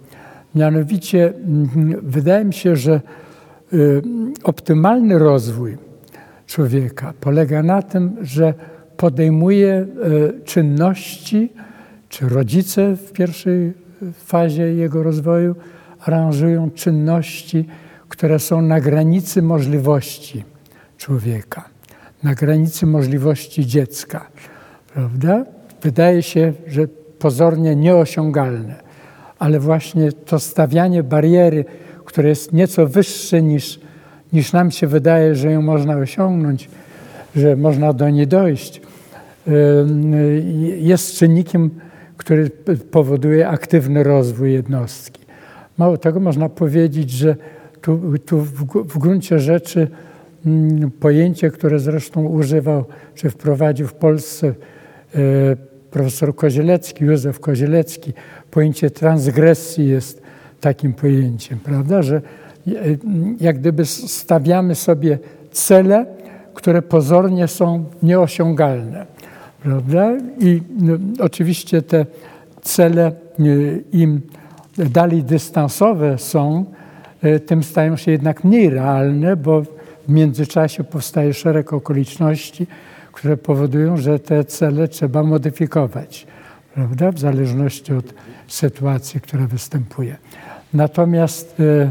Mianowicie 0.55 1.33
wydaje 2.03 2.45
mi 2.45 2.53
się, 2.53 2.77
że 2.77 3.01
optymalny 4.45 5.19
rozwój 5.19 5.79
człowieka 6.47 7.13
polega 7.21 7.63
na 7.63 7.83
tym, 7.83 8.17
że 8.23 8.55
podejmuje 8.97 9.87
czynności, 10.45 11.53
czy 12.09 12.29
rodzice 12.29 12.97
w 12.97 13.13
pierwszej 13.13 13.73
fazie 14.13 14.75
jego 14.75 15.03
rozwoju 15.03 15.55
aranżują 16.01 16.71
czynności, 16.71 17.69
które 18.21 18.39
są 18.39 18.63
na 18.63 18.81
granicy 18.81 19.43
możliwości 19.43 20.45
człowieka, 20.99 21.69
na 22.23 22.35
granicy 22.35 22.87
możliwości 22.87 23.67
dziecka. 23.67 24.27
Prawda? 24.95 25.45
Wydaje 25.83 26.23
się, 26.23 26.53
że 26.67 26.89
pozornie 27.19 27.77
nieosiągalne, 27.77 28.75
ale 29.39 29.61
właśnie 29.61 30.13
to 30.13 30.39
stawianie 30.39 31.03
bariery, 31.03 31.65
które 32.05 32.29
jest 32.29 32.53
nieco 32.53 32.87
wyższe 32.87 33.43
niż, 33.43 33.81
niż 34.33 34.53
nam 34.53 34.71
się 34.71 34.87
wydaje, 34.87 35.35
że 35.35 35.53
ją 35.53 35.63
można 35.63 35.97
osiągnąć, 35.97 36.69
że 37.37 37.57
można 37.57 37.93
do 37.93 38.11
niej 38.11 38.27
dojść, 38.27 38.81
jest 40.79 41.15
czynnikiem, 41.15 41.71
który 42.17 42.51
powoduje 42.91 43.49
aktywny 43.49 44.03
rozwój 44.03 44.53
jednostki. 44.53 45.21
Mało 45.79 45.97
tego, 45.97 46.21
można 46.21 46.49
powiedzieć, 46.49 47.11
że 47.11 47.37
tu, 47.83 48.19
tu 48.27 48.41
w, 48.85 48.99
gruncie 48.99 49.39
rzeczy 49.39 49.89
mm, 50.47 50.91
pojęcie, 50.91 51.51
które 51.51 51.79
zresztą 51.79 52.25
używał 52.25 52.85
czy 53.15 53.31
wprowadził 53.31 53.87
w 53.87 53.95
Polsce 53.95 54.47
e, 54.47 54.53
profesor 55.91 56.35
Kozielecki, 56.35 57.05
Józef 57.05 57.41
Kozielecki, 57.41 58.13
pojęcie 58.51 58.91
transgresji 58.91 59.89
jest 59.89 60.23
takim 60.61 60.93
pojęciem, 60.93 61.59
prawda, 61.59 62.03
że 62.03 62.17
e, 62.17 62.71
jak 63.41 63.59
gdyby 63.59 63.87
stawiamy 63.87 64.75
sobie 64.75 65.19
cele, 65.53 66.07
które 66.55 66.83
pozornie 66.83 67.49
są 67.49 67.85
nieosiągalne. 68.03 69.07
Prawda? 69.63 70.13
I 70.39 70.63
no, 70.81 70.93
oczywiście 71.19 71.83
te 71.83 72.07
cele 72.63 73.13
y, 73.41 73.85
im 73.93 74.21
dalej 74.77 75.23
dystansowe 75.23 76.19
są, 76.19 76.65
tym 77.47 77.63
stają 77.63 77.97
się 77.97 78.11
jednak 78.11 78.45
mniej 78.45 78.71
realne, 78.71 79.37
bo 79.37 79.63
w 79.63 79.69
międzyczasie 80.09 80.85
powstaje 80.85 81.35
szereg 81.35 81.73
okoliczności, 81.73 82.67
które 83.13 83.37
powodują, 83.37 83.97
że 83.97 84.19
te 84.19 84.45
cele 84.45 84.89
trzeba 84.89 85.23
modyfikować, 85.23 86.27
prawda? 86.75 87.13
w 87.13 87.19
zależności 87.19 87.93
od 87.93 88.15
sytuacji, 88.49 89.21
która 89.21 89.47
występuje. 89.47 90.17
Natomiast 90.75 91.61
y, 91.61 91.91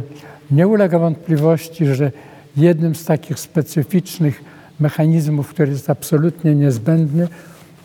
nie 0.52 0.68
ulega 0.68 1.00
wątpliwości, 1.00 1.86
że 1.86 2.12
jednym 2.58 2.96
z 2.96 3.06
takich 3.06 3.40
specyficznych 3.40 4.44
mechanizmów, 4.80 5.50
który 5.50 5.72
jest 5.72 5.90
absolutnie 5.90 6.56
niezbędny, 6.56 7.28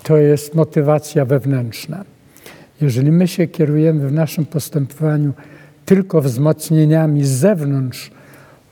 to 0.02 0.16
jest 0.16 0.54
motywacja 0.54 1.24
wewnętrzna. 1.24 2.04
Jeżeli 2.80 3.12
my 3.12 3.28
się 3.28 3.46
kierujemy 3.46 4.08
w 4.08 4.12
naszym 4.12 4.46
postępowaniu 4.46 5.32
tylko 5.84 6.20
wzmocnieniami 6.20 7.24
z 7.24 7.28
zewnątrz, 7.28 8.10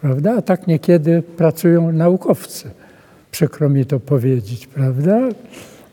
prawda, 0.00 0.34
a 0.36 0.42
tak 0.42 0.66
niekiedy 0.66 1.22
pracują 1.36 1.92
naukowcy, 1.92 2.70
przykro 3.30 3.68
mi 3.68 3.86
to 3.86 4.00
powiedzieć, 4.00 4.66
prawda? 4.66 5.20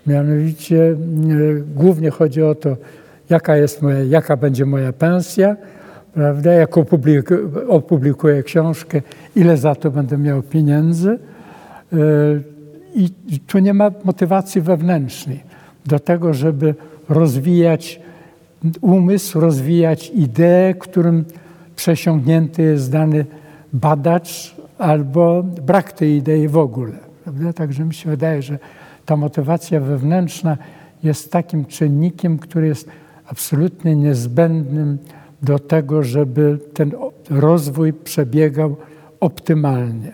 Mianowicie 0.08 0.84
e, 0.84 0.96
głównie 1.76 2.10
chodzi 2.10 2.44
o 2.44 2.56
to, 2.56 2.78
jaka, 3.30 3.58
jest 3.58 3.82
moja, 3.82 4.04
jaka 4.04 4.38
będzie 4.38 4.66
moja 4.66 4.94
pensja, 4.94 5.56
prawda? 6.14 6.54
Jak 6.54 6.78
opublikuję, 6.78 7.40
opublikuję 7.68 8.44
książkę, 8.44 9.02
ile 9.36 9.58
za 9.58 9.76
to 9.76 9.92
będę 9.92 10.18
miał 10.18 10.42
pieniędzy. 10.42 11.20
E, 11.94 11.98
i 13.30 13.40
tu 13.40 13.60
nie 13.60 13.74
ma 13.74 13.92
motywacji 14.04 14.62
wewnętrznej 14.62 15.44
do 15.86 16.00
tego, 16.00 16.34
żeby 16.34 16.76
rozwijać 17.10 18.02
umysł, 18.82 19.40
rozwijać 19.40 20.10
ideę, 20.16 20.74
którym 20.74 21.26
przesiągnięty 21.76 22.62
jest 22.62 22.92
dany 22.92 23.26
badacz 23.74 24.56
albo 24.78 25.44
brak 25.44 25.92
tej 25.92 26.16
idei 26.16 26.48
w 26.48 26.58
ogóle. 26.58 26.94
Prawda? 27.24 27.54
Także 27.54 27.86
mi 27.86 27.94
się 27.94 28.10
wydaje, 28.10 28.42
że 28.42 28.60
ta 29.06 29.16
motywacja 29.16 29.80
wewnętrzna 29.80 30.58
jest 31.04 31.32
takim 31.32 31.66
czynnikiem, 31.66 32.40
który 32.40 32.68
jest 32.68 32.90
absolutnie 33.28 33.96
niezbędnym 33.96 34.98
do 35.42 35.60
tego, 35.60 36.04
żeby 36.04 36.60
ten 36.74 36.92
rozwój 37.30 37.94
przebiegał 37.94 38.76
optymalnie. 39.20 40.12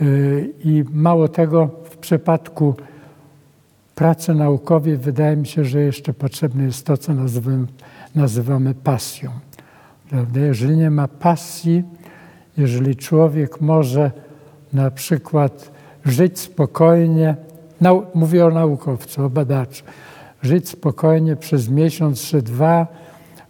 Y, 0.00 0.50
I 0.64 0.84
mało 0.90 1.28
tego, 1.28 1.70
w 1.84 1.96
przypadku 1.96 2.74
pracy 4.00 4.34
naukowej 4.34 4.96
wydaje 4.96 5.36
mi 5.36 5.46
się, 5.46 5.64
że 5.64 5.80
jeszcze 5.80 6.14
potrzebne 6.14 6.64
jest 6.64 6.86
to, 6.86 6.96
co 6.96 7.14
nazywamy, 7.14 7.66
nazywamy 8.14 8.74
pasją. 8.74 9.30
Prawda? 10.10 10.40
Jeżeli 10.40 10.76
nie 10.76 10.90
ma 10.90 11.08
pasji, 11.08 11.82
jeżeli 12.56 12.96
człowiek 12.96 13.60
może 13.60 14.10
na 14.72 14.90
przykład 14.90 15.72
żyć 16.04 16.38
spokojnie, 16.38 17.36
nau, 17.80 18.06
mówię 18.14 18.46
o 18.46 18.50
naukowcu, 18.50 19.24
o 19.24 19.30
badaczu, 19.30 19.84
żyć 20.42 20.68
spokojnie 20.68 21.36
przez 21.36 21.68
miesiąc 21.68 22.20
czy 22.20 22.42
dwa, 22.42 22.86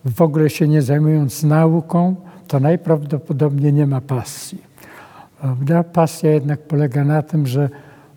w 0.04 0.22
ogóle 0.22 0.50
się 0.50 0.68
nie 0.68 0.82
zajmując 0.82 1.42
nauką, 1.42 2.16
to 2.48 2.60
najprawdopodobniej 2.60 3.72
nie 3.72 3.86
ma 3.86 4.00
pasji. 4.00 4.58
Prawda? 5.40 5.84
Pasja 5.84 6.30
jednak 6.30 6.60
polega 6.60 7.04
na 7.04 7.22
tym, 7.22 7.46
że, 7.46 7.68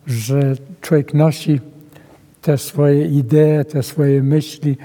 że 0.06 0.54
człowiek 0.80 1.14
nosi 1.14 1.60
te 2.44 2.58
swoje 2.58 3.06
idee, 3.06 3.64
te 3.64 3.82
swoje 3.82 4.22
myśli, 4.22 4.76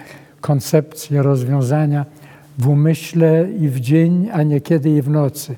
koncepcje, 0.41 1.23
rozwiązania 1.23 2.05
w 2.57 2.67
umyśle 2.67 3.47
i 3.59 3.69
w 3.69 3.79
dzień, 3.79 4.29
a 4.33 4.43
niekiedy 4.43 4.89
i 4.89 5.01
w 5.01 5.09
nocy. 5.09 5.55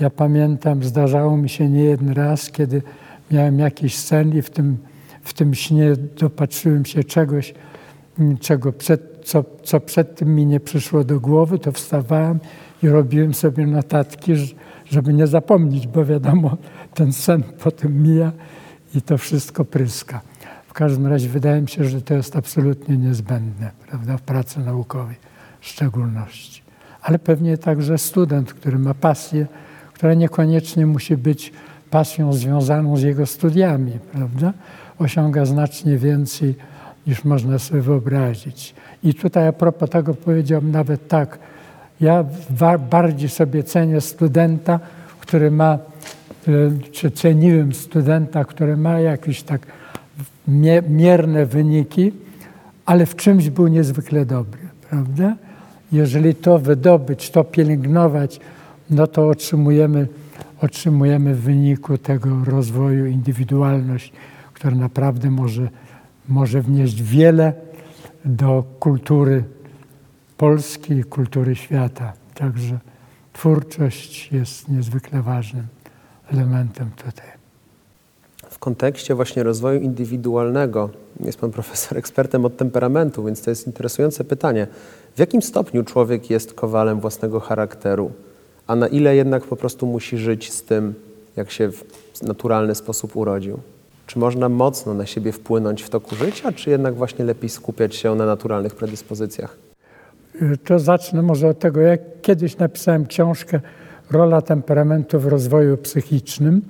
Ja 0.00 0.10
pamiętam, 0.10 0.84
zdarzało 0.84 1.36
mi 1.36 1.48
się 1.48 1.68
nie 1.68 1.84
jeden 1.84 2.12
raz, 2.12 2.50
kiedy 2.50 2.82
miałem 3.30 3.58
jakiś 3.58 3.96
sen 3.96 4.38
i 4.38 4.42
w 4.42 4.50
tym, 4.50 4.76
w 5.22 5.34
tym 5.34 5.54
śnie 5.54 5.92
dopatrzyłem 6.18 6.84
się 6.84 7.04
czegoś, 7.04 7.54
czego 8.40 8.72
przed, 8.72 9.20
co, 9.24 9.44
co 9.62 9.80
przed 9.80 10.16
tym 10.16 10.34
mi 10.34 10.46
nie 10.46 10.60
przyszło 10.60 11.04
do 11.04 11.20
głowy, 11.20 11.58
to 11.58 11.72
wstawałem 11.72 12.38
i 12.82 12.88
robiłem 12.88 13.34
sobie 13.34 13.66
notatki, 13.66 14.32
żeby 14.90 15.12
nie 15.12 15.26
zapomnieć, 15.26 15.86
bo 15.86 16.04
wiadomo, 16.04 16.56
ten 16.94 17.12
sen 17.12 17.42
potem 17.64 18.02
mija 18.02 18.32
i 18.94 19.02
to 19.02 19.18
wszystko 19.18 19.64
pryska. 19.64 20.31
W 20.72 20.74
każdym 20.74 21.06
razie 21.06 21.28
wydaje 21.28 21.62
mi 21.62 21.68
się, 21.68 21.84
że 21.84 22.02
to 22.02 22.14
jest 22.14 22.36
absolutnie 22.36 22.96
niezbędne 22.96 23.70
prawda, 23.88 24.16
w 24.16 24.22
pracy 24.22 24.60
naukowej 24.60 25.16
w 25.60 25.66
szczególności. 25.66 26.62
Ale 27.02 27.18
pewnie 27.18 27.58
także 27.58 27.98
student, 27.98 28.52
który 28.52 28.78
ma 28.78 28.94
pasję, 28.94 29.46
która 29.92 30.14
niekoniecznie 30.14 30.86
musi 30.86 31.16
być 31.16 31.52
pasją 31.90 32.32
związaną 32.32 32.96
z 32.96 33.02
jego 33.02 33.26
studiami, 33.26 33.92
prawda, 34.12 34.52
osiąga 34.98 35.44
znacznie 35.44 35.98
więcej 35.98 36.54
niż 37.06 37.24
można 37.24 37.58
sobie 37.58 37.82
wyobrazić. 37.82 38.74
I 39.04 39.14
tutaj 39.14 39.48
a 39.48 39.52
propos 39.52 39.90
tego 39.90 40.14
powiedziałbym 40.14 40.70
nawet 40.70 41.08
tak, 41.08 41.38
ja 42.00 42.24
bardziej 42.90 43.28
sobie 43.28 43.62
cenię 43.62 44.00
studenta, 44.00 44.80
który 45.20 45.50
ma, 45.50 45.72
e, 45.72 46.90
czy 46.92 47.10
ceniłem 47.10 47.72
studenta, 47.72 48.44
który 48.44 48.76
ma 48.76 49.00
jakieś 49.00 49.42
tak 49.42 49.81
mierne 50.88 51.46
wyniki, 51.46 52.12
ale 52.86 53.06
w 53.06 53.16
czymś 53.16 53.50
był 53.50 53.68
niezwykle 53.68 54.26
dobry, 54.26 54.60
prawda? 54.90 55.36
Jeżeli 55.92 56.34
to 56.34 56.58
wydobyć, 56.58 57.30
to 57.30 57.44
pielęgnować, 57.44 58.40
no 58.90 59.06
to 59.06 59.28
otrzymujemy, 59.28 60.08
otrzymujemy 60.60 61.34
w 61.34 61.40
wyniku 61.40 61.98
tego 61.98 62.44
rozwoju 62.44 63.06
indywidualność, 63.06 64.12
która 64.54 64.76
naprawdę 64.76 65.30
może, 65.30 65.68
może 66.28 66.62
wnieść 66.62 67.02
wiele 67.02 67.52
do 68.24 68.64
kultury 68.80 69.44
Polski 70.36 70.94
i 70.94 71.04
kultury 71.04 71.56
świata. 71.56 72.12
Także 72.34 72.78
twórczość 73.32 74.32
jest 74.32 74.68
niezwykle 74.68 75.22
ważnym 75.22 75.66
elementem 76.32 76.90
tutaj. 76.90 77.41
W 78.52 78.58
kontekście 78.58 79.14
właśnie 79.14 79.42
rozwoju 79.42 79.80
indywidualnego 79.80 80.90
jest 81.20 81.38
pan 81.38 81.50
profesor 81.50 81.98
ekspertem 81.98 82.44
od 82.44 82.56
temperamentu, 82.56 83.24
więc 83.24 83.42
to 83.42 83.50
jest 83.50 83.66
interesujące 83.66 84.24
pytanie. 84.24 84.66
W 85.16 85.18
jakim 85.18 85.42
stopniu 85.42 85.84
człowiek 85.84 86.30
jest 86.30 86.54
kowalem 86.54 87.00
własnego 87.00 87.40
charakteru, 87.40 88.10
a 88.66 88.76
na 88.76 88.88
ile 88.88 89.16
jednak 89.16 89.44
po 89.44 89.56
prostu 89.56 89.86
musi 89.86 90.18
żyć 90.18 90.52
z 90.52 90.62
tym, 90.62 90.94
jak 91.36 91.50
się 91.50 91.70
w 92.14 92.22
naturalny 92.22 92.74
sposób 92.74 93.16
urodził? 93.16 93.58
Czy 94.06 94.18
można 94.18 94.48
mocno 94.48 94.94
na 94.94 95.06
siebie 95.06 95.32
wpłynąć 95.32 95.82
w 95.82 95.90
toku 95.90 96.16
życia, 96.16 96.52
czy 96.52 96.70
jednak 96.70 96.94
właśnie 96.94 97.24
lepiej 97.24 97.50
skupiać 97.50 97.94
się 97.94 98.14
na 98.14 98.26
naturalnych 98.26 98.74
predyspozycjach? 98.74 99.56
To 100.64 100.78
zacznę 100.78 101.22
może 101.22 101.48
od 101.48 101.58
tego, 101.58 101.80
jak 101.80 102.00
kiedyś 102.22 102.56
napisałem 102.56 103.06
książkę 103.06 103.60
Rola 104.10 104.42
temperamentu 104.42 105.20
w 105.20 105.26
rozwoju 105.26 105.76
psychicznym 105.76 106.62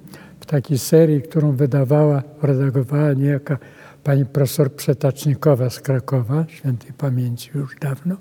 w 0.43 0.47
takiej 0.47 0.79
serii, 0.79 1.23
którą 1.23 1.53
wydawała, 1.53 2.23
redagowała 2.43 3.13
niejaka 3.13 3.59
pani 4.05 4.27
profesor 4.27 4.73
Przetacznikowa 4.73 5.71
z 5.71 5.81
Krakowa, 5.81 6.45
świętej 6.49 6.93
pamięci 6.93 7.51
już 7.55 7.77
dawno. 7.81 8.17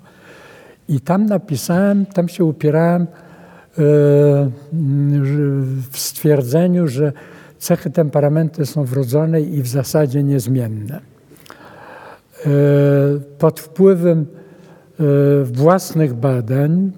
I 0.88 1.00
tam 1.00 1.26
napisałem, 1.26 2.06
tam 2.06 2.28
się 2.28 2.44
upierałem 2.44 3.02
e, 3.02 3.06
w 5.90 5.98
stwierdzeniu, 5.98 6.88
że 6.88 7.12
cechy 7.58 7.90
temperamentu 7.90 8.66
są 8.66 8.84
wrodzone 8.84 9.40
i 9.40 9.62
w 9.62 9.68
zasadzie 9.68 10.22
niezmienne. 10.22 11.00
E, 12.46 12.50
pod 13.38 13.60
wpływem 13.60 14.26
e, 15.00 15.04
własnych 15.44 16.14
badań 16.14 16.92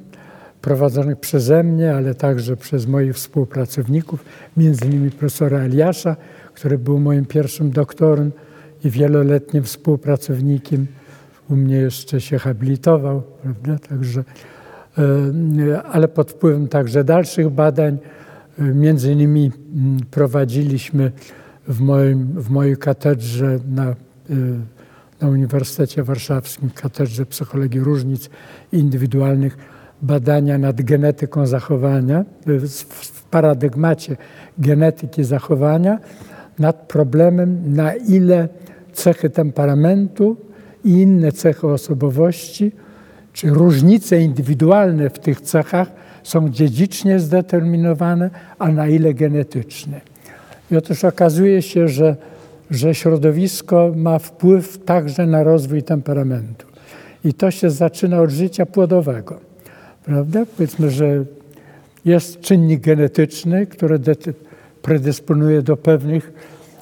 prowadzonych 0.64 1.18
przeze 1.20 1.62
mnie, 1.62 1.94
ale 1.94 2.14
także 2.14 2.56
przez 2.56 2.86
moich 2.86 3.14
współpracowników, 3.14 4.24
między 4.56 4.86
innymi 4.86 5.10
profesora 5.10 5.58
Eliasza, 5.58 6.16
który 6.54 6.78
był 6.78 7.00
moim 7.00 7.24
pierwszym 7.24 7.70
doktorem 7.70 8.32
i 8.84 8.90
wieloletnim 8.90 9.62
współpracownikiem. 9.62 10.86
U 11.50 11.56
mnie 11.56 11.76
jeszcze 11.76 12.20
się 12.20 12.38
habilitował, 12.38 13.22
prawda? 13.42 13.88
Także, 13.88 14.24
e, 14.98 15.82
ale 15.82 16.08
pod 16.08 16.30
wpływem 16.30 16.68
także 16.68 17.04
dalszych 17.04 17.50
badań, 17.50 17.98
e, 18.58 18.62
między 18.62 19.12
innymi 19.12 19.52
prowadziliśmy 20.10 21.12
w, 21.68 21.80
moim, 21.80 22.26
w 22.42 22.50
mojej 22.50 22.76
katedrze 22.76 23.58
na, 23.68 23.84
e, 23.90 23.94
na 25.20 25.28
Uniwersytecie 25.28 26.02
Warszawskim, 26.02 26.70
katedrze 26.70 27.26
psychologii 27.26 27.80
różnic 27.80 28.30
indywidualnych, 28.72 29.73
badania 30.04 30.58
nad 30.58 30.82
genetyką 30.82 31.46
zachowania, 31.46 32.24
w 32.46 33.22
paradygmacie 33.30 34.16
genetyki 34.58 35.24
zachowania, 35.24 35.98
nad 36.58 36.76
problemem, 36.76 37.74
na 37.74 37.94
ile 37.94 38.48
cechy 38.92 39.30
temperamentu 39.30 40.36
i 40.84 40.90
inne 40.90 41.32
cechy 41.32 41.66
osobowości, 41.66 42.72
czy 43.32 43.50
różnice 43.50 44.20
indywidualne 44.20 45.10
w 45.10 45.18
tych 45.18 45.40
cechach 45.40 45.88
są 46.22 46.48
dziedzicznie 46.48 47.20
zdeterminowane, 47.20 48.30
a 48.58 48.68
na 48.68 48.88
ile 48.88 49.14
genetyczne. 49.14 50.00
I 50.70 50.76
otóż 50.76 51.04
okazuje 51.04 51.62
się, 51.62 51.88
że, 51.88 52.16
że 52.70 52.94
środowisko 52.94 53.92
ma 53.96 54.18
wpływ 54.18 54.84
także 54.84 55.26
na 55.26 55.42
rozwój 55.42 55.82
temperamentu. 55.82 56.66
I 57.24 57.34
to 57.34 57.50
się 57.50 57.70
zaczyna 57.70 58.20
od 58.20 58.30
życia 58.30 58.66
płodowego. 58.66 59.53
Prawda? 60.04 60.40
Powiedzmy, 60.56 60.90
że 60.90 61.24
jest 62.04 62.40
czynnik 62.40 62.80
genetyczny, 62.80 63.66
który 63.66 64.00
predysponuje 64.82 65.62
do 65.62 65.76
pewnych 65.76 66.32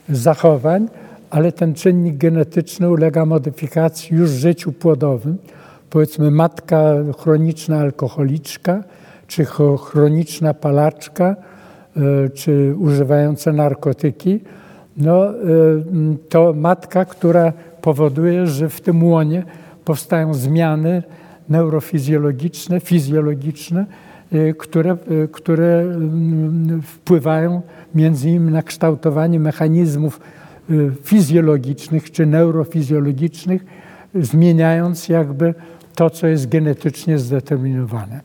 zachowań, 0.08 0.88
ale 1.30 1.52
ten 1.52 1.74
czynnik 1.74 2.16
genetyczny 2.16 2.90
ulega 2.90 3.26
modyfikacji 3.26 4.16
już 4.16 4.30
w 4.30 4.38
życiu 4.38 4.72
płodowym. 4.72 5.38
Powiedzmy 5.90 6.30
matka 6.30 6.94
chroniczna 7.18 7.78
alkoholiczka, 7.78 8.84
czy 9.26 9.44
chroniczna 9.80 10.54
palaczka, 10.54 11.36
e, 11.96 12.28
czy 12.28 12.74
używająca 12.78 13.52
narkotyki, 13.52 14.40
no, 14.96 15.28
e, 15.28 15.34
to 16.28 16.52
matka, 16.56 17.04
która 17.04 17.52
powoduje, 17.82 18.46
że 18.46 18.68
w 18.68 18.80
tym 18.80 19.04
łonie 19.04 19.44
powstają 19.84 20.34
zmiany 20.34 21.02
neurofizjologiczne, 21.48 22.80
fizjologiczne, 22.80 23.86
e, 24.32 24.54
które, 24.54 24.96
które 25.32 25.84
wpływają 26.82 27.62
między 27.94 28.28
innymi 28.28 28.52
na 28.52 28.62
kształtowanie 28.62 29.40
mechanizmów 29.40 30.20
Y, 30.70 30.92
fizjologicznych 31.04 32.10
czy 32.10 32.26
neurofizjologicznych, 32.26 33.64
zmieniając 34.14 35.08
jakby 35.08 35.54
to, 35.94 36.10
co 36.10 36.26
jest 36.26 36.48
genetycznie 36.48 37.18
zdeterminowane. 37.18 38.20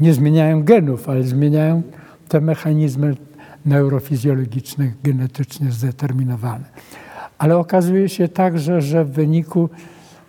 Nie 0.00 0.14
zmieniają 0.14 0.64
genów, 0.64 1.08
ale 1.08 1.22
zmieniają 1.22 1.82
te 2.28 2.40
mechanizmy 2.40 3.14
neurofizjologiczne, 3.66 4.92
genetycznie 5.04 5.72
zdeterminowane. 5.72 6.64
Ale 7.38 7.56
okazuje 7.56 8.08
się 8.08 8.28
także, 8.28 8.80
że 8.80 9.04
w 9.04 9.12
wyniku, 9.12 9.68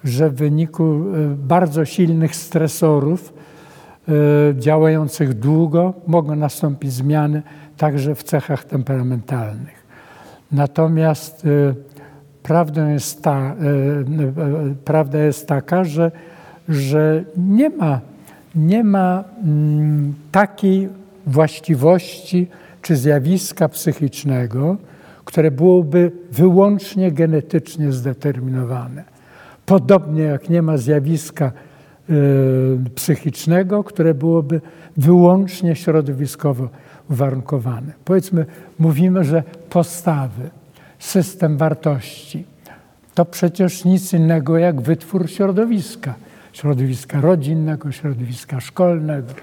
że 0.04 0.30
w 0.30 0.36
wyniku 0.36 0.84
y, 0.84 1.36
bardzo 1.36 1.86
silnych 1.86 2.36
stresorów 2.36 3.34
y, 4.10 4.14
działających 4.60 5.34
długo 5.34 5.94
mogą 6.08 6.36
nastąpić 6.36 6.94
zmiany 6.94 7.44
także 7.78 8.16
w 8.16 8.24
cechach 8.24 8.64
temperamentalnych. 8.64 9.88
Natomiast 10.52 11.46
y, 11.46 11.76
prawdą 12.44 12.90
jest 12.90 13.24
ta, 13.24 13.56
prawda 14.86 15.20
jest 15.20 15.48
taka, 15.48 15.84
że, 15.84 16.12
że 16.70 17.24
nie 17.38 17.70
ma, 17.70 18.00
nie 18.56 18.84
ma 18.84 19.24
mm, 19.44 20.14
takiej 20.32 20.90
właściwości 21.28 22.48
czy 22.82 22.96
zjawiska 22.96 23.70
psychicznego, 23.70 24.78
które 25.26 25.52
byłoby 25.52 26.12
wyłącznie 26.32 27.12
genetycznie 27.12 27.92
zdeterminowane. 27.92 29.17
Podobnie 29.68 30.24
jak 30.24 30.50
nie 30.50 30.62
ma 30.62 30.78
zjawiska 30.78 31.52
psychicznego, 32.96 33.84
które 33.84 34.14
byłoby 34.14 34.62
wyłącznie 34.98 35.76
środowiskowo 35.76 36.70
uwarunkowane. 37.10 37.94
Powiedzmy, 38.06 38.46
mówimy, 38.80 39.24
że 39.24 39.44
postawy, 39.70 40.50
system 41.00 41.58
wartości 41.58 42.46
to 43.16 43.26
przecież 43.26 43.86
nic 43.86 44.14
innego 44.14 44.58
jak 44.58 44.82
wytwór 44.82 45.30
środowiska. 45.30 46.14
Środowiska 46.54 47.22
rodzinnego, 47.22 47.92
środowiska 47.92 48.60
szkolnego 48.60 49.34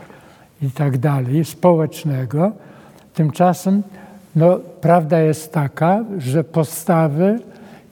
i 0.62 0.70
tak 0.70 0.98
dalej, 0.98 1.44
społecznego. 1.44 2.52
Tymczasem 3.14 3.82
no, 4.36 4.60
prawda 4.80 5.20
jest 5.20 5.52
taka, 5.52 6.04
że 6.18 6.44
postawy 6.44 7.38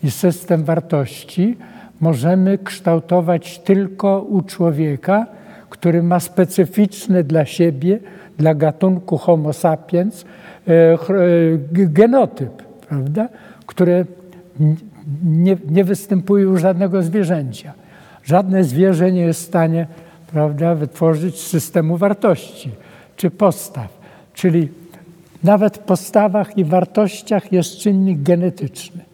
i 0.03 0.11
system 0.11 0.65
wartości 0.65 1.57
możemy 2.03 2.59
kształtować 2.59 3.59
tylko 3.59 4.21
u 4.21 4.43
człowieka, 4.43 5.27
który 5.71 6.03
ma 6.03 6.21
specyficzny 6.21 7.25
dla 7.25 7.45
siebie 7.45 7.99
dla 8.39 8.55
gatunku 8.55 9.19
Homo 9.19 9.53
sapiens 9.53 10.25
e, 10.69 10.73
e, 10.73 10.99
genotyp, 11.71 12.63
prawda, 12.89 13.29
które 13.67 14.05
nie, 15.25 15.57
nie 15.71 15.85
występuje 15.85 16.49
u 16.49 16.57
żadnego 16.57 17.03
zwierzęcia. 17.03 17.73
Żadne 18.25 18.65
zwierzę 18.65 19.13
nie 19.13 19.21
jest 19.21 19.41
w 19.41 19.47
stanie 19.47 19.87
prawda, 20.33 20.75
wytworzyć 20.75 21.41
systemu 21.41 21.97
wartości 21.97 22.71
czy 23.17 23.31
postaw. 23.31 23.89
Czyli 24.35 24.69
nawet 25.45 25.77
w 25.77 25.81
postawach 25.81 26.59
i 26.59 26.65
wartościach 26.65 27.53
jest 27.53 27.79
czynnik 27.79 28.23
genetyczny. 28.23 29.12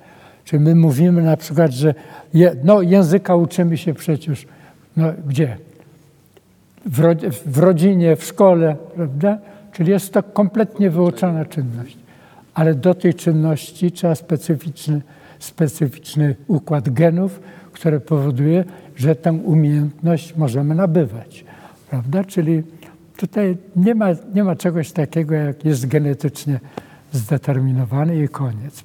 Czy 0.49 0.61
my 0.61 0.75
mówimy 0.75 1.23
na 1.23 1.37
przykład, 1.37 1.73
że 1.73 1.95
je, 2.35 2.57
no, 2.65 2.83
języka 2.83 3.37
uczymy 3.37 3.77
się 3.77 3.95
przecież, 3.95 4.47
no 4.97 5.13
gdzie? 5.27 5.57
w, 6.87 7.01
w 7.47 7.59
rodzinie, 7.59 8.17
w 8.17 8.25
szkole, 8.25 8.77
prawda? 8.95 9.39
Czyli 9.73 9.91
jest 9.91 10.13
to 10.13 10.23
kompletnie 10.23 10.91
wyuczona 10.91 11.45
czynność. 11.45 11.99
Ale 12.55 12.75
do 12.75 12.95
tej 12.95 13.15
czynności 13.15 13.93
trzeba 13.93 14.15
specyficzny, 14.15 15.01
specyficzny 15.39 16.35
układ 16.47 16.91
genów, 16.91 17.41
który 17.73 18.01
powoduje, 18.01 18.65
że 18.97 19.15
tę 19.15 19.33
umiejętność 19.33 20.37
możemy 20.37 20.75
nabywać. 20.75 21.45
Prawda? 21.91 22.25
Czyli 22.25 22.63
tutaj 23.17 23.57
nie 23.77 23.95
ma, 23.95 24.07
nie 24.35 24.45
ma 24.45 24.57
czegoś 24.57 24.93
takiego, 24.93 25.35
jak 25.35 25.65
jest 25.65 25.87
genetycznie 25.87 26.61
zdeterminowany 27.13 28.23
i 28.23 28.29
koniec. 28.29 28.85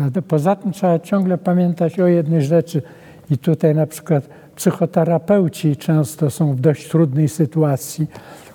Prawda? 0.00 0.22
Poza 0.22 0.56
tym 0.56 0.72
trzeba 0.72 0.98
ciągle 0.98 1.38
pamiętać 1.38 2.00
o 2.00 2.06
jednej 2.06 2.42
rzeczy 2.42 2.82
i 3.30 3.38
tutaj 3.38 3.74
na 3.74 3.86
przykład 3.86 4.28
psychoterapeuci 4.56 5.76
często 5.76 6.30
są 6.30 6.52
w 6.52 6.60
dość 6.60 6.88
trudnej 6.88 7.28
sytuacji, 7.28 8.06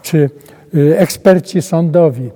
czy 0.02 0.30
y, 0.76 0.98
eksperci 1.00 1.62
sądowi, 1.62 2.32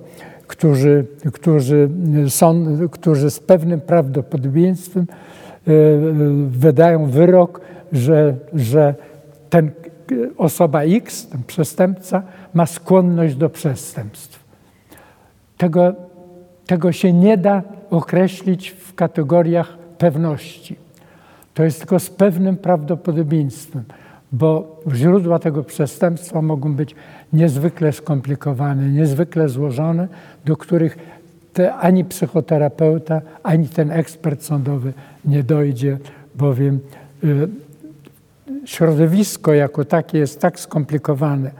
którzy, 0.46 1.06
którzy, 1.32 1.88
są, 2.28 2.66
którzy 2.90 3.30
z 3.30 3.40
pewnym 3.40 3.80
prawdopodobieństwem 3.80 5.06
wydają 6.48 7.06
wyrok, 7.06 7.60
że, 7.92 8.34
że 8.54 8.94
ten 9.50 9.70
osoba 10.36 10.82
X, 10.82 11.28
ten 11.28 11.42
przestępca, 11.46 12.22
ma 12.54 12.66
skłonność 12.66 13.34
do 13.34 13.50
przestępstw. 13.50 14.44
Tego, 15.56 15.94
tego 16.66 16.92
się 16.92 17.12
nie 17.12 17.36
da 17.36 17.62
określić 17.90 18.70
w 18.70 18.94
kategoriach 18.94 19.78
pewności. 19.98 20.76
To 21.54 21.64
jest 21.64 21.78
tylko 21.78 22.00
z 22.00 22.10
pewnym 22.10 22.56
prawdopodobieństwem, 22.56 23.84
bo 24.32 24.80
źródła 24.94 25.38
tego 25.38 25.64
przestępstwa 25.64 26.42
mogą 26.42 26.74
być 26.74 26.94
niezwykle 27.32 27.92
skomplikowane, 27.92 28.88
niezwykle 28.88 29.48
złożone, 29.48 30.08
do 30.44 30.56
których 30.56 30.98
te, 31.52 31.74
ani 31.74 32.04
psychoterapeuta, 32.04 33.20
ani 33.42 33.68
ten 33.68 33.90
ekspert 33.90 34.42
sądowy 34.42 34.92
nie 35.24 35.42
dojdzie, 35.42 35.98
bowiem 36.34 36.80
y, 37.24 37.48
środowisko 38.64 39.54
jako 39.54 39.84
takie 39.84 40.18
jest 40.18 40.40
tak 40.40 40.60
skomplikowane 40.60 41.50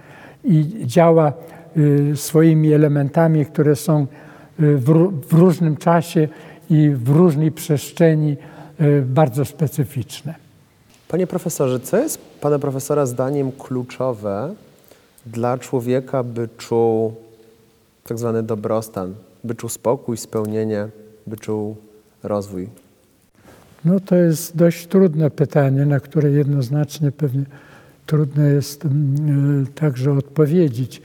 i 0.44 0.82
działa 0.86 1.32
y, 1.76 2.16
swoimi 2.16 2.72
elementami, 2.72 3.46
które 3.46 3.76
są 3.76 4.06
w, 4.60 5.10
w 5.28 5.32
różnym 5.32 5.76
czasie 5.76 6.28
i 6.70 6.90
w 6.90 7.08
różnej 7.08 7.52
przestrzeni 7.52 8.36
y, 8.80 9.02
bardzo 9.02 9.44
specyficzne. 9.44 10.34
Panie 11.08 11.26
profesorze, 11.26 11.80
co 11.80 11.96
jest 11.96 12.18
pana 12.40 12.58
profesora 12.58 13.06
zdaniem 13.06 13.52
kluczowe 13.52 14.54
dla 15.26 15.58
człowieka, 15.58 16.22
by 16.22 16.48
czuł 16.58 17.14
tak 18.04 18.18
zwany 18.18 18.42
dobrostan, 18.42 19.14
by 19.44 19.54
czuł 19.54 19.68
spokój, 19.68 20.16
spełnienie, 20.16 20.88
by 21.26 21.36
czuł 21.36 21.76
rozwój? 22.22 22.68
No 23.84 24.00
to 24.00 24.16
jest 24.16 24.56
dość 24.56 24.86
trudne 24.86 25.30
pytanie, 25.30 25.86
na 25.86 26.00
które 26.00 26.30
jednoznacznie 26.30 27.12
pewnie 27.12 27.44
trudno 28.06 28.44
jest 28.44 28.84
mm, 28.84 29.62
y, 29.62 29.66
także 29.66 30.12
odpowiedzieć, 30.12 31.02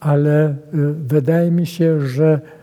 ale 0.00 0.50
y, 0.50 0.54
wydaje 0.92 1.50
mi 1.50 1.66
się, 1.66 2.00
że 2.00 2.40
y, 2.58 2.61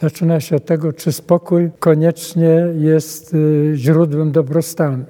zaczyna 0.00 0.40
się 0.40 0.56
od 0.56 0.64
tego, 0.64 0.92
czy 0.92 1.12
spokój 1.12 1.70
koniecznie 1.78 2.66
jest 2.74 3.36
źródłem 3.74 4.32
dobrostanu. 4.32 5.04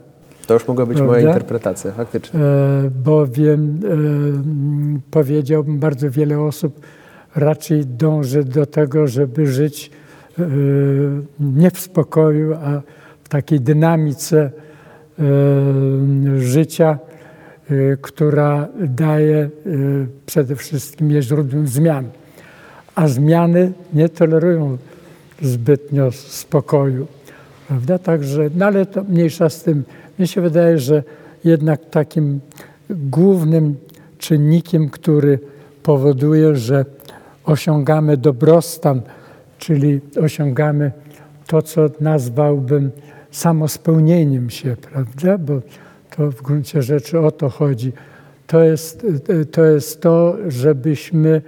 To 0.47 0.55
już 0.55 0.69
mogła 0.69 0.87
być 0.87 0.97
Prawda? 0.97 1.15
moja 1.15 1.29
interpretacja, 1.29 1.93
faktycznie. 1.93 2.41
E, 2.41 2.91
bowiem 3.05 3.81
e, 3.85 5.01
powiedziałbym, 5.11 5.79
bardzo 5.79 6.11
wiele 6.11 6.41
osób 6.41 6.81
raczej 7.37 7.87
dąży 7.87 8.45
do 8.45 8.67
tego, 8.67 9.07
żeby 9.07 9.47
żyć 9.47 9.91
e, 10.39 10.43
nie 11.41 11.71
w 11.71 11.79
spokoju, 11.79 12.55
a 12.55 12.83
w 13.25 13.29
takiej 13.29 13.61
dynamice 13.61 14.51
życia, 16.37 16.99
która 18.01 18.69
daje 18.81 19.51
przede 20.27 20.57
wszystkim 20.57 21.11
jest 21.11 21.29
źródłem 21.29 21.67
zmian. 21.67 22.09
A 22.97 23.09
zmiany 23.09 23.73
nie 23.95 24.09
tolerują 24.09 24.79
zbytnio 25.43 26.13
spokoju. 26.13 27.07
Prawda? 27.69 27.99
Także, 27.99 28.51
no 28.55 28.67
ale 28.67 28.87
to 28.87 29.05
mniejsza 29.05 29.49
z 29.49 29.63
tym. 29.63 29.85
Mnie 30.19 30.27
się 30.29 30.41
wydaje, 30.41 30.79
że 30.79 31.03
jednak 31.45 31.91
takim 31.91 32.41
głównym 32.91 33.77
czynnikiem, 34.19 34.91
który 34.91 35.39
powoduje, 35.83 36.57
że 36.57 36.85
osiągamy 37.45 38.17
dobrostan, 38.17 39.03
czyli 39.59 40.01
osiągamy 40.21 40.93
to, 41.47 41.63
co 41.63 41.91
nazwałbym 42.01 42.91
samospełnieniem 43.31 44.51
się, 44.51 44.77
prawda? 44.93 45.39
Bo 45.39 45.61
to 46.17 46.31
w 46.31 46.43
gruncie 46.43 46.83
rzeczy 46.83 47.21
o 47.21 47.31
to 47.31 47.49
chodzi. 47.49 47.93
To 48.47 48.63
jest 48.63 49.07
to, 49.53 49.65
jest 49.65 50.01
to 50.01 50.37
żebyśmy 50.49 51.43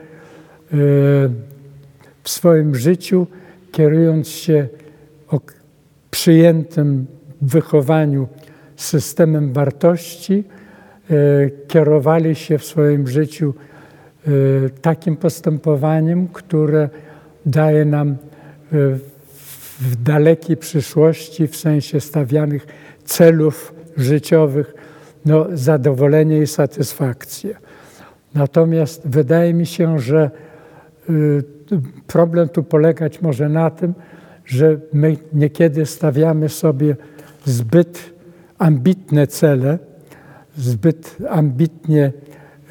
w 2.22 2.28
swoim 2.30 2.74
życiu, 2.74 3.26
kierując 3.72 4.28
się 4.28 4.68
przyjętym 6.10 7.06
wychowaniu 7.42 8.28
systemem 8.76 9.52
wartości, 9.52 10.44
e, 11.10 11.14
kierowali 11.68 12.34
się 12.34 12.58
w 12.58 12.64
swoim 12.64 13.08
życiu 13.08 13.54
e, 13.54 14.30
takim 14.82 15.16
postępowaniem, 15.16 16.28
które 16.28 16.88
daje 17.46 17.84
nam 17.84 18.10
e, 18.10 18.16
w 19.80 20.02
dalekiej 20.02 20.56
przyszłości, 20.56 21.48
w 21.48 21.56
sensie 21.56 22.00
stawianych 22.00 22.66
celów 23.04 23.74
życiowych, 23.96 24.74
no, 25.24 25.46
zadowolenie 25.52 26.38
i 26.38 26.46
satysfakcję. 26.46 27.54
Natomiast 28.34 29.02
wydaje 29.04 29.54
mi 29.54 29.66
się, 29.66 29.98
że 29.98 30.30
problem 32.06 32.48
tu 32.48 32.62
polegać 32.62 33.22
może 33.22 33.48
na 33.48 33.70
tym, 33.70 33.94
że 34.44 34.80
my 34.92 35.16
niekiedy 35.32 35.86
stawiamy 35.86 36.48
sobie 36.48 36.96
zbyt 37.44 38.12
ambitne 38.58 39.26
cele, 39.26 39.78
zbyt 40.56 41.16
ambitnie 41.28 42.12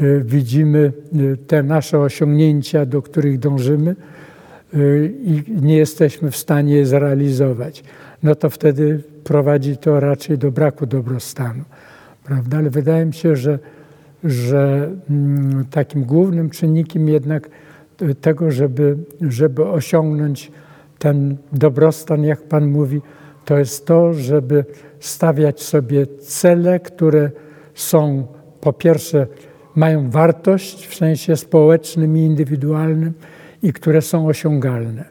y, 0.02 0.22
widzimy 0.26 0.92
y, 1.16 1.38
te 1.48 1.64
nasze 1.64 2.00
osiągnięcia, 2.00 2.86
do 2.86 3.02
których 3.02 3.40
dążymy 3.40 3.96
y, 4.74 5.14
i 5.24 5.44
nie 5.62 5.78
jesteśmy 5.78 6.32
w 6.32 6.38
stanie 6.38 6.76
je 6.76 6.86
zrealizować. 6.86 7.84
No 8.24 8.36
to 8.36 8.50
wtedy 8.50 9.04
prowadzi 9.24 9.78
to 9.78 10.00
raczej 10.00 10.38
do 10.38 10.52
braku 10.52 10.86
dobrostanu. 10.86 11.64
Prawda? 12.24 12.58
Ale 12.58 12.70
wydaje 12.70 13.06
mi 13.06 13.14
się, 13.14 13.36
że, 13.36 13.60
że 14.24 14.92
mm, 15.10 15.66
takim 15.66 16.04
głównym 16.04 16.50
czynnikiem 16.50 17.10
jednak 17.10 17.50
tego, 18.22 18.52
żeby, 18.52 18.98
żeby 19.22 19.66
osiągnąć 19.66 20.52
ten 21.00 21.38
dobrostan, 21.54 22.24
jak 22.24 22.42
Pan 22.42 22.68
mówi, 22.68 23.02
to 23.46 23.58
jest 23.58 23.86
to, 23.86 24.14
żeby 24.14 24.66
stawiać 25.00 25.62
sobie 25.62 26.08
cele, 26.08 26.80
które 26.80 27.32
są 27.74 28.28
po 28.62 28.74
pierwsze 28.74 29.28
mają 29.76 30.10
wartość 30.10 30.88
w 30.88 30.96
sensie 30.96 31.36
społecznym 31.36 32.18
i 32.18 32.22
indywidualnym 32.22 33.14
i 33.64 33.74
które 33.74 34.02
są 34.02 34.28
osiągalne. 34.28 35.06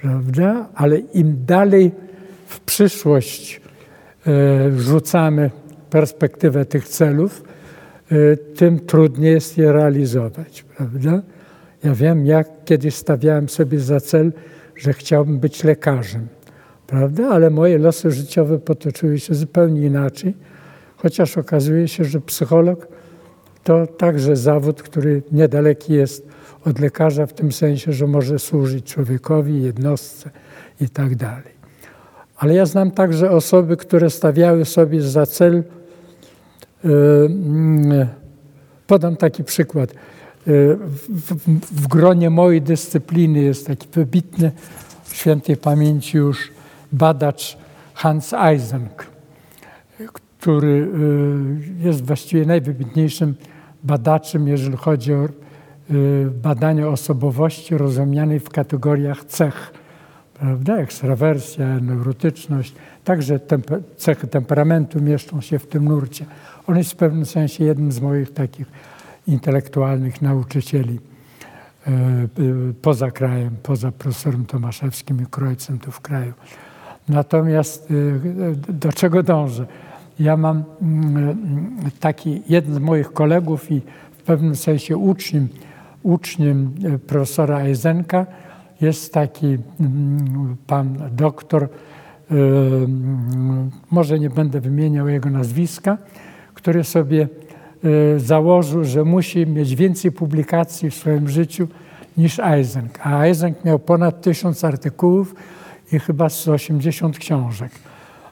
Prawda? 0.00 0.68
Ale 0.74 0.98
im 0.98 1.36
dalej 1.46 1.90
w 2.46 2.60
przyszłość 2.60 3.60
e, 4.26 4.30
rzucamy 4.76 5.50
perspektywę 5.90 6.64
tych 6.64 6.88
celów, 6.88 7.42
e, 8.12 8.36
tym 8.36 8.80
trudniej 8.80 9.32
jest 9.32 9.58
je 9.58 9.72
realizować. 9.72 10.62
Prawda? 10.62 11.22
Ja 11.84 11.94
wiem, 11.94 12.26
jak 12.26 12.48
kiedyś 12.64 12.94
stawiałem 12.94 13.48
sobie 13.48 13.80
za 13.80 14.00
cel, 14.00 14.32
że 14.76 14.92
chciałbym 14.92 15.38
być 15.38 15.64
lekarzem 15.64 16.28
prawda? 16.90 17.28
Ale 17.28 17.50
moje 17.50 17.78
losy 17.78 18.10
życiowe 18.10 18.58
potoczyły 18.58 19.18
się 19.18 19.34
zupełnie 19.34 19.86
inaczej, 19.86 20.34
chociaż 20.96 21.38
okazuje 21.38 21.88
się, 21.88 22.04
że 22.04 22.20
psycholog 22.20 22.88
to 23.64 23.86
także 23.86 24.36
zawód, 24.36 24.82
który 24.82 25.22
niedaleki 25.32 25.92
jest 25.92 26.26
od 26.64 26.78
lekarza 26.78 27.26
w 27.26 27.32
tym 27.32 27.52
sensie, 27.52 27.92
że 27.92 28.06
może 28.06 28.38
służyć 28.38 28.84
człowiekowi, 28.84 29.62
jednostce 29.62 30.30
i 30.80 30.88
tak 30.88 31.14
dalej. 31.14 31.60
Ale 32.36 32.54
ja 32.54 32.66
znam 32.66 32.90
także 32.90 33.30
osoby, 33.30 33.76
które 33.76 34.10
stawiały 34.10 34.64
sobie 34.64 35.02
za 35.02 35.26
cel, 35.26 35.62
yy, 36.84 38.06
podam 38.86 39.16
taki 39.16 39.44
przykład. 39.44 39.94
Yy, 40.46 40.76
w, 40.76 41.08
w, 41.08 41.34
w 41.82 41.88
gronie 41.88 42.30
mojej 42.30 42.62
dyscypliny 42.62 43.42
jest 43.42 43.66
taki 43.66 43.88
wybitny, 43.92 44.52
świętej 45.12 45.56
pamięci 45.56 46.16
już 46.16 46.50
badacz 46.92 47.58
Hans 47.94 48.32
Eisenk, 48.32 49.06
który 50.38 50.88
y, 51.82 51.84
jest 51.84 52.06
właściwie 52.06 52.46
najwybitniejszym 52.46 53.34
badaczem, 53.84 54.48
jeżeli 54.48 54.76
chodzi 54.76 55.12
o 55.14 55.28
y, 55.90 56.30
badanie 56.42 56.88
osobowości 56.88 57.78
rozumianej 57.78 58.40
w 58.40 58.48
kategoriach 58.48 59.24
cech. 59.24 59.72
Prawda? 60.34 60.76
Ekstrawersja, 60.76 61.78
neurotyczność, 61.80 62.74
także 63.04 63.38
temper 63.38 63.82
cechy 63.96 64.26
temperamentu 64.26 65.02
mieszczą 65.02 65.40
się 65.40 65.58
w 65.58 65.66
tym 65.66 65.84
nurcie. 65.84 66.26
On 66.66 66.78
jest 66.78 66.92
w 66.92 66.96
pewnym 66.96 67.26
sensie 67.26 67.64
jednym 67.64 67.92
z 67.92 68.00
moich 68.00 68.32
takich 68.32 68.66
intelektualnych 69.26 70.22
nauczycieli 70.22 70.98
y, 71.88 72.74
poza 72.82 73.10
krajem, 73.10 73.56
poza 73.62 73.92
profesorem 73.92 74.46
Tomaszewskim 74.46 75.22
i 75.22 75.26
Krojcem 75.26 75.78
tu 75.78 75.90
w 75.90 76.00
kraju. 76.00 76.32
Natomiast 77.08 77.90
y, 77.90 78.56
do 78.68 78.92
czego 78.92 79.22
dążę? 79.22 79.66
Ja 80.18 80.36
mam 80.36 80.64
mm, 80.82 81.36
taki, 82.00 82.42
jeden 82.48 82.74
z 82.74 82.78
moich 82.78 83.12
kolegów 83.12 83.70
i 83.70 83.80
w 84.18 84.22
pewnym 84.22 84.56
sensie 84.56 84.96
uczniem, 84.96 85.48
uczniem 86.02 86.74
profesora 87.06 87.60
Eisenka 87.60 88.26
jest 88.80 89.14
taki 89.14 89.46
mm, 89.80 90.56
pan 90.66 90.98
doktor 91.12 91.68
może 93.90 94.18
nie 94.18 94.30
będę 94.30 94.60
wymieniał 94.60 95.08
jego 95.08 95.30
nazwiska, 95.30 95.98
który 96.54 96.84
sobie 96.84 97.28
założył, 98.16 98.84
że 98.84 99.04
musi 99.04 99.46
mieć 99.46 99.74
więcej 99.74 100.12
publikacji 100.12 100.90
w 100.90 100.94
swoim 100.94 101.28
życiu 101.28 101.68
niż 102.16 102.38
Eisenk. 102.38 102.98
A 103.02 103.22
Eisenk 103.22 103.64
miał 103.64 103.78
ponad 103.78 104.22
tysiąc 104.22 104.64
artykułów 104.64 105.34
i 105.92 105.98
chyba 105.98 106.28
180 106.28 107.18
książek 107.18 107.72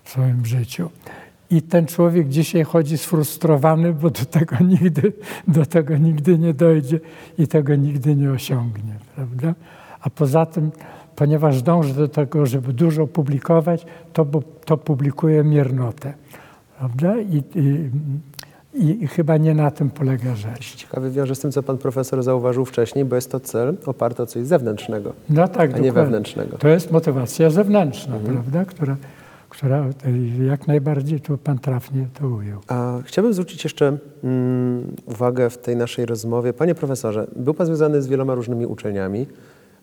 w 0.05 0.11
swoim 0.11 0.47
życiu. 0.47 0.91
I 1.51 1.63
ten 1.63 1.87
człowiek 1.87 2.29
dzisiaj 2.29 2.65
chodzi 2.65 2.99
sfrustrowany, 2.99 3.93
bo 3.93 4.11
do 4.11 4.25
tego 4.25 4.57
nigdy, 4.81 5.13
do 5.49 5.67
tego 5.67 5.97
nigdy 5.97 6.39
nie 6.39 6.55
dojdzie 6.55 7.01
i 7.39 7.49
tego 7.49 7.75
nigdy 7.75 8.17
nie 8.17 8.31
osiągnie. 8.31 8.95
Prawda? 9.15 9.55
A 10.01 10.11
poza 10.11 10.47
tym, 10.47 10.71
ponieważ 11.17 11.63
dąży 11.63 11.95
do 11.95 12.09
tego, 12.09 12.47
żeby 12.47 12.73
dużo 12.73 13.07
publikować, 13.07 13.87
to, 14.13 14.27
to 14.65 14.77
publikuje 14.77 15.45
miernotę. 15.45 16.15
Prawda? 16.79 17.19
I, 17.19 17.37
i, 17.37 17.91
i, 18.79 19.07
chyba 19.07 19.37
nie 19.37 19.55
na 19.55 19.71
tym 19.71 19.91
polega 19.91 20.35
rzecz. 20.35 20.77
Ciekawy 20.77 21.11
wiąże 21.11 21.35
z 21.35 21.41
tym, 21.41 21.53
co 21.53 21.63
pan 21.63 21.79
profesor 21.79 22.23
zauważył 22.23 22.65
wcześniej, 22.65 23.05
bo 23.05 23.17
jest 23.17 23.31
to 23.31 23.41
cel 23.41 23.77
oparty 23.87 24.23
o 24.23 24.27
coś 24.27 24.47
zewnętrznego, 24.47 25.13
no 25.31 25.49
tak, 25.49 25.75
a 25.75 25.79
nie 25.79 25.93
wewnętrznego. 25.93 26.59
To 26.59 26.69
jest 26.69 26.91
motywacja 26.91 27.51
zewnętrzna, 27.51 28.17
mhm. 28.17 28.35
prawda? 28.35 28.65
Która, 28.65 28.97
która 29.49 29.87
jak 30.49 30.67
najbardziej 30.67 31.21
tu 31.21 31.39
pan 31.39 31.59
trafnie 31.59 32.07
to 32.21 32.29
ujął. 32.29 32.61
A 32.69 32.99
chciałbym 33.05 33.33
zwrócić 33.33 33.65
jeszcze 33.65 33.99
mm, 34.25 34.97
uwagę 35.07 35.51
w 35.51 35.59
tej 35.59 35.77
naszej 35.77 36.07
rozmowie. 36.07 36.53
Panie 36.53 36.75
profesorze, 36.75 37.27
był 37.37 37.55
pan 37.55 37.67
związany 37.67 38.03
z 38.03 38.07
wieloma 38.07 38.35
różnymi 38.35 38.67
uczelniami, 38.67 39.27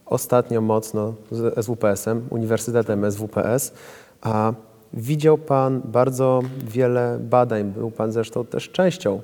ostatnio 0.06 0.62
mocno 0.62 1.14
z 1.32 1.66
SWPS-em, 1.66 2.22
Uniwersytetem 2.30 3.12
SWPS, 3.12 3.74
a 4.22 4.54
widział 4.94 5.38
pan 5.38 5.82
bardzo 5.86 6.42
wiele 6.68 7.20
badań, 7.22 7.64
był 7.64 7.92
pan 7.92 8.12
zresztą 8.12 8.46
też 8.46 8.70
częścią 8.70 9.22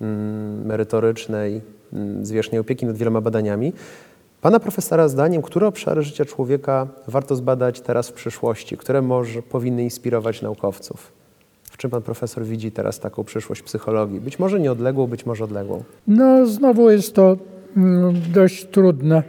mm, 0.00 0.66
merytorycznej, 0.66 1.60
mm, 1.92 2.26
zwierzchniej 2.26 2.60
opieki 2.60 2.86
nad 2.86 2.96
wieloma 2.96 3.20
badaniami. 3.20 3.72
Pana 4.40 4.60
profesora 4.60 5.08
zdaniem, 5.08 5.42
które 5.42 5.66
obszary 5.66 6.02
życia 6.02 6.24
człowieka 6.24 6.86
warto 7.08 7.36
zbadać 7.36 7.80
teraz 7.80 8.08
w 8.08 8.12
przyszłości, 8.12 8.76
które 8.76 9.02
może 9.02 9.42
powinny 9.42 9.82
inspirować 9.82 10.42
naukowców? 10.42 11.12
W 11.62 11.76
czym 11.76 11.90
pan 11.90 12.02
profesor 12.02 12.44
widzi 12.44 12.72
teraz 12.72 13.00
taką 13.00 13.24
przyszłość 13.24 13.62
psychologii? 13.62 14.20
Być 14.20 14.38
może 14.38 14.60
nieodległą, 14.60 15.06
być 15.06 15.26
może 15.26 15.44
odległą. 15.44 15.82
No, 16.06 16.46
znowu 16.46 16.90
jest 16.90 17.14
to 17.14 17.36
mm, 17.76 18.14
dość 18.32 18.64
trudne 18.64 19.22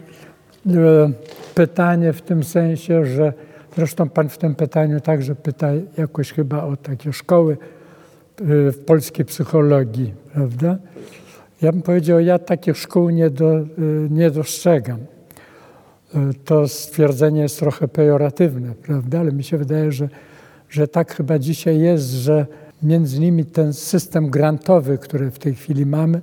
e, 0.67 1.11
pytanie 1.55 2.13
w 2.13 2.21
tym 2.21 2.43
sensie, 2.43 3.05
że 3.05 3.33
zresztą 3.77 4.09
pan 4.09 4.29
w 4.29 4.37
tym 4.37 4.55
pytaniu 4.55 5.01
także 5.01 5.35
pyta 5.35 5.67
jakoś 5.97 6.33
chyba 6.33 6.63
o 6.63 6.77
takie 6.77 7.13
szkoły 7.13 7.57
e, 8.41 8.71
w 8.71 8.79
polskiej 8.85 9.25
psychologii, 9.25 10.13
prawda? 10.33 10.77
Ja 11.61 11.71
bym 11.71 11.81
powiedział, 11.81 12.19
ja 12.19 12.39
takich 12.39 12.77
szkół 12.77 13.09
nie, 13.09 13.29
do, 13.29 13.59
y, 13.59 13.67
nie 14.09 14.31
dostrzegam. 14.31 14.99
Y, 14.99 16.33
to 16.45 16.67
stwierdzenie 16.67 17.41
jest 17.41 17.59
trochę 17.59 17.87
pejoratywne, 17.87 18.73
prawda? 18.73 19.19
Ale 19.19 19.31
mi 19.31 19.43
się 19.43 19.57
wydaje, 19.57 19.91
że, 19.91 20.09
że 20.69 20.87
tak 20.87 21.15
chyba 21.15 21.39
dzisiaj 21.39 21.79
jest, 21.79 22.05
że 22.05 22.45
między 22.83 23.17
innymi 23.17 23.45
ten 23.45 23.73
system 23.73 24.29
grantowy, 24.29 24.97
który 24.97 25.31
w 25.31 25.39
tej 25.39 25.55
chwili 25.55 25.85
mamy, 25.85 26.21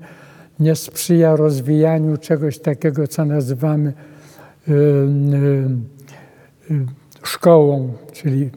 nie 0.60 0.74
sprzyja 0.76 1.36
rozwijaniu 1.36 2.16
czegoś 2.16 2.58
takiego, 2.58 3.08
co 3.08 3.24
nazywamy 3.24 3.92
y, 4.68 4.72
szkołą, 7.24 7.92
czyli 8.12 8.50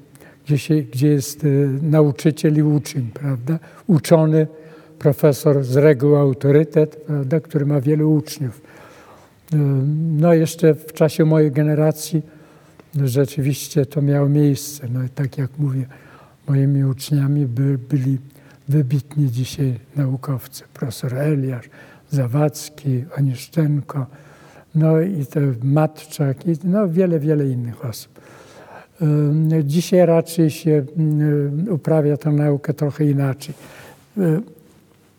gdzie, 0.46 0.58
się, 0.58 0.76
gdzie 0.76 1.08
jest 1.08 1.46
nauczyciel 1.82 2.58
i 2.58 2.64
uczeń, 2.64 3.10
prawda? 3.14 3.60
Uczony 3.88 4.48
profesor 5.00 5.64
z 5.64 5.76
reguły 5.76 6.20
autorytet, 6.20 6.96
prawda, 6.96 7.40
który 7.40 7.66
ma 7.66 7.82
wielu 7.82 8.14
uczniów. 8.14 8.62
No 10.18 10.34
jeszcze 10.34 10.74
w 10.74 10.94
czasie 10.94 11.26
mojej 11.26 11.52
generacji 11.52 12.22
rzeczywiście 13.04 13.86
to 13.86 14.02
miało 14.02 14.30
miejsce. 14.30 14.88
No 14.94 15.00
tak 15.16 15.38
jak 15.38 15.50
mówię, 15.58 15.86
moimi 16.48 16.84
uczniami 16.84 17.46
by, 17.46 17.78
byli 17.78 18.18
wybitni 18.68 19.32
dzisiaj 19.32 19.80
naukowcy. 19.96 20.64
Profesor 20.74 21.16
Eliasz, 21.16 21.70
Zawadzki, 22.10 23.04
Oniszczenko, 23.18 24.06
no 24.76 25.02
i 25.02 25.26
to 25.26 25.40
Matczak, 25.64 26.48
i 26.48 26.54
no 26.64 26.90
wiele, 26.90 27.20
wiele 27.20 27.48
innych 27.48 27.86
osób. 27.86 28.17
Dzisiaj 29.64 30.06
raczej 30.06 30.50
się 30.50 30.86
uprawia 31.70 32.18
tę 32.18 32.32
naukę 32.32 32.74
trochę 32.74 33.06
inaczej 33.06 33.54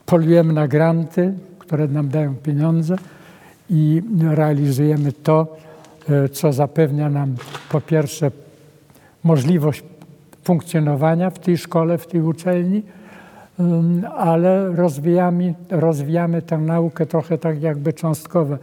polujemy 0.08 0.52
na 0.52 0.68
granty, 0.68 1.34
które 1.58 1.88
nam 1.88 2.08
dają 2.08 2.34
pieniądze 2.34 2.96
i 3.70 4.02
realizujemy 4.30 5.12
to, 5.12 5.56
e, 6.08 6.28
co 6.28 6.52
zapewnia 6.52 7.10
nam 7.10 7.34
po 7.70 7.80
pierwsze 7.80 8.30
możliwość 9.24 9.82
funkcjonowania 10.44 11.30
w 11.30 11.38
tej 11.38 11.58
szkole, 11.58 11.98
w 11.98 12.06
tej 12.06 12.20
uczelni, 12.22 12.82
ale 14.16 14.76
rozwijamy, 14.76 15.54
rozwijamy 15.70 16.42
tę 16.42 16.58
naukę 16.58 17.06
trochę 17.06 17.38
tak 17.38 17.62
jakby 17.62 17.92
cząstkowo. 17.92 18.56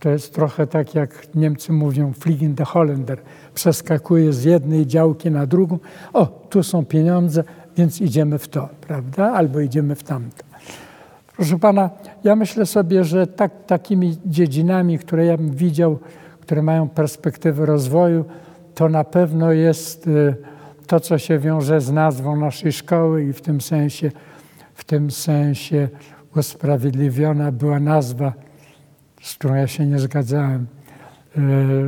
To 0.00 0.08
jest 0.08 0.34
trochę 0.34 0.66
tak, 0.66 0.94
jak 0.94 1.34
Niemcy 1.34 1.72
mówią, 1.72 2.12
fliegen 2.12 2.54
de 2.54 2.64
Holländer. 2.64 3.18
Przeskakuje 3.54 4.32
z 4.32 4.44
jednej 4.44 4.86
działki 4.86 5.30
na 5.30 5.46
drugą. 5.46 5.78
O, 6.12 6.26
tu 6.26 6.62
są 6.62 6.84
pieniądze, 6.84 7.44
więc 7.76 8.00
idziemy 8.00 8.38
w 8.38 8.48
to, 8.48 8.68
prawda? 8.80 9.32
Albo 9.32 9.60
idziemy 9.60 9.94
w 9.94 10.02
tamto. 10.02 10.44
Proszę 11.36 11.58
Pana, 11.58 11.90
ja 12.24 12.36
myślę 12.36 12.66
sobie, 12.66 13.04
że 13.04 13.26
tak, 13.26 13.52
takimi 13.66 14.16
dziedzinami, 14.26 14.98
które 14.98 15.26
ja 15.26 15.36
bym 15.36 15.50
widział, 15.50 15.98
które 16.40 16.62
mają 16.62 16.88
perspektywę 16.88 17.66
rozwoju, 17.66 18.24
to 18.74 18.88
na 18.88 19.04
pewno 19.04 19.52
jest 19.52 20.06
y, 20.06 20.34
to, 20.86 21.00
co 21.00 21.18
się 21.18 21.38
wiąże 21.38 21.80
z 21.80 21.92
nazwą 21.92 22.36
naszej 22.36 22.72
szkoły 22.72 23.24
i 23.24 23.32
w 23.32 23.40
tym 23.40 23.60
sensie, 23.60 24.10
w 24.74 24.84
tym 24.84 25.10
sensie 25.10 25.88
usprawiedliwiona 26.36 27.52
była 27.52 27.80
nazwa, 27.80 28.32
z 29.20 29.34
którą 29.34 29.54
ja 29.54 29.66
się 29.66 29.86
nie 29.86 29.98
zgadzałem, 29.98 30.66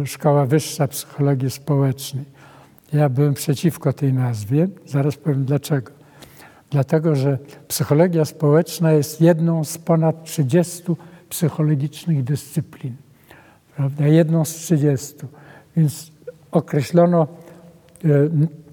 y, 0.03 0.07
Szkoła 0.07 0.47
Wyższa 0.47 0.89
Psychologii 0.89 1.51
Społecznej. 1.51 2.25
Ja 2.93 3.09
byłem 3.09 3.35
przeciwko 3.35 3.93
tej 3.93 4.13
nazwie, 4.13 4.69
zaraz 4.87 5.17
powiem 5.17 5.45
dlaczego. 5.45 5.93
Dlatego, 6.71 7.17
że 7.17 7.39
psychologia 7.69 8.25
społeczna 8.25 8.93
jest 8.93 9.21
jedną 9.21 9.65
z 9.65 9.79
ponad 9.79 10.25
30 10.25 10.83
psychologicznych 11.29 12.25
dyscyplin. 12.25 12.97
Prawda? 13.77 14.07
Jedną 14.07 14.45
z 14.45 14.55
30. 14.55 15.15
Więc 15.77 16.13
określono 16.51 17.27
e, 18.05 18.09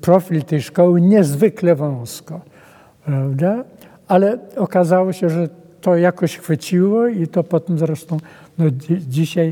profil 0.01 0.43
tej 0.43 0.61
szkoły 0.61 1.01
niezwykle 1.01 1.75
wąsko. 1.75 2.41
Prawda? 3.05 3.63
Ale 4.07 4.37
okazało 4.55 5.13
się, 5.13 5.29
że 5.29 5.49
to 5.81 5.97
jakoś 5.97 6.37
chwyciło 6.37 7.07
i 7.07 7.27
to 7.27 7.43
potem 7.43 7.79
zresztą 7.79 8.17
no, 8.57 8.65
dzisiaj 9.07 9.47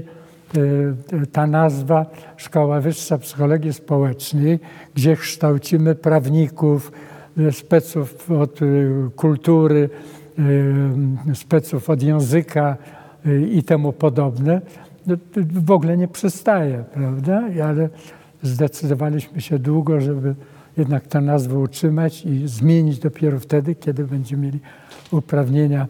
e, 0.58 1.26
ta 1.32 1.48
nazwa 1.48 2.06
Szkoła 2.38 2.82
Wyższa 2.82 3.18
Psychologii 3.18 3.74
Społecznej, 3.74 4.60
gdzie 4.96 5.16
kształcimy 5.16 5.96
prawników, 5.96 6.92
speców 7.52 8.32
od 8.32 8.60
kultury, 9.16 9.90
speców 11.34 11.90
od 11.90 12.04
języka 12.04 12.78
i 13.52 13.64
temu 13.64 13.94
podobne, 13.94 14.62
no, 15.08 15.16
w 15.52 15.72
ogóle 15.72 15.98
nie 15.98 16.08
przystaje, 16.08 16.84
prawda? 16.94 17.44
Ale 17.64 17.90
zdecydowaliśmy 18.44 19.42
się 19.42 19.60
długo, 19.60 20.02
żeby 20.02 20.36
jednak 20.78 21.08
tę 21.08 21.22
nazwę 21.22 21.60
utrzymać 21.60 22.26
i 22.26 22.48
zmienić 22.48 23.00
dopiero 23.00 23.40
wtedy, 23.40 23.76
kiedy 23.76 24.04
będziemy 24.04 24.46
mieli 24.46 24.60
uprawnienia 25.12 25.88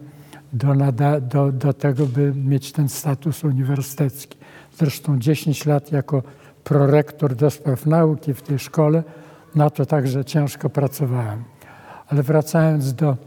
do, 0.53 0.73
do, 1.21 1.51
do 1.51 1.73
tego, 1.73 2.05
by 2.05 2.33
mieć 2.35 2.71
ten 2.71 2.89
status 2.89 3.43
uniwersytecki. 3.43 4.37
Zresztą 4.77 5.19
10 5.19 5.65
lat 5.65 5.91
jako 5.91 6.23
prorektor 6.63 7.35
do 7.35 7.49
spraw 7.49 7.85
nauki 7.85 8.33
w 8.33 8.41
tej 8.41 8.59
szkole 8.59 9.03
na 9.55 9.69
to 9.69 9.85
także 9.85 10.25
ciężko 10.25 10.69
pracowałem. 10.69 11.43
Ale 12.07 12.23
wracając 12.23 12.93
do, 12.93 13.17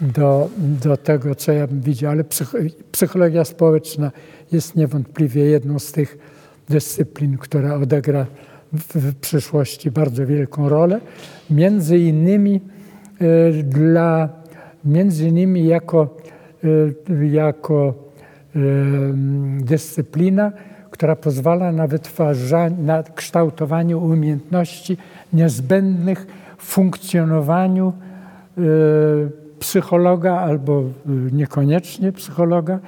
do, 0.00 0.48
do 0.58 0.96
tego, 0.96 1.34
co 1.34 1.52
ja 1.52 1.66
bym 1.66 1.80
widział, 1.80 2.12
ale 2.12 2.24
psychologia 2.92 3.44
społeczna 3.44 4.10
jest 4.52 4.76
niewątpliwie 4.76 5.44
jedną 5.44 5.78
z 5.78 5.92
tych 5.92 6.18
dyscyplin, 6.68 7.38
która 7.38 7.74
odegra 7.74 8.26
w, 8.72 9.14
przyszłości 9.14 9.90
bardzo 9.90 10.26
wielką 10.26 10.68
rolę. 10.68 11.00
Między 11.50 11.98
innymi 11.98 12.60
y, 13.22 13.62
dla, 13.62 14.28
między 14.84 15.28
innymi 15.28 15.66
jako, 15.66 16.16
jako 17.30 17.94
y, 18.56 18.60
dyscyplina, 19.60 20.52
która 20.90 21.16
pozwala 21.16 21.72
na 21.72 21.88
na 22.78 23.02
kształtowanie 23.02 23.96
umiejętności 23.96 24.96
niezbędnych 25.32 26.26
funkcjonowaniu 26.58 27.92
y, 28.58 28.62
psychologa 29.58 30.36
albo 30.36 30.80
y, 30.80 30.84
niekoniecznie 31.32 32.12
psychologa 32.12 32.78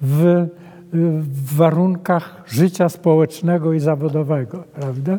w, 0.00 0.24
y, 0.24 0.48
w 1.20 1.56
warunkach 1.56 2.42
życia 2.46 2.88
społecznego 2.88 3.72
i 3.72 3.80
zawodowego, 3.80 4.64
prawda? 4.74 5.18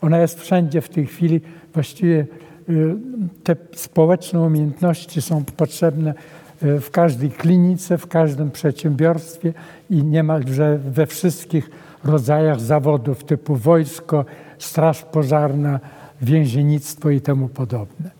Ona 0.00 0.18
jest 0.18 0.40
wszędzie 0.40 0.80
w 0.80 0.88
tej 0.88 1.06
chwili, 1.06 1.40
właściwie 1.74 2.26
te 3.44 3.56
społeczne 3.74 4.40
umiejętności 4.40 5.22
są 5.22 5.44
potrzebne 5.56 6.14
w 6.62 6.90
każdej 6.90 7.30
klinice, 7.30 7.98
w 7.98 8.06
każdym 8.06 8.50
przedsiębiorstwie 8.50 9.52
i 9.90 10.04
niemalże 10.04 10.78
we 10.78 11.06
wszystkich 11.06 11.70
rodzajach 12.04 12.60
zawodów 12.60 13.24
typu 13.24 13.56
wojsko, 13.56 14.24
straż 14.58 15.02
pożarna, 15.02 15.80
więziennictwo 16.22 17.10
i 17.10 17.20
temu 17.20 17.48
podobne. 17.48 18.10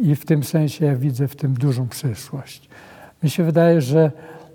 I 0.00 0.16
w 0.16 0.24
tym 0.24 0.44
sensie 0.44 0.86
ja 0.86 0.96
widzę 0.96 1.28
w 1.28 1.36
tym 1.36 1.54
dużą 1.54 1.88
przyszłość. 1.88 2.68
Mi 3.22 3.30
się 3.30 3.44
wydaje, 3.44 3.80
że 3.80 4.12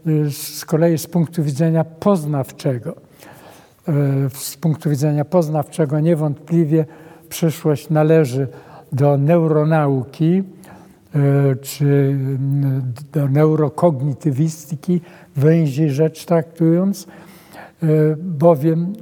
y, 0.07 0.31
z 0.31 0.65
kolei 0.65 0.97
z 0.97 1.07
punktu 1.07 1.43
widzenia 1.43 1.83
poznawczego, 1.83 2.95
y, 2.95 4.29
z 4.33 4.57
punktu 4.57 4.89
widzenia 4.89 5.25
poznawczego 5.25 5.99
niewątpliwie 5.99 6.85
przyszłość 7.29 7.89
należy 7.89 8.47
do 8.91 9.17
neuronauki, 9.17 10.37
y, 10.37 10.43
czy 11.61 12.17
do 13.13 13.27
neurokognitywistyki, 13.27 15.01
węziej 15.35 15.91
rzecz 15.91 16.25
traktując, 16.25 17.07
bowiem 18.17 18.93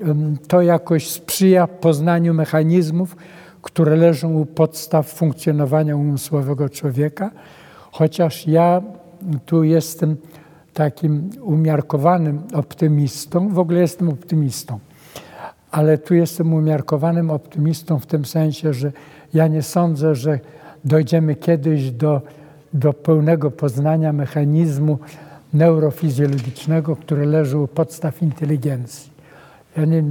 to 0.48 0.62
jakoś 0.62 1.10
sprzyja 1.10 1.68
poznaniu 1.68 2.34
mechanizmów, 2.34 3.16
które 3.62 3.96
leżą 3.96 4.34
u 4.34 4.46
podstaw 4.46 5.08
funkcjonowania 5.10 5.96
umysłowego 5.96 6.70
człowieka, 6.70 7.32
chociaż 7.92 8.48
ja 8.48 8.82
tu 9.46 9.64
jestem 9.64 10.18
takim 10.74 11.30
umiarkowanym 11.42 12.42
optymistą, 12.54 13.50
w 13.50 13.60
ogóle 13.60 13.80
jestem 13.80 14.10
optymistą, 14.10 14.80
ale 15.72 15.98
tu 15.98 16.14
jestem 16.14 16.54
umiarkowanym 16.54 17.30
optymistą 17.30 18.00
w 18.00 18.06
tym 18.06 18.26
sensie, 18.26 18.74
że 18.74 18.92
ja 19.34 19.48
nie 19.48 19.62
sądzę, 19.62 20.16
że 20.16 20.40
dojdziemy 20.86 21.36
kiedyś 21.36 21.92
do, 21.92 22.22
do 22.74 22.94
pełnego 22.94 23.52
poznania 23.52 24.14
mechanizmu 24.14 25.00
neurofizjologicznego, 25.54 26.96
który 26.96 27.26
leży 27.26 27.58
u 27.58 27.68
podstaw 27.68 28.22
inteligencji. 28.22 29.12
Ja 29.78 29.86
nie, 29.86 30.04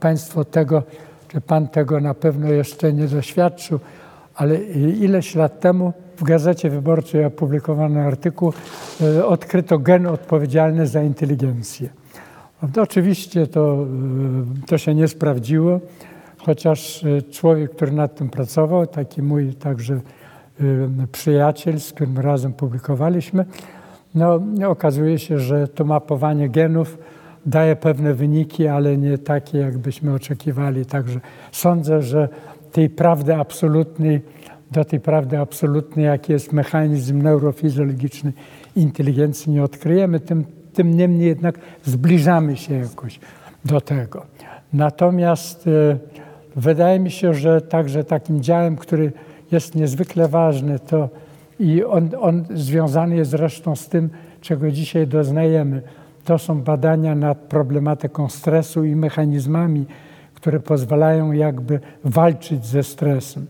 Państwo 0.00 0.44
tego 0.44 0.82
że 1.34 1.40
Pan 1.40 1.68
tego 1.68 2.00
na 2.00 2.14
pewno 2.14 2.48
jeszcze 2.48 2.92
nie 2.92 3.06
doświadczył, 3.06 3.80
ale 4.34 4.56
ileś 4.74 5.34
lat 5.34 5.60
temu 5.60 5.92
w 6.16 6.22
Gazecie 6.22 6.70
Wyborczej 6.70 7.24
opublikowano 7.24 8.00
artykuł 8.00 8.52
e, 9.00 9.26
Odkryto 9.26 9.78
gen 9.78 10.06
odpowiedzialny 10.06 10.86
za 10.86 11.02
inteligencję. 11.02 11.88
No 12.76 12.82
oczywiście 12.82 13.46
to, 13.46 13.86
e, 14.62 14.66
to 14.66 14.78
się 14.78 14.94
nie 14.94 15.08
sprawdziło, 15.08 15.80
chociaż 16.44 17.04
e, 17.04 17.22
człowiek, 17.22 17.70
który 17.70 17.92
nad 17.92 18.14
tym 18.14 18.28
pracował, 18.28 18.86
taki 18.86 19.22
mój 19.22 19.54
także 19.54 20.00
przyjaciel, 21.12 21.80
z 21.80 21.92
którym 21.92 22.18
razem 22.18 22.52
publikowaliśmy, 22.52 23.44
no, 24.14 24.40
okazuje 24.68 25.18
się, 25.18 25.38
że 25.38 25.68
to 25.68 25.84
mapowanie 25.84 26.48
genów 26.48 26.98
daje 27.46 27.76
pewne 27.76 28.14
wyniki, 28.14 28.66
ale 28.66 28.96
nie 28.96 29.18
takie, 29.18 29.58
jakbyśmy 29.58 30.14
oczekiwali. 30.14 30.86
Także 30.86 31.20
sądzę, 31.52 32.02
że 32.02 32.28
tej 32.72 32.90
prawdy 32.90 33.34
absolutnej, 33.34 34.20
do 34.70 34.84
tej 34.84 35.00
prawdy 35.00 35.38
absolutnej, 35.38 36.04
jaki 36.04 36.32
jest 36.32 36.52
mechanizm 36.52 37.22
neurofizjologiczny 37.22 38.32
inteligencji, 38.76 39.52
nie 39.52 39.62
odkryjemy. 39.62 40.20
Tym, 40.20 40.44
tym 40.72 40.96
niemniej 40.96 41.28
jednak 41.28 41.58
zbliżamy 41.84 42.56
się 42.56 42.74
jakoś 42.74 43.20
do 43.64 43.80
tego. 43.80 44.26
Natomiast 44.72 45.66
e, 45.66 45.98
wydaje 46.56 47.00
mi 47.00 47.10
się, 47.10 47.34
że 47.34 47.60
także 47.60 48.04
takim 48.04 48.42
działem, 48.42 48.76
który 48.76 49.12
jest 49.52 49.74
niezwykle 49.74 50.28
ważny, 50.28 50.78
to 50.78 51.08
i 51.60 51.84
on, 51.84 52.10
on 52.20 52.44
związany 52.54 53.16
jest 53.16 53.30
zresztą 53.30 53.76
z 53.76 53.88
tym, 53.88 54.10
czego 54.40 54.70
dzisiaj 54.70 55.06
doznajemy, 55.06 55.82
to 56.24 56.38
są 56.38 56.62
badania 56.62 57.14
nad 57.14 57.38
problematyką 57.38 58.28
stresu 58.28 58.84
i 58.84 58.96
mechanizmami, 58.96 59.86
które 60.34 60.60
pozwalają 60.60 61.32
jakby 61.32 61.80
walczyć 62.04 62.66
ze 62.66 62.82
stresem. 62.82 63.46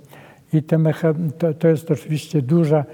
I 0.52 0.62
te 0.62 0.78
to, 1.38 1.54
to 1.54 1.68
jest 1.68 1.90
oczywiście 1.90 2.42
duża, 2.42 2.84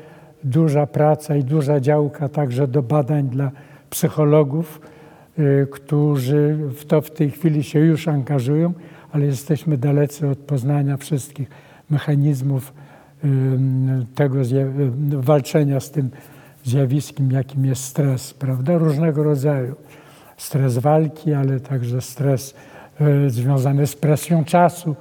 duża 0.44 0.86
praca 0.86 1.36
i 1.36 1.44
duża 1.44 1.80
działka 1.80 2.28
także 2.28 2.68
do 2.68 2.82
badań 2.82 3.28
dla 3.28 3.50
psychologów, 3.90 4.80
y, 5.38 5.66
którzy 5.70 6.56
w 6.76 6.84
to 6.84 7.00
w 7.00 7.10
tej 7.10 7.30
chwili 7.30 7.62
się 7.62 7.78
już 7.78 8.08
angażują, 8.08 8.72
ale 9.12 9.26
jesteśmy 9.26 9.78
dalecy 9.78 10.28
od 10.28 10.38
poznania 10.38 10.96
wszystkich 10.96 11.50
mechanizmów 11.90 12.72
tego 14.14 14.38
walczenia 15.10 15.80
z 15.80 15.90
tym 15.90 16.10
zjawiskiem, 16.64 17.32
jakim 17.32 17.66
jest 17.66 17.84
stres, 17.84 18.34
prawda? 18.34 18.78
Różnego 18.78 19.22
rodzaju. 19.22 19.74
Stres 20.36 20.78
walki, 20.78 21.34
ale 21.34 21.60
także 21.60 22.00
stres 22.00 22.54
y, 23.26 23.30
związany 23.30 23.86
z 23.86 23.96
presją 23.96 24.44
czasu, 24.44 24.96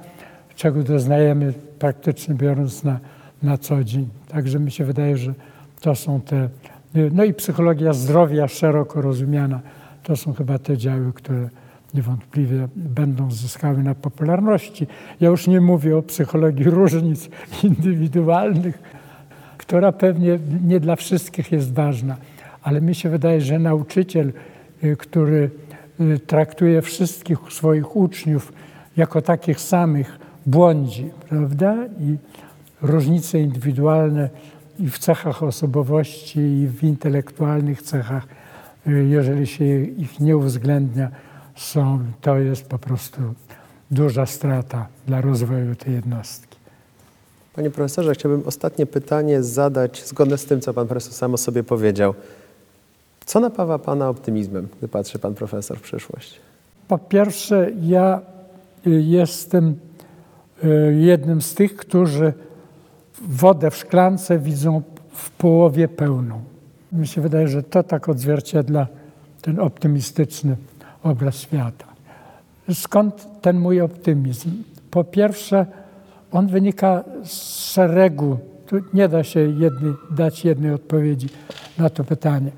czego 0.56 0.82
doznajemy 0.82 1.52
praktycznie 1.78 2.34
biorąc 2.34 2.84
na, 2.84 2.98
na 3.42 3.58
co 3.58 3.84
dzień. 3.84 4.08
Także 4.28 4.58
mi 4.58 4.70
się 4.70 4.84
wydaje, 4.84 5.16
że 5.16 5.34
to 5.80 5.94
są 5.94 6.20
te. 6.20 6.48
Y, 6.96 7.10
no 7.12 7.24
i 7.24 7.34
psychologia 7.34 7.92
zdrowia 7.92 8.48
szeroko 8.48 9.00
rozumiana, 9.00 9.60
to 10.02 10.16
są 10.16 10.32
chyba 10.32 10.58
te 10.58 10.76
działy, 10.76 11.12
które 11.12 11.48
niewątpliwie 11.96 12.68
będą 12.76 13.30
zyskały 13.30 13.82
na 13.82 13.94
popularności. 13.94 14.86
Ja 15.20 15.28
już 15.28 15.46
nie 15.46 15.60
mówię 15.60 15.96
o 15.96 16.02
psychologii 16.02 16.64
różnic 16.64 17.28
indywidualnych, 17.62 18.78
która 19.58 19.92
pewnie 19.92 20.38
nie 20.66 20.80
dla 20.80 20.96
wszystkich 20.96 21.52
jest 21.52 21.74
ważna, 21.74 22.16
ale 22.62 22.80
mi 22.80 22.94
się 22.94 23.08
wydaje, 23.08 23.40
że 23.40 23.58
nauczyciel, 23.58 24.32
y, 24.84 24.96
który 24.96 25.50
y, 26.00 26.18
traktuje 26.18 26.82
wszystkich 26.82 27.38
swoich 27.50 27.96
uczniów 27.96 28.52
jako 28.96 29.22
takich 29.22 29.60
samych, 29.60 30.18
błądzi, 30.46 31.10
prawda? 31.28 31.76
I 32.00 32.16
różnice 32.82 33.40
indywidualne 33.40 34.30
i 34.78 34.88
w 34.90 34.98
cechach 34.98 35.42
osobowości, 35.42 36.40
i 36.40 36.68
w 36.68 36.84
intelektualnych 36.84 37.82
cechach, 37.82 38.26
y, 38.86 39.06
jeżeli 39.08 39.46
się 39.46 39.80
ich 39.80 40.20
nie 40.20 40.36
uwzględnia, 40.36 41.10
są, 41.56 41.98
to 42.20 42.38
jest 42.38 42.68
po 42.68 42.78
prostu 42.78 43.20
duża 43.90 44.26
strata 44.26 44.86
dla 45.06 45.20
rozwoju 45.20 45.74
tej 45.74 45.94
jednostki. 45.94 46.56
Panie 47.54 47.70
profesorze, 47.70 48.14
chciałbym 48.14 48.42
ostatnie 48.46 48.86
pytanie 48.86 49.42
zadać 49.42 50.04
zgodne 50.06 50.38
z 50.38 50.44
tym, 50.44 50.60
co 50.60 50.74
pan 50.74 50.86
profesor 50.86 51.12
sam 51.12 51.34
o 51.34 51.36
sobie 51.36 51.64
powiedział. 51.64 52.14
Co 53.26 53.40
napawa 53.40 53.78
pana 53.78 54.08
optymizmem, 54.08 54.68
gdy 54.78 54.88
patrzy 54.88 55.18
pan 55.18 55.34
profesor 55.34 55.78
w 55.78 55.82
przyszłość? 55.82 56.40
Po 56.88 56.98
pierwsze, 56.98 57.70
ja 57.82 58.20
y, 58.86 58.90
jestem 58.90 59.76
y, 60.64 60.94
jednym 61.00 61.42
z 61.42 61.54
tych, 61.54 61.76
którzy 61.76 62.32
wodę 63.22 63.70
w 63.70 63.76
szklance 63.76 64.38
widzą 64.38 64.82
w 65.12 65.30
połowie 65.30 65.88
pełną. 65.88 66.40
Mi 66.92 67.06
się 67.06 67.20
wydaje, 67.20 67.48
że 67.48 67.62
to 67.62 67.82
tak 67.82 68.08
odzwierciedla 68.08 68.86
ten 69.42 69.60
optymistyczny 69.60 70.56
obraz 71.10 71.36
świata. 71.36 71.86
Skąd 72.74 73.28
ten 73.40 73.58
mój 73.58 73.80
optymizm? 73.80 74.50
Po 74.90 75.04
pierwsze, 75.04 75.66
on 76.32 76.46
wynika 76.46 77.04
z 77.24 77.32
szeregu, 77.72 78.38
tu 78.66 78.76
nie 78.94 79.08
da 79.08 79.24
się 79.24 79.40
jednej, 79.40 79.94
dać 80.10 80.44
jednej 80.44 80.72
odpowiedzi 80.72 81.28
na 81.78 81.90
to 81.90 82.04
pytanie. 82.04 82.50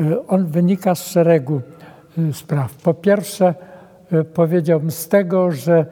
Y, 0.00 0.26
on 0.26 0.46
wynika 0.46 0.94
z 0.94 1.06
szeregu 1.06 1.60
y, 2.18 2.32
spraw. 2.32 2.74
Po 2.74 2.94
pierwsze, 2.94 3.54
y, 4.12 4.24
powiedziałbym 4.24 4.90
z 4.90 5.08
tego, 5.08 5.52
że 5.52 5.86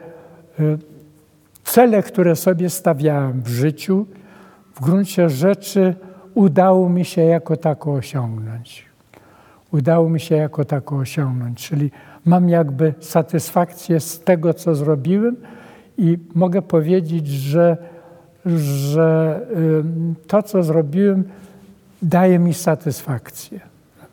cele, 1.63 2.03
które 2.03 2.35
sobie 2.35 2.69
stawiałem 2.69 3.41
w 3.41 3.47
życiu, 3.47 4.05
w 4.75 4.81
gruncie 4.81 5.29
rzeczy 5.29 5.95
udało 6.35 6.89
mi 6.89 7.05
się 7.05 7.21
jako 7.21 7.57
tako 7.57 7.93
osiągnąć. 7.93 8.88
Udało 9.71 10.09
mi 10.09 10.19
się 10.19 10.35
jako 10.35 10.65
tako 10.65 10.95
osiągnąć, 10.95 11.67
czyli 11.67 11.91
mam 12.25 12.49
jakby 12.49 12.93
satysfakcję 12.99 13.99
z 13.99 14.19
tego, 14.19 14.53
co 14.53 14.75
zrobiłem, 14.75 15.35
i 15.99 16.17
mogę 16.35 16.61
powiedzieć, 16.61 17.27
że, 17.27 17.77
że 18.45 19.39
to, 20.27 20.43
co 20.43 20.63
zrobiłem, 20.63 21.23
daje 22.01 22.39
mi 22.39 22.53
satysfakcję. 22.53 23.59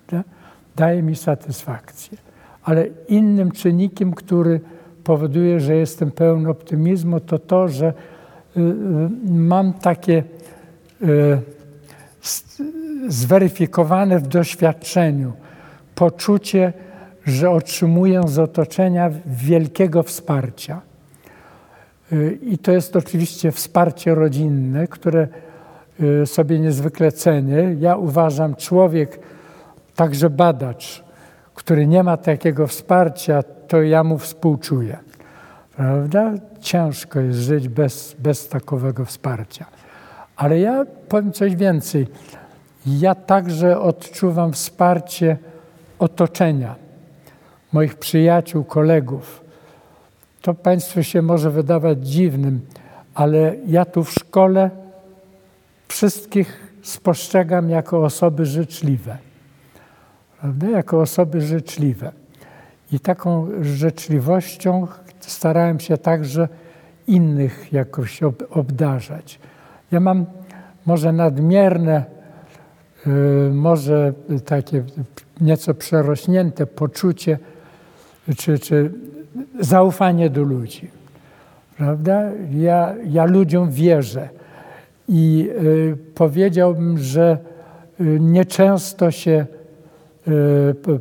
Prawda? 0.06 0.30
Daje 0.76 1.02
mi 1.02 1.16
satysfakcję. 1.16 2.18
Ale 2.62 2.86
innym 3.08 3.52
czynnikiem, 3.52 4.14
który 4.14 4.60
powoduje, 5.04 5.60
że 5.60 5.76
jestem 5.76 6.10
pełen 6.10 6.46
optymizmu, 6.46 7.20
to 7.20 7.38
to, 7.38 7.68
że 7.68 7.86
y, 7.86 8.60
y, 8.60 8.72
mam 9.30 9.72
takie 9.72 10.24
y, 11.02 11.38
zweryfikowane 13.08 14.18
w 14.18 14.26
doświadczeniu 14.26 15.32
poczucie, 15.96 16.72
że 17.26 17.50
otrzymuję 17.50 18.22
z 18.26 18.38
otoczenia 18.38 19.10
wielkiego 19.26 20.02
wsparcia. 20.02 20.80
I 22.42 22.58
to 22.58 22.72
jest 22.72 22.96
oczywiście 22.96 23.52
wsparcie 23.52 24.14
rodzinne, 24.14 24.86
które 24.86 25.28
sobie 26.24 26.58
niezwykle 26.60 27.12
cenię. 27.12 27.76
Ja 27.80 27.96
uważam, 27.96 28.54
człowiek, 28.54 29.18
także 29.96 30.30
badacz, 30.30 31.04
który 31.54 31.86
nie 31.86 32.02
ma 32.02 32.16
takiego 32.16 32.66
wsparcia, 32.66 33.42
to 33.42 33.82
ja 33.82 34.04
mu 34.04 34.18
współczuję. 34.18 34.98
Prawda? 35.76 36.32
Ciężko 36.60 37.20
jest 37.20 37.38
żyć 37.38 37.68
bez, 37.68 38.16
bez 38.18 38.48
takowego 38.48 39.04
wsparcia. 39.04 39.66
Ale 40.36 40.60
ja 40.60 40.84
powiem 41.08 41.32
coś 41.32 41.56
więcej. 41.56 42.06
Ja 42.86 43.14
także 43.14 43.80
odczuwam 43.80 44.52
wsparcie 44.52 45.36
otoczenia, 45.98 46.74
moich 47.72 47.94
przyjaciół, 47.94 48.64
kolegów. 48.64 49.44
To 50.42 50.54
Państwu 50.54 51.02
się 51.02 51.22
może 51.22 51.50
wydawać 51.50 52.08
dziwnym, 52.08 52.60
ale 53.14 53.56
ja 53.66 53.84
tu 53.84 54.04
w 54.04 54.10
szkole 54.10 54.70
wszystkich 55.88 56.74
spostrzegam 56.82 57.70
jako 57.70 58.04
osoby 58.04 58.46
życzliwe. 58.46 59.18
Prawda? 60.40 60.70
Jako 60.70 61.00
osoby 61.00 61.40
życzliwe. 61.40 62.12
I 62.92 63.00
taką 63.00 63.48
życzliwością 63.60 64.86
starałem 65.20 65.80
się 65.80 65.98
także 65.98 66.48
innych 67.06 67.72
jakoś 67.72 68.20
obdarzać. 68.50 69.38
Ja 69.92 70.00
mam 70.00 70.26
może 70.86 71.12
nadmierne, 71.12 72.04
y, 73.06 73.50
może 73.52 74.12
takie 74.44 74.84
nieco 75.40 75.74
przerośnięte 75.74 76.66
poczucie 76.66 77.38
czy, 78.36 78.58
czy 78.58 78.90
zaufanie 79.60 80.30
do 80.30 80.42
ludzi. 80.42 80.90
Prawda? 81.76 82.22
Ja, 82.50 82.94
ja 83.04 83.24
ludziom 83.24 83.70
wierzę 83.70 84.28
i 85.08 85.48
y, 85.62 85.96
powiedziałbym, 86.14 86.98
że 86.98 87.38
y, 88.00 88.20
nieczęsto 88.20 89.10
się 89.10 89.46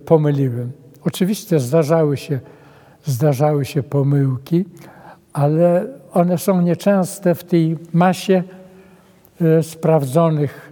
pomyliłem. 0.05 0.71
Oczywiście 1.05 1.59
zdarzały 1.59 2.17
się, 2.17 2.39
zdarzały 3.05 3.65
się 3.65 3.83
pomyłki, 3.83 4.65
ale 5.33 5.87
one 6.13 6.37
są 6.37 6.61
nieczęste 6.61 7.35
w 7.35 7.43
tej 7.43 7.77
masie 7.93 8.43
e, 9.41 9.63
sprawdzonych 9.63 10.64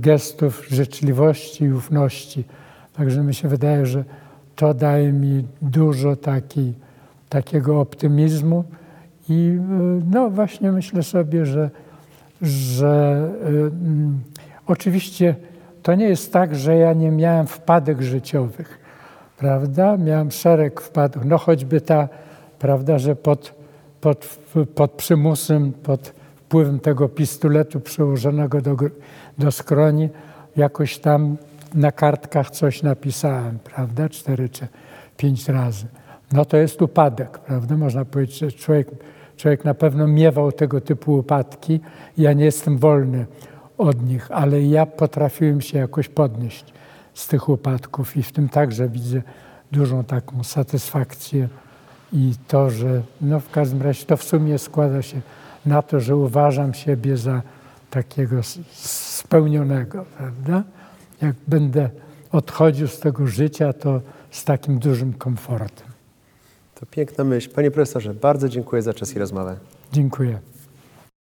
gestów 0.00 0.66
życzliwości 0.70 1.64
i 1.64 1.72
ufności. 1.72 2.44
Także 2.96 3.22
mi 3.22 3.34
się 3.34 3.48
wydaje, 3.48 3.86
że 3.86 4.04
to 4.56 4.74
daje 4.74 5.12
mi 5.12 5.44
dużo 5.62 6.16
taki, 6.16 6.72
takiego 7.28 7.80
optymizmu 7.80 8.64
i 9.28 9.58
e, 9.58 10.00
no 10.12 10.30
właśnie 10.30 10.72
myślę 10.72 11.02
sobie, 11.02 11.46
że, 11.46 11.70
że 12.42 13.22
mm, 13.46 14.20
oczywiście 14.66 15.34
to 15.82 15.94
nie 15.94 16.08
jest 16.08 16.32
tak, 16.32 16.54
że 16.54 16.76
ja 16.76 16.92
nie 16.92 17.10
miałem 17.10 17.46
wpadek 17.46 18.02
życiowych, 18.02 18.78
prawda? 19.38 19.96
Miałem 19.96 20.30
szereg 20.30 20.80
wpadków, 20.80 21.24
no 21.24 21.38
choćby 21.38 21.80
ta, 21.80 22.08
prawda, 22.58 22.98
że 22.98 23.16
pod, 23.16 23.54
pod, 24.00 24.38
pod 24.74 24.90
przymusem, 24.90 25.72
pod 25.72 26.15
wpływem 26.46 26.80
tego 26.80 27.08
pistoletu 27.08 27.80
przyłożonego 27.80 28.60
do, 28.60 28.76
do 29.38 29.52
skroni, 29.52 30.08
jakoś 30.56 30.98
tam 30.98 31.36
na 31.74 31.92
kartkach 31.92 32.50
coś 32.50 32.82
napisałem, 32.82 33.58
prawda, 33.58 34.08
cztery 34.08 34.48
czy 34.48 34.68
pięć 35.16 35.48
razy. 35.48 35.86
No 36.32 36.44
to 36.44 36.56
jest 36.56 36.82
upadek, 36.82 37.38
prawda? 37.38 37.76
Można 37.76 38.04
powiedzieć, 38.04 38.38
że 38.38 38.52
człowiek, 38.52 38.88
człowiek 39.36 39.64
na 39.64 39.74
pewno 39.74 40.06
miewał 40.06 40.52
tego 40.52 40.80
typu 40.80 41.14
upadki. 41.14 41.80
Ja 42.18 42.32
nie 42.32 42.44
jestem 42.44 42.78
wolny 42.78 43.26
od 43.78 44.08
nich, 44.08 44.30
ale 44.30 44.62
ja 44.62 44.86
potrafiłem 44.86 45.60
się 45.60 45.78
jakoś 45.78 46.08
podnieść 46.08 46.64
z 47.14 47.28
tych 47.28 47.48
upadków 47.48 48.16
i 48.16 48.22
w 48.22 48.32
tym 48.32 48.48
także 48.48 48.88
widzę 48.88 49.22
dużą 49.72 50.04
taką 50.04 50.44
satysfakcję 50.44 51.48
i 52.12 52.32
to, 52.48 52.70
że 52.70 53.02
no 53.20 53.40
w 53.40 53.50
każdym 53.50 53.82
razie 53.82 54.04
to 54.04 54.16
w 54.16 54.24
sumie 54.24 54.58
składa 54.58 55.02
się 55.02 55.20
na 55.66 55.82
to, 55.82 56.00
że 56.00 56.16
uważam 56.16 56.74
siebie 56.74 57.16
za 57.16 57.42
takiego 57.90 58.36
spełnionego, 58.72 60.04
prawda? 60.18 60.62
Jak 61.22 61.36
będę 61.46 61.90
odchodził 62.32 62.88
z 62.88 63.00
tego 63.00 63.26
życia, 63.26 63.72
to 63.72 64.00
z 64.30 64.44
takim 64.44 64.78
dużym 64.78 65.12
komfortem. 65.12 65.88
To 66.74 66.86
piękna 66.86 67.24
myśl. 67.24 67.50
Panie 67.50 67.70
profesorze, 67.70 68.14
bardzo 68.14 68.48
dziękuję 68.48 68.82
za 68.82 68.94
czas 68.94 69.16
i 69.16 69.18
rozmowę. 69.18 69.56
Dziękuję. 69.92 70.38